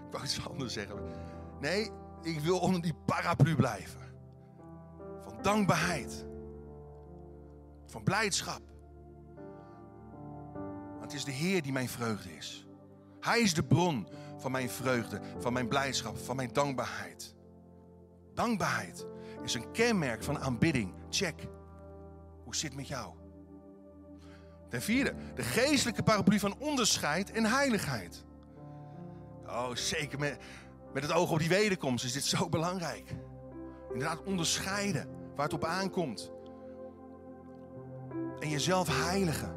Ik 0.09 0.15
wou 0.15 0.25
iets 0.25 0.49
anders 0.49 0.73
zeggen. 0.73 0.99
Nee, 1.61 1.91
ik 2.23 2.41
wil 2.41 2.59
onder 2.59 2.83
die 2.83 2.95
paraplu 2.95 3.57
blijven. 3.57 4.01
Van 5.21 5.43
dankbaarheid. 5.43 6.27
Van 7.87 8.03
blijdschap. 8.03 8.61
Want 10.99 11.03
het 11.03 11.13
is 11.13 11.25
de 11.25 11.31
Heer 11.33 11.63
die 11.63 11.73
mijn 11.73 11.89
vreugde 11.89 12.37
is. 12.37 12.67
Hij 13.21 13.41
is 13.41 13.55
de 13.55 13.65
bron 13.65 14.09
van 14.37 14.51
mijn 14.51 14.71
vreugde, 14.71 15.21
van 15.39 15.53
mijn 15.53 15.69
blijdschap, 15.69 16.19
van 16.19 16.37
mijn 16.37 16.53
dankbaarheid. 16.53 17.35
Dankbaarheid 18.35 19.07
is 19.43 19.55
een 19.55 19.71
kenmerk 19.73 20.23
van 20.23 20.39
aanbidding. 20.39 20.95
Check. 21.11 21.49
Hoe 22.45 22.57
zit 22.57 22.69
het 22.69 22.79
met 22.79 22.89
jou? 22.89 23.15
Ten 24.69 24.83
vierde, 24.83 25.15
de 25.35 25.43
geestelijke 25.43 26.03
paraplu 26.03 26.39
van 26.39 26.59
onderscheid 26.59 27.31
en 27.31 27.45
heiligheid. 27.45 28.27
Oh, 29.49 29.75
zeker 29.75 30.19
met, 30.19 30.37
met 30.93 31.03
het 31.03 31.13
oog 31.13 31.31
op 31.31 31.39
die 31.39 31.49
wederkomst 31.49 32.05
is 32.05 32.13
dit 32.13 32.25
zo 32.25 32.49
belangrijk. 32.49 33.15
Inderdaad, 33.93 34.23
onderscheiden 34.25 35.09
waar 35.35 35.45
het 35.45 35.55
op 35.55 35.65
aankomt. 35.65 36.31
En 38.39 38.49
jezelf 38.49 39.05
heiligen 39.05 39.55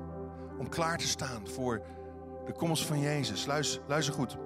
om 0.58 0.70
klaar 0.70 0.98
te 0.98 1.08
staan 1.08 1.48
voor 1.48 1.82
de 2.46 2.54
komst 2.54 2.86
van 2.86 3.00
Jezus. 3.00 3.46
Luister, 3.46 3.82
luister 3.88 4.14
goed. 4.14 4.38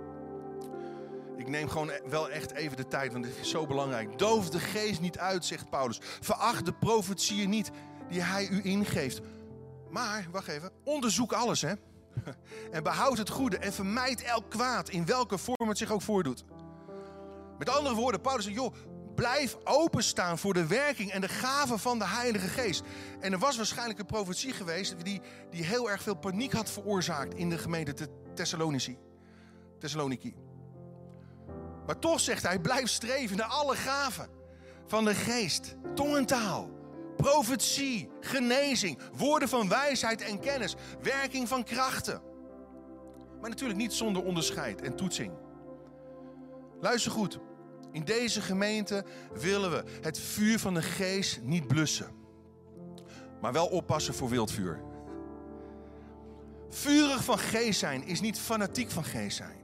Ik 1.37 1.47
neem 1.47 1.69
gewoon 1.69 1.91
wel 2.09 2.29
echt 2.29 2.51
even 2.51 2.77
de 2.77 2.87
tijd, 2.87 3.11
want 3.11 3.23
dit 3.23 3.37
is 3.41 3.49
zo 3.49 3.65
belangrijk. 3.65 4.19
Doof 4.19 4.49
de 4.49 4.59
geest 4.59 5.01
niet 5.01 5.17
uit, 5.17 5.45
zegt 5.45 5.69
Paulus. 5.69 5.99
Veracht 6.01 6.65
de 6.65 6.73
profetieën 6.73 7.49
niet 7.49 7.71
die 8.09 8.21
hij 8.21 8.47
u 8.47 8.63
ingeeft. 8.63 9.21
Maar, 9.89 10.27
wacht 10.31 10.47
even, 10.47 10.71
onderzoek 10.83 11.33
alles, 11.33 11.61
hè. 11.61 11.73
En 12.71 12.83
behoud 12.83 13.17
het 13.17 13.29
goede 13.29 13.57
en 13.57 13.73
vermijd 13.73 14.21
elk 14.21 14.49
kwaad, 14.49 14.89
in 14.89 15.05
welke 15.05 15.37
vorm 15.37 15.69
het 15.69 15.77
zich 15.77 15.91
ook 15.91 16.01
voordoet. 16.01 16.43
Met 17.57 17.69
andere 17.69 17.95
woorden, 17.95 18.21
Paulus 18.21 18.43
zegt, 18.43 18.55
joh, 18.55 18.73
blijf 19.15 19.57
openstaan 19.63 20.37
voor 20.37 20.53
de 20.53 20.67
werking 20.67 21.11
en 21.11 21.21
de 21.21 21.27
gaven 21.27 21.79
van 21.79 21.99
de 21.99 22.07
Heilige 22.07 22.47
Geest. 22.47 22.83
En 23.19 23.31
er 23.31 23.39
was 23.39 23.57
waarschijnlijk 23.57 23.99
een 23.99 24.05
profetie 24.05 24.53
geweest 24.53 25.03
die, 25.03 25.21
die 25.49 25.63
heel 25.63 25.89
erg 25.89 26.01
veel 26.01 26.15
paniek 26.15 26.53
had 26.53 26.71
veroorzaakt 26.71 27.33
in 27.33 27.49
de 27.49 27.57
gemeente 27.57 28.09
Thessaloniki. 28.33 28.97
Thessaloniki. 29.79 30.35
Maar 31.85 31.99
toch 31.99 32.19
zegt 32.19 32.43
hij, 32.43 32.59
blijf 32.59 32.89
streven 32.89 33.37
naar 33.37 33.47
alle 33.47 33.75
gaven 33.75 34.29
van 34.87 35.05
de 35.05 35.15
geest. 35.15 35.75
Tongentaal, 35.95 36.69
profetie, 37.15 38.09
genezing, 38.19 38.99
woorden 39.17 39.49
van 39.49 39.69
wijsheid 39.69 40.21
en 40.21 40.39
kennis, 40.39 40.75
werking 41.01 41.47
van 41.47 41.63
krachten. 41.63 42.21
Maar 43.41 43.49
natuurlijk 43.49 43.79
niet 43.79 43.93
zonder 43.93 44.23
onderscheid 44.23 44.81
en 44.81 44.95
toetsing. 44.95 45.33
Luister 46.81 47.11
goed, 47.11 47.39
in 47.91 48.03
deze 48.03 48.41
gemeente 48.41 49.05
willen 49.33 49.71
we 49.71 49.83
het 50.01 50.19
vuur 50.19 50.59
van 50.59 50.73
de 50.73 50.81
geest 50.81 51.41
niet 51.41 51.67
blussen. 51.67 52.11
Maar 53.41 53.53
wel 53.53 53.67
oppassen 53.67 54.13
voor 54.13 54.29
wildvuur. 54.29 54.81
Vurig 56.69 57.23
van 57.23 57.39
geest 57.39 57.79
zijn 57.79 58.03
is 58.03 58.21
niet 58.21 58.39
fanatiek 58.39 58.91
van 58.91 59.03
geest 59.03 59.37
zijn. 59.37 59.63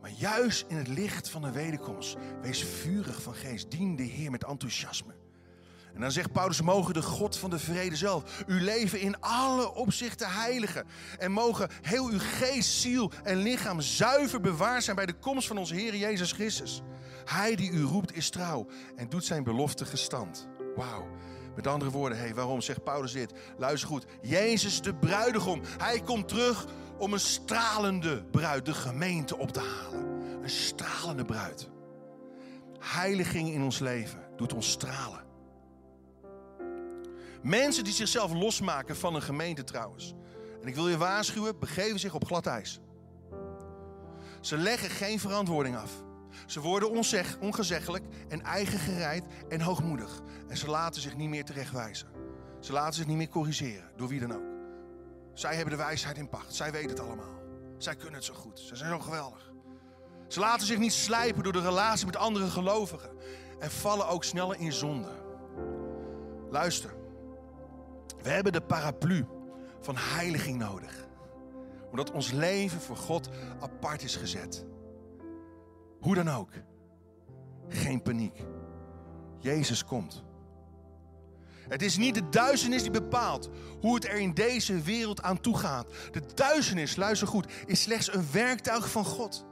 Maar 0.00 0.10
juist 0.10 0.64
in 0.68 0.76
het 0.76 0.88
licht 0.88 1.28
van 1.28 1.42
de 1.42 1.50
wederkomst, 1.50 2.16
wees 2.42 2.64
vurig 2.64 3.22
van 3.22 3.34
geest. 3.34 3.70
Dien 3.70 3.96
de 3.96 4.02
Heer 4.02 4.30
met 4.30 4.44
enthousiasme. 4.44 5.14
En 5.94 6.00
dan 6.00 6.12
zegt 6.12 6.32
Paulus, 6.32 6.60
mogen 6.60 6.94
de 6.94 7.02
God 7.02 7.36
van 7.36 7.50
de 7.50 7.58
vrede 7.58 7.96
zelf 7.96 8.44
uw 8.46 8.58
leven 8.58 9.00
in 9.00 9.20
alle 9.20 9.74
opzichten 9.74 10.30
heiligen. 10.30 10.86
En 11.18 11.32
mogen 11.32 11.68
heel 11.82 12.08
uw 12.08 12.18
geest, 12.18 12.70
ziel 12.70 13.10
en 13.22 13.36
lichaam 13.36 13.80
zuiver 13.80 14.40
bewaard 14.40 14.84
zijn 14.84 14.96
bij 14.96 15.06
de 15.06 15.18
komst 15.18 15.46
van 15.46 15.58
onze 15.58 15.74
Heer 15.74 15.96
Jezus 15.96 16.32
Christus. 16.32 16.82
Hij 17.24 17.54
die 17.54 17.70
u 17.70 17.82
roept 17.82 18.16
is 18.16 18.30
trouw 18.30 18.66
en 18.96 19.08
doet 19.08 19.24
zijn 19.24 19.44
belofte 19.44 19.84
gestand. 19.84 20.48
Wauw. 20.76 21.06
Met 21.54 21.66
andere 21.66 21.90
woorden, 21.90 22.18
hey, 22.18 22.34
waarom 22.34 22.60
zegt 22.60 22.84
Paulus 22.84 23.12
dit? 23.12 23.32
Luister 23.58 23.88
goed. 23.88 24.06
Jezus 24.22 24.82
de 24.82 24.94
bruidegom. 24.94 25.60
Hij 25.78 26.00
komt 26.00 26.28
terug 26.28 26.66
om 26.98 27.12
een 27.12 27.20
stralende 27.20 28.24
bruid, 28.24 28.66
de 28.66 28.74
gemeente 28.74 29.38
op 29.38 29.52
te 29.52 29.60
halen. 29.60 30.04
Een 30.42 30.50
stralende 30.50 31.24
bruid. 31.24 31.68
Heiliging 32.78 33.48
in 33.48 33.62
ons 33.62 33.78
leven 33.78 34.28
doet 34.36 34.52
ons 34.52 34.70
stralen. 34.70 35.23
Mensen 37.44 37.84
die 37.84 37.92
zichzelf 37.92 38.32
losmaken 38.32 38.96
van 38.96 39.14
een 39.14 39.22
gemeente 39.22 39.64
trouwens. 39.64 40.14
En 40.62 40.68
ik 40.68 40.74
wil 40.74 40.88
je 40.88 40.96
waarschuwen, 40.96 41.58
begeven 41.58 42.00
zich 42.00 42.14
op 42.14 42.24
glad 42.24 42.46
ijs. 42.46 42.80
Ze 44.40 44.56
leggen 44.56 44.90
geen 44.90 45.20
verantwoording 45.20 45.76
af. 45.76 45.92
Ze 46.46 46.60
worden 46.60 46.90
onzeg, 46.90 47.38
ongezeggelijk 47.40 48.04
en 48.28 48.42
eigengereid 48.42 49.24
en 49.48 49.60
hoogmoedig. 49.60 50.20
En 50.48 50.56
ze 50.56 50.70
laten 50.70 51.00
zich 51.00 51.16
niet 51.16 51.28
meer 51.28 51.44
terechtwijzen. 51.44 52.08
Ze 52.60 52.72
laten 52.72 52.94
zich 52.94 53.06
niet 53.06 53.16
meer 53.16 53.28
corrigeren, 53.28 53.90
door 53.96 54.08
wie 54.08 54.20
dan 54.20 54.34
ook. 54.34 54.52
Zij 55.34 55.54
hebben 55.54 55.76
de 55.76 55.82
wijsheid 55.84 56.18
in 56.18 56.28
pacht. 56.28 56.54
Zij 56.54 56.72
weten 56.72 56.90
het 56.90 57.00
allemaal. 57.00 57.42
Zij 57.78 57.94
kunnen 57.94 58.14
het 58.14 58.24
zo 58.24 58.34
goed. 58.34 58.58
Ze 58.58 58.76
zijn 58.76 58.90
zo 58.90 58.98
geweldig. 58.98 59.52
Ze 60.28 60.40
laten 60.40 60.66
zich 60.66 60.78
niet 60.78 60.92
slijpen 60.92 61.42
door 61.42 61.52
de 61.52 61.60
relatie 61.60 62.06
met 62.06 62.16
andere 62.16 62.50
gelovigen. 62.50 63.10
En 63.58 63.70
vallen 63.70 64.08
ook 64.08 64.24
sneller 64.24 64.58
in 64.58 64.72
zonde. 64.72 65.12
Luister. 66.50 67.02
We 68.24 68.30
hebben 68.30 68.52
de 68.52 68.60
paraplu 68.60 69.26
van 69.80 69.96
heiliging 69.96 70.58
nodig. 70.58 71.06
Omdat 71.90 72.10
ons 72.10 72.30
leven 72.30 72.80
voor 72.80 72.96
God 72.96 73.28
apart 73.60 74.02
is 74.02 74.16
gezet. 74.16 74.64
Hoe 76.00 76.14
dan 76.14 76.30
ook. 76.30 76.50
Geen 77.68 78.02
paniek. 78.02 78.44
Jezus 79.38 79.84
komt. 79.84 80.24
Het 81.68 81.82
is 81.82 81.96
niet 81.96 82.14
de 82.14 82.28
duisternis 82.28 82.82
die 82.82 82.90
bepaalt 82.90 83.50
hoe 83.80 83.94
het 83.94 84.06
er 84.06 84.18
in 84.18 84.34
deze 84.34 84.80
wereld 84.80 85.22
aan 85.22 85.40
toe 85.40 85.58
gaat. 85.58 85.86
De 86.10 86.22
duisternis, 86.34 86.96
luister 86.96 87.28
goed, 87.28 87.52
is 87.66 87.82
slechts 87.82 88.14
een 88.14 88.26
werktuig 88.32 88.90
van 88.90 89.04
God. 89.04 89.46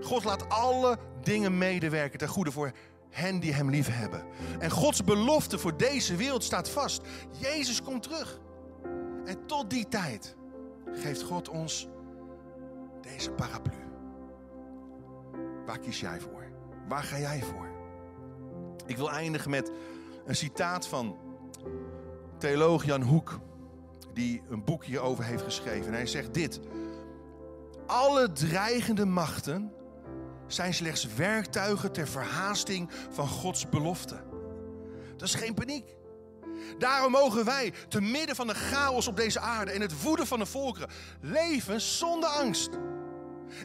God 0.00 0.24
laat 0.24 0.48
alle 0.48 0.98
dingen 1.22 1.58
medewerken 1.58 2.18
ten 2.18 2.28
goede 2.28 2.52
voor 2.52 2.72
hen 3.16 3.40
die 3.40 3.52
hem 3.52 3.70
lief 3.70 3.88
hebben. 3.90 4.24
En 4.58 4.70
Gods 4.70 5.04
belofte 5.04 5.58
voor 5.58 5.76
deze 5.76 6.16
wereld 6.16 6.44
staat 6.44 6.68
vast. 6.68 7.02
Jezus 7.38 7.82
komt 7.82 8.02
terug. 8.02 8.40
En 9.24 9.46
tot 9.46 9.70
die 9.70 9.88
tijd 9.88 10.36
geeft 10.92 11.22
God 11.22 11.48
ons 11.48 11.88
deze 13.00 13.30
paraplu. 13.30 13.76
Waar 15.66 15.78
kies 15.78 16.00
jij 16.00 16.20
voor? 16.20 16.44
Waar 16.88 17.02
ga 17.02 17.18
jij 17.18 17.42
voor? 17.42 17.68
Ik 18.86 18.96
wil 18.96 19.10
eindigen 19.10 19.50
met 19.50 19.70
een 20.24 20.36
citaat 20.36 20.86
van 20.86 21.16
theoloog 22.38 22.84
Jan 22.84 23.02
Hoek, 23.02 23.40
die 24.12 24.42
een 24.48 24.64
boek 24.64 24.84
hierover 24.84 25.24
heeft 25.24 25.42
geschreven. 25.42 25.86
En 25.86 25.92
hij 25.92 26.06
zegt 26.06 26.34
dit: 26.34 26.60
Alle 27.86 28.32
dreigende 28.32 29.04
machten 29.04 29.72
zijn 30.46 30.74
slechts 30.74 31.14
werktuigen 31.14 31.92
ter 31.92 32.08
verhaasting 32.08 32.90
van 33.10 33.28
Gods 33.28 33.68
belofte. 33.68 34.22
Dat 35.16 35.28
is 35.28 35.34
geen 35.34 35.54
paniek. 35.54 35.96
Daarom 36.78 37.12
mogen 37.12 37.44
wij, 37.44 37.72
te 37.88 38.00
midden 38.00 38.36
van 38.36 38.46
de 38.46 38.54
chaos 38.54 39.06
op 39.06 39.16
deze 39.16 39.40
aarde 39.40 39.70
en 39.70 39.80
het 39.80 40.02
woeden 40.02 40.26
van 40.26 40.38
de 40.38 40.46
volkeren, 40.46 40.88
leven 41.20 41.80
zonder 41.80 42.28
angst. 42.28 42.70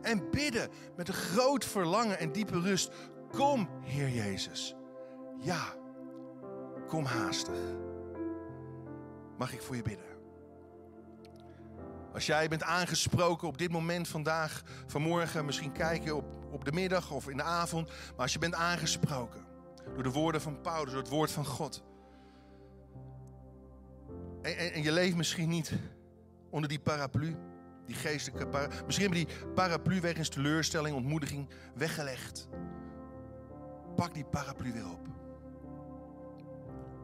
En 0.02 0.30
bidden 0.32 0.70
met 0.96 1.08
een 1.08 1.14
groot 1.14 1.66
verlangen 1.66 2.20
en 2.20 2.32
diepe 2.32 2.60
rust. 2.60 2.92
Kom, 3.32 3.70
Heer 3.84 4.10
Jezus. 4.10 4.76
Ja, 5.40 5.76
kom 6.88 7.06
haastig. 7.06 7.60
Mag 9.38 9.54
ik 9.54 9.62
voor 9.62 9.76
je 9.76 9.82
bidden? 9.82 10.11
Als 12.14 12.26
jij 12.26 12.48
bent 12.48 12.64
aangesproken 12.64 13.48
op 13.48 13.58
dit 13.58 13.72
moment 13.72 14.08
vandaag, 14.08 14.64
vanmorgen, 14.88 15.46
misschien 15.46 15.72
kijk 15.72 16.04
je 16.04 16.16
op, 16.16 16.26
op 16.52 16.66
de 16.66 16.72
middag 16.72 17.12
of 17.12 17.30
in 17.30 17.38
de 17.38 17.44
avond. 17.44 17.88
Maar 17.88 18.22
als 18.22 18.34
je 18.34 18.40
bent 18.40 18.54
aangesproken 18.54 19.46
door 19.94 20.04
de 20.04 20.12
woorden 20.12 20.42
van 20.42 20.62
Paulus, 20.62 20.92
door 20.92 21.02
het 21.02 21.12
woord 21.12 21.32
van 21.32 21.46
God. 21.46 21.84
En, 24.42 24.58
en, 24.58 24.74
en 24.74 24.84
je 24.84 24.92
leeft 24.92 25.16
misschien 25.16 25.50
niet 25.50 25.74
onder 26.50 26.70
die 26.70 26.80
paraplu, 26.80 27.36
die 27.86 27.96
geestelijke 27.96 28.48
paraplu. 28.48 28.86
Misschien 28.86 29.14
hebben 29.14 29.26
die 29.26 29.54
paraplu 29.54 30.02
wegens 30.02 30.30
teleurstelling, 30.30 30.96
ontmoediging 30.96 31.50
weggelegd. 31.76 32.48
Pak 33.96 34.14
die 34.14 34.26
paraplu 34.26 34.74
weer 34.74 34.90
op. 34.90 35.08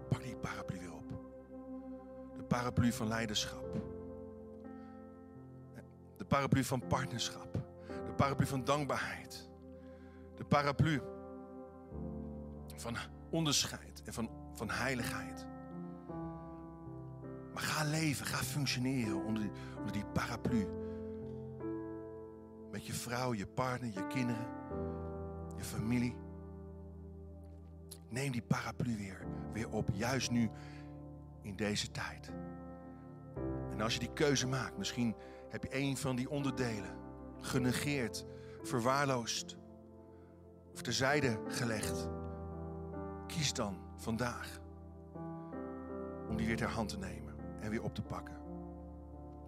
Pak 0.10 0.24
die 0.24 0.36
paraplu 0.36 0.80
weer 0.80 0.94
op. 0.94 1.06
De 2.38 2.44
paraplu 2.44 2.92
van 2.92 3.08
leiderschap. 3.08 3.97
De 6.18 6.26
paraplu 6.26 6.64
van 6.64 6.88
partnerschap. 6.88 7.54
De 8.06 8.14
paraplu 8.16 8.46
van 8.46 8.64
dankbaarheid. 8.64 9.50
De 10.36 10.44
paraplu 10.44 11.02
van 12.76 12.98
onderscheid 13.30 14.02
en 14.06 14.14
van, 14.14 14.30
van 14.54 14.70
heiligheid. 14.70 15.46
Maar 17.54 17.64
ga 17.64 17.84
leven, 17.84 18.26
ga 18.26 18.38
functioneren 18.38 19.26
onder 19.26 19.44
die, 19.44 19.52
onder 19.78 19.92
die 19.92 20.06
paraplu. 20.06 20.68
Met 22.72 22.86
je 22.86 22.94
vrouw, 22.94 23.34
je 23.34 23.48
partner, 23.48 23.92
je 23.94 24.08
kinderen, 24.08 24.48
je 25.58 25.64
familie. 25.64 26.16
Neem 28.10 28.32
die 28.32 28.42
paraplu 28.42 28.98
weer, 28.98 29.26
weer 29.54 29.70
op, 29.70 29.90
juist 29.94 30.32
nu 30.32 30.50
in 31.42 31.56
deze 31.56 31.92
tijd. 31.92 32.32
En 33.72 33.82
als 33.82 33.94
je 33.94 34.00
die 34.00 34.14
keuze 34.14 34.48
maakt, 34.48 34.78
misschien 34.78 35.16
heb 35.50 35.64
je 35.64 35.76
een 35.76 35.98
van 35.98 36.16
die 36.16 36.30
onderdelen 36.30 36.98
genegeerd, 37.42 38.26
verwaarloosd 38.62 39.58
of 40.74 40.82
terzijde 40.82 41.40
gelegd. 41.48 42.10
Kies 43.28 43.54
dan 43.54 43.78
vandaag 43.96 44.60
om 46.30 46.38
die 46.38 46.48
weer 46.48 46.58
ter 46.58 46.70
hand 46.70 46.90
te 46.90 46.98
nemen 46.98 47.36
en 47.60 47.70
weer 47.70 47.84
op 47.84 47.96
te 47.96 48.02
pakken. 48.02 48.36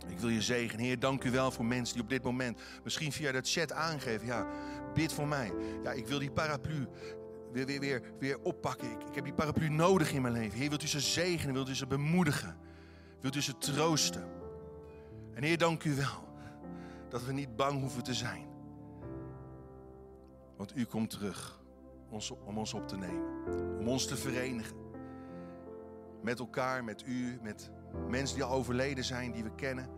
Ik 0.07 0.19
wil 0.19 0.29
je 0.29 0.41
zegenen. 0.41 0.85
Heer, 0.85 0.99
dank 0.99 1.23
u 1.23 1.31
wel 1.31 1.51
voor 1.51 1.65
mensen 1.65 1.93
die 1.93 2.03
op 2.03 2.09
dit 2.09 2.23
moment 2.23 2.61
misschien 2.83 3.11
via 3.11 3.31
de 3.31 3.41
chat 3.41 3.71
aangeven. 3.71 4.27
Ja, 4.27 4.47
bid 4.93 5.13
voor 5.13 5.27
mij. 5.27 5.51
Ja, 5.83 5.91
ik 5.91 6.07
wil 6.07 6.19
die 6.19 6.31
paraplu 6.31 6.87
weer, 7.51 7.65
weer, 7.65 7.79
weer, 7.79 8.01
weer 8.19 8.39
oppakken. 8.39 8.91
Ik 8.91 9.15
heb 9.15 9.23
die 9.23 9.33
paraplu 9.33 9.69
nodig 9.69 10.13
in 10.13 10.21
mijn 10.21 10.33
leven. 10.33 10.59
Heer, 10.59 10.69
wilt 10.69 10.83
u 10.83 10.87
ze 10.87 10.99
zegenen? 10.99 11.53
Wilt 11.53 11.69
u 11.69 11.75
ze 11.75 11.87
bemoedigen? 11.87 12.57
Wilt 13.21 13.35
u 13.35 13.41
ze 13.41 13.57
troosten? 13.57 14.38
En 15.39 15.45
Heer, 15.45 15.57
dank 15.57 15.83
u 15.83 15.95
wel 15.95 16.27
dat 17.09 17.25
we 17.25 17.33
niet 17.33 17.55
bang 17.55 17.79
hoeven 17.79 18.03
te 18.03 18.13
zijn. 18.13 18.47
Want 20.57 20.77
u 20.77 20.85
komt 20.85 21.09
terug 21.09 21.61
om 22.45 22.57
ons 22.57 22.73
op 22.73 22.87
te 22.87 22.97
nemen. 22.97 23.77
Om 23.79 23.87
ons 23.87 24.07
te 24.07 24.15
verenigen. 24.15 24.77
Met 26.21 26.39
elkaar, 26.39 26.83
met 26.83 27.03
u, 27.07 27.39
met 27.41 27.71
mensen 28.07 28.35
die 28.35 28.45
al 28.45 28.51
overleden 28.51 29.03
zijn, 29.03 29.31
die 29.31 29.43
we 29.43 29.55
kennen. 29.55 29.89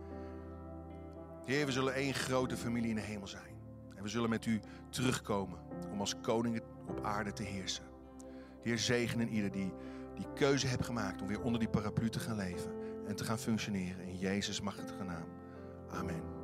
Heer, 1.44 1.66
we 1.66 1.72
zullen 1.72 1.94
één 1.94 2.14
grote 2.14 2.56
familie 2.56 2.90
in 2.90 2.96
de 2.96 3.00
hemel 3.00 3.26
zijn. 3.26 3.56
En 3.96 4.02
we 4.02 4.08
zullen 4.08 4.30
met 4.30 4.46
u 4.46 4.60
terugkomen 4.90 5.58
om 5.92 6.00
als 6.00 6.20
koningen 6.20 6.62
op 6.86 7.04
aarde 7.04 7.32
te 7.32 7.42
heersen. 7.42 7.84
Heer, 8.60 8.78
zegenen 8.78 9.28
ieder 9.28 9.50
die 9.50 9.72
die 10.14 10.26
keuze 10.34 10.66
heeft 10.66 10.84
gemaakt 10.84 11.22
om 11.22 11.28
weer 11.28 11.42
onder 11.42 11.60
die 11.60 11.68
paraplu 11.68 12.08
te 12.08 12.18
gaan 12.18 12.36
leven 12.36 12.72
en 13.06 13.16
te 13.16 13.24
gaan 13.24 13.38
functioneren. 13.38 14.06
In 14.06 14.18
Jezus 14.18 14.60
machtige 14.60 15.04
naam. 15.04 15.21
Amen. 15.94 16.22
Amen. 16.22 16.41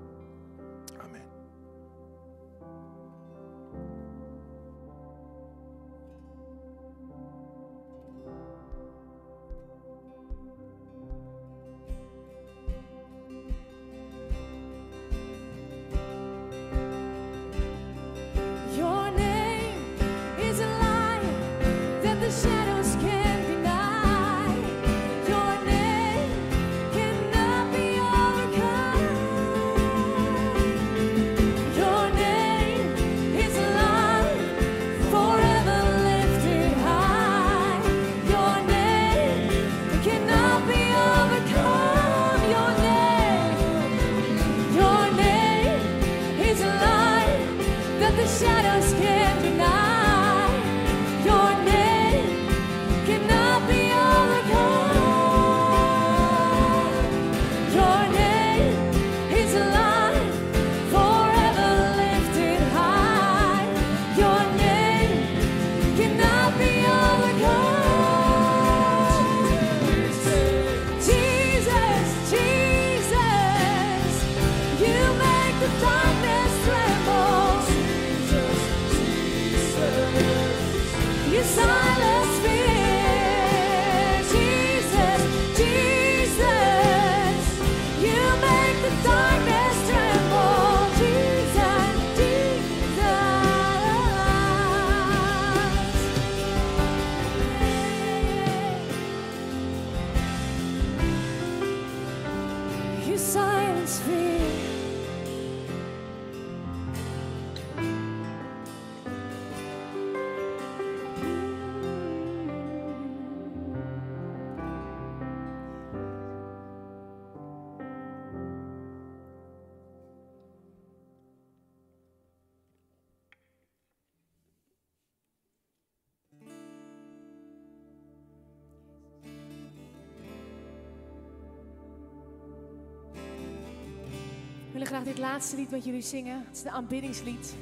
het 135.19 135.27
laatste 135.27 135.57
lied 135.57 135.71
met 135.71 135.85
jullie 135.85 136.03
zingen. 136.03 136.45
Het 136.47 136.57
is 136.57 136.63
de 136.63 136.71
aanbiddingslied. 136.71 137.55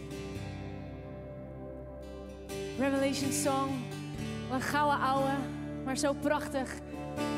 Revelation 2.78 3.32
Song. 3.32 3.70
Wat 4.48 4.56
een 4.58 4.62
gouden 4.62 5.00
ouwe, 5.00 5.30
maar 5.84 5.96
zo 5.96 6.12
prachtig. 6.12 6.74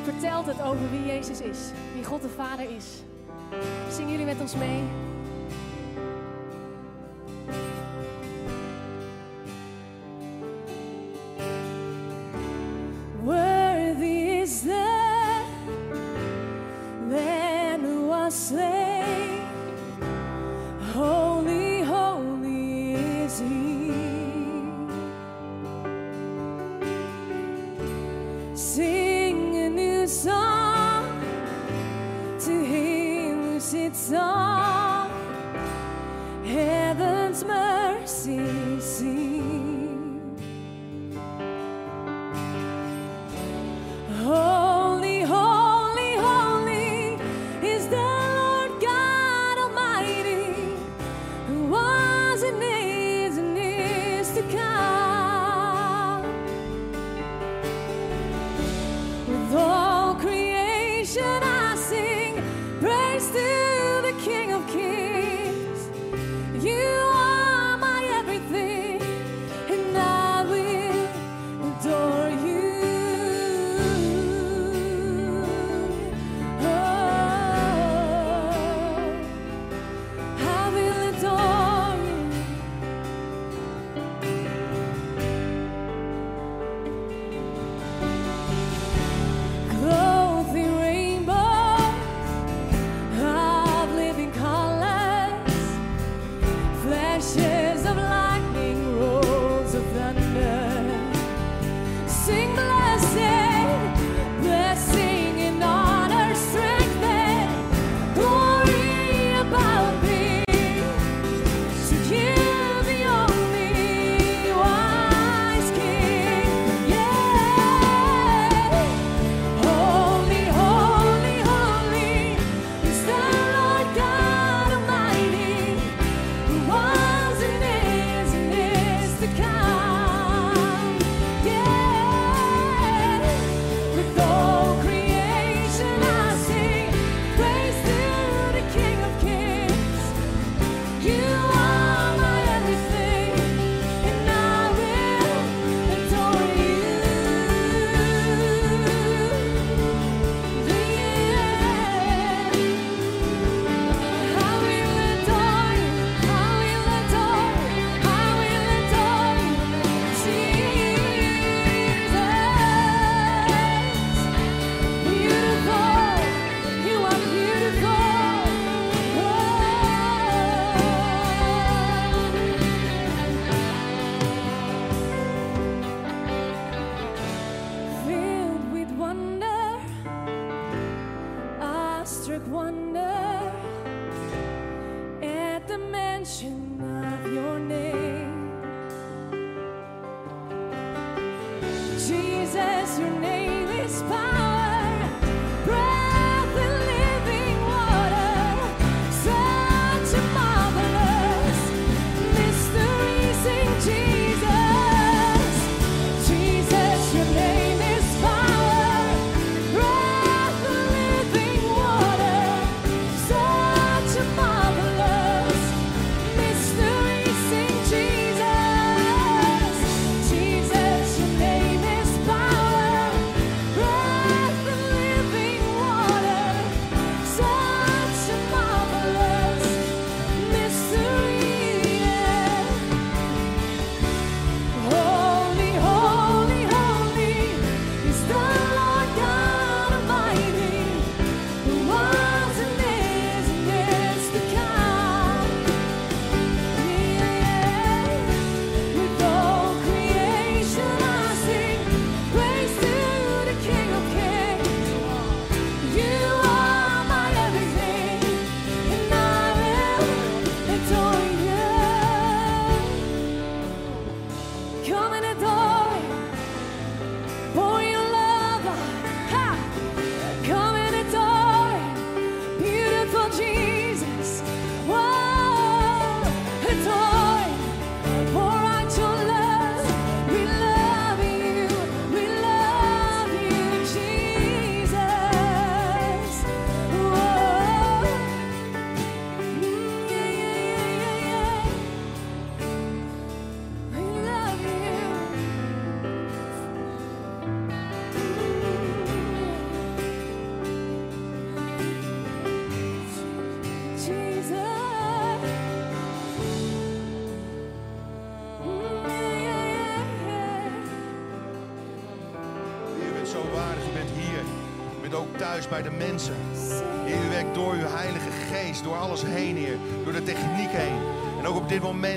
Vertelt 0.03 0.45
het 0.45 0.61
over 0.61 0.91
wie 0.91 1.05
Jezus 1.05 1.41
is, 1.41 1.59
wie 1.93 2.03
God 2.03 2.21
de 2.21 2.29
Vader 2.29 2.75
is. 2.75 2.85
Zingen 3.91 4.11
jullie 4.11 4.25
met 4.25 4.41
ons 4.41 4.55
mee? 4.55 5.08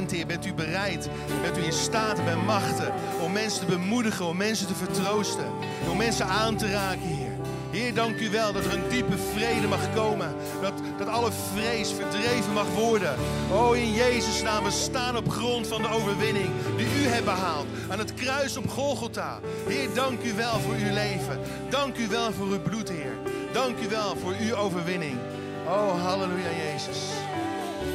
Moment, 0.03 0.17
Heer, 0.17 0.27
bent 0.27 0.47
u 0.47 0.55
bereid, 0.55 1.09
bent 1.43 1.59
u 1.59 1.65
in 1.65 1.73
staat 1.73 2.19
en 2.19 2.25
bij 2.25 2.37
machten 2.37 2.93
om 3.21 3.33
mensen 3.33 3.61
te 3.61 3.67
bemoedigen, 3.67 4.27
om 4.27 4.37
mensen 4.37 4.67
te 4.67 4.75
vertroosten, 4.75 5.47
om 5.91 5.97
mensen 5.97 6.27
aan 6.27 6.57
te 6.57 6.71
raken, 6.71 7.07
Heer. 7.07 7.31
Heer, 7.71 7.95
dank 7.95 8.21
u 8.21 8.31
wel 8.31 8.53
dat 8.53 8.65
er 8.65 8.73
een 8.73 8.89
diepe 8.89 9.19
vrede 9.19 9.67
mag 9.67 9.95
komen. 9.95 10.35
Dat, 10.61 10.73
dat 10.99 11.09
alle 11.09 11.31
vrees 11.53 11.93
verdreven 11.93 12.53
mag 12.53 12.67
worden. 12.75 13.15
Oh, 13.53 13.77
in 13.77 13.93
Jezus' 13.93 14.43
naam, 14.43 14.65
we 14.65 14.71
staan 14.71 15.17
op 15.17 15.29
grond 15.29 15.67
van 15.67 15.83
de 15.83 15.89
overwinning 15.89 16.51
die 16.77 16.87
u 16.87 17.07
hebt 17.07 17.25
behaald. 17.25 17.67
Aan 17.89 17.99
het 17.99 18.15
kruis 18.15 18.57
op 18.57 18.69
Golgotha. 18.69 19.41
Heer, 19.69 19.89
dank 19.95 20.23
u 20.23 20.33
wel 20.33 20.61
voor 20.61 20.75
uw 20.75 20.93
leven. 20.93 21.39
Dank 21.69 21.97
u 21.97 22.09
wel 22.09 22.33
voor 22.33 22.47
uw 22.47 22.61
bloed, 22.61 22.89
Heer. 22.89 23.17
Dank 23.53 23.79
u 23.79 23.89
wel 23.89 24.17
voor 24.17 24.35
uw 24.41 24.55
overwinning. 24.55 25.19
Oh, 25.67 26.03
halleluja, 26.03 26.51
Jezus. 26.65 26.99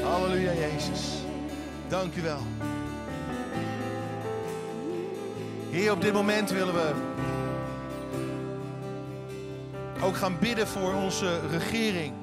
Halleluja, 0.03 0.51
Jezus. 0.53 1.16
Dank 1.88 2.15
u 2.15 2.22
wel. 2.22 2.41
Heer, 5.69 5.91
op 5.91 6.01
dit 6.01 6.14
moment 6.14 6.49
willen 6.49 6.73
we 6.73 6.93
ook 10.01 10.15
gaan 10.15 10.39
bidden 10.39 10.68
voor 10.68 10.93
onze 10.93 11.39
regering. 11.49 12.14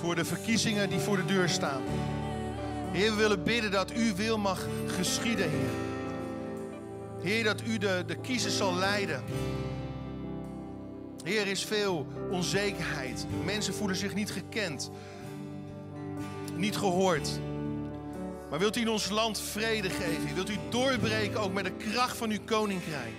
Voor 0.00 0.14
de 0.14 0.24
verkiezingen 0.24 0.88
die 0.88 0.98
voor 0.98 1.16
de 1.16 1.24
deur 1.24 1.48
staan. 1.48 1.82
Heer, 2.92 3.10
we 3.10 3.16
willen 3.16 3.42
bidden 3.42 3.70
dat 3.70 3.92
uw 3.92 4.14
wil 4.14 4.38
mag 4.38 4.66
geschieden, 4.86 5.50
Heer. 5.50 5.70
Heer, 7.22 7.44
dat 7.44 7.62
u 7.66 7.78
de, 7.78 8.02
de 8.06 8.16
kiezers 8.16 8.56
zal 8.56 8.74
leiden. 8.74 9.22
Heer, 11.24 11.40
er 11.40 11.46
is 11.46 11.64
veel 11.64 12.06
onzekerheid. 12.30 13.26
Mensen 13.44 13.74
voelen 13.74 13.96
zich 13.96 14.14
niet 14.14 14.30
gekend, 14.30 14.90
niet 16.54 16.76
gehoord. 16.76 17.40
Maar 18.50 18.58
wilt 18.58 18.76
u 18.76 18.80
in 18.80 18.88
ons 18.88 19.08
land 19.08 19.40
vrede 19.40 19.90
geven? 19.90 20.34
Wilt 20.34 20.50
u 20.50 20.56
doorbreken 20.68 21.40
ook 21.40 21.52
met 21.52 21.64
de 21.64 21.72
kracht 21.72 22.16
van 22.16 22.30
uw 22.30 22.40
koninkrijk? 22.44 23.14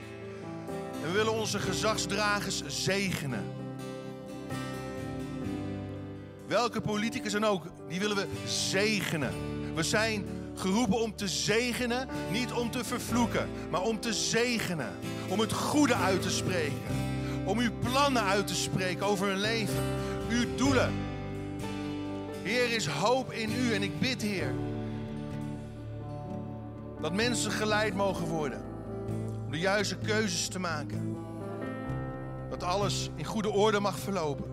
En 1.02 1.08
we 1.08 1.12
willen 1.12 1.34
onze 1.34 1.60
gezagsdragers 1.60 2.62
zegenen. 2.68 3.46
Welke 6.48 6.82
politicus 6.82 7.32
dan 7.32 7.46
ook, 7.46 7.64
die 7.88 8.00
willen 8.00 8.16
we 8.16 8.28
zegenen. 8.46 9.34
We 9.76 9.84
zijn 9.84 10.26
geroepen 10.56 11.02
om 11.02 11.16
te 11.16 11.28
zegenen, 11.28 12.08
niet 12.32 12.52
om 12.52 12.72
te 12.72 12.84
vervloeken, 12.84 13.50
maar 13.70 13.82
om 13.82 14.00
te 14.00 14.14
zegenen. 14.14 14.92
Om 15.30 15.40
het 15.40 15.54
goede 15.54 15.96
uit 15.96 16.22
te 16.22 16.30
spreken. 16.30 16.82
Om 17.46 17.60
uw 17.60 17.72
plannen 17.80 18.24
uit 18.24 18.48
te 18.48 18.56
spreken 18.56 19.06
over 19.06 19.28
hun 19.28 19.40
leven. 19.40 19.84
Uw 20.30 20.56
doelen. 20.56 20.94
Heer, 22.44 22.72
is 22.72 22.88
hoop 22.88 23.32
in 23.32 23.52
u 23.52 23.74
en 23.74 23.84
ik 23.84 24.00
bid, 24.00 24.22
Heer, 24.22 24.54
dat 27.02 27.14
mensen 27.14 27.52
geleid 27.52 27.94
mogen 27.94 28.26
worden. 28.28 28.62
Om 29.46 29.52
de 29.52 29.60
juiste 29.60 29.98
keuzes 29.98 30.48
te 30.48 30.60
maken. 30.60 31.16
Dat 32.50 32.64
alles 32.64 33.10
in 33.16 33.26
goede 33.26 33.50
orde 33.50 33.80
mag 33.80 34.00
verlopen. 34.00 34.46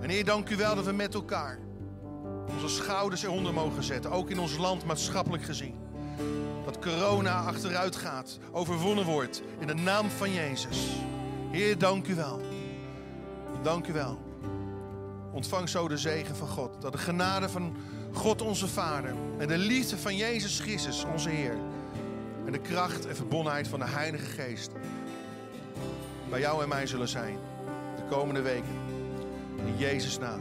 En 0.00 0.10
Heer, 0.10 0.24
dank 0.24 0.50
u 0.50 0.56
wel 0.56 0.74
dat 0.74 0.84
we 0.84 0.92
met 0.92 1.14
elkaar 1.14 1.58
onze 2.48 2.68
schouders 2.68 3.22
eronder 3.22 3.54
mogen 3.54 3.82
zetten. 3.82 4.10
Ook 4.10 4.30
in 4.30 4.38
ons 4.38 4.56
land 4.56 4.84
maatschappelijk 4.84 5.42
gezien. 5.42 5.74
Dat 6.64 6.78
corona 6.78 7.40
achteruit 7.40 7.96
gaat, 7.96 8.38
overwonnen 8.52 9.04
wordt. 9.04 9.42
In 9.58 9.66
de 9.66 9.74
naam 9.74 10.10
van 10.10 10.32
Jezus. 10.32 10.88
Heer, 11.50 11.78
dank 11.78 12.08
u 12.08 12.14
wel. 12.14 12.40
Dank 13.62 13.86
u 13.86 13.92
wel. 13.92 14.18
Ontvang 15.32 15.68
zo 15.68 15.88
de 15.88 15.96
zegen 15.96 16.36
van 16.36 16.48
God. 16.48 16.80
Dat 16.80 16.92
de 16.92 16.98
genade 16.98 17.48
van 17.48 17.76
God 18.14 18.42
onze 18.42 18.68
Vader 18.68 19.14
en 19.38 19.48
de 19.48 19.58
liefde 19.58 19.98
van 19.98 20.16
Jezus 20.16 20.60
Christus 20.60 21.04
onze 21.12 21.28
Heer 21.28 21.56
en 22.46 22.52
de 22.52 22.58
kracht 22.58 23.06
en 23.06 23.16
verbondenheid 23.16 23.68
van 23.68 23.78
de 23.78 23.86
Heilige 23.88 24.24
Geest 24.24 24.70
bij 26.28 26.40
jou 26.40 26.62
en 26.62 26.68
mij 26.68 26.86
zullen 26.86 27.08
zijn 27.08 27.38
de 27.96 28.02
komende 28.10 28.40
weken. 28.40 28.78
In 29.66 29.76
Jezus' 29.76 30.18
naam. 30.18 30.40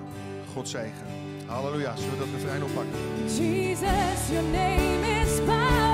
God 0.54 0.70
zegen. 0.70 1.08
Halleluja. 1.46 1.96
Zullen 1.96 2.12
we 2.12 2.18
dat 2.18 2.28
refrein 2.34 2.64
oppakken? 2.64 2.94
Jesus, 3.26 4.30
your 4.32 4.44
name 4.44 5.22
is 5.22 5.40
power, 5.46 5.93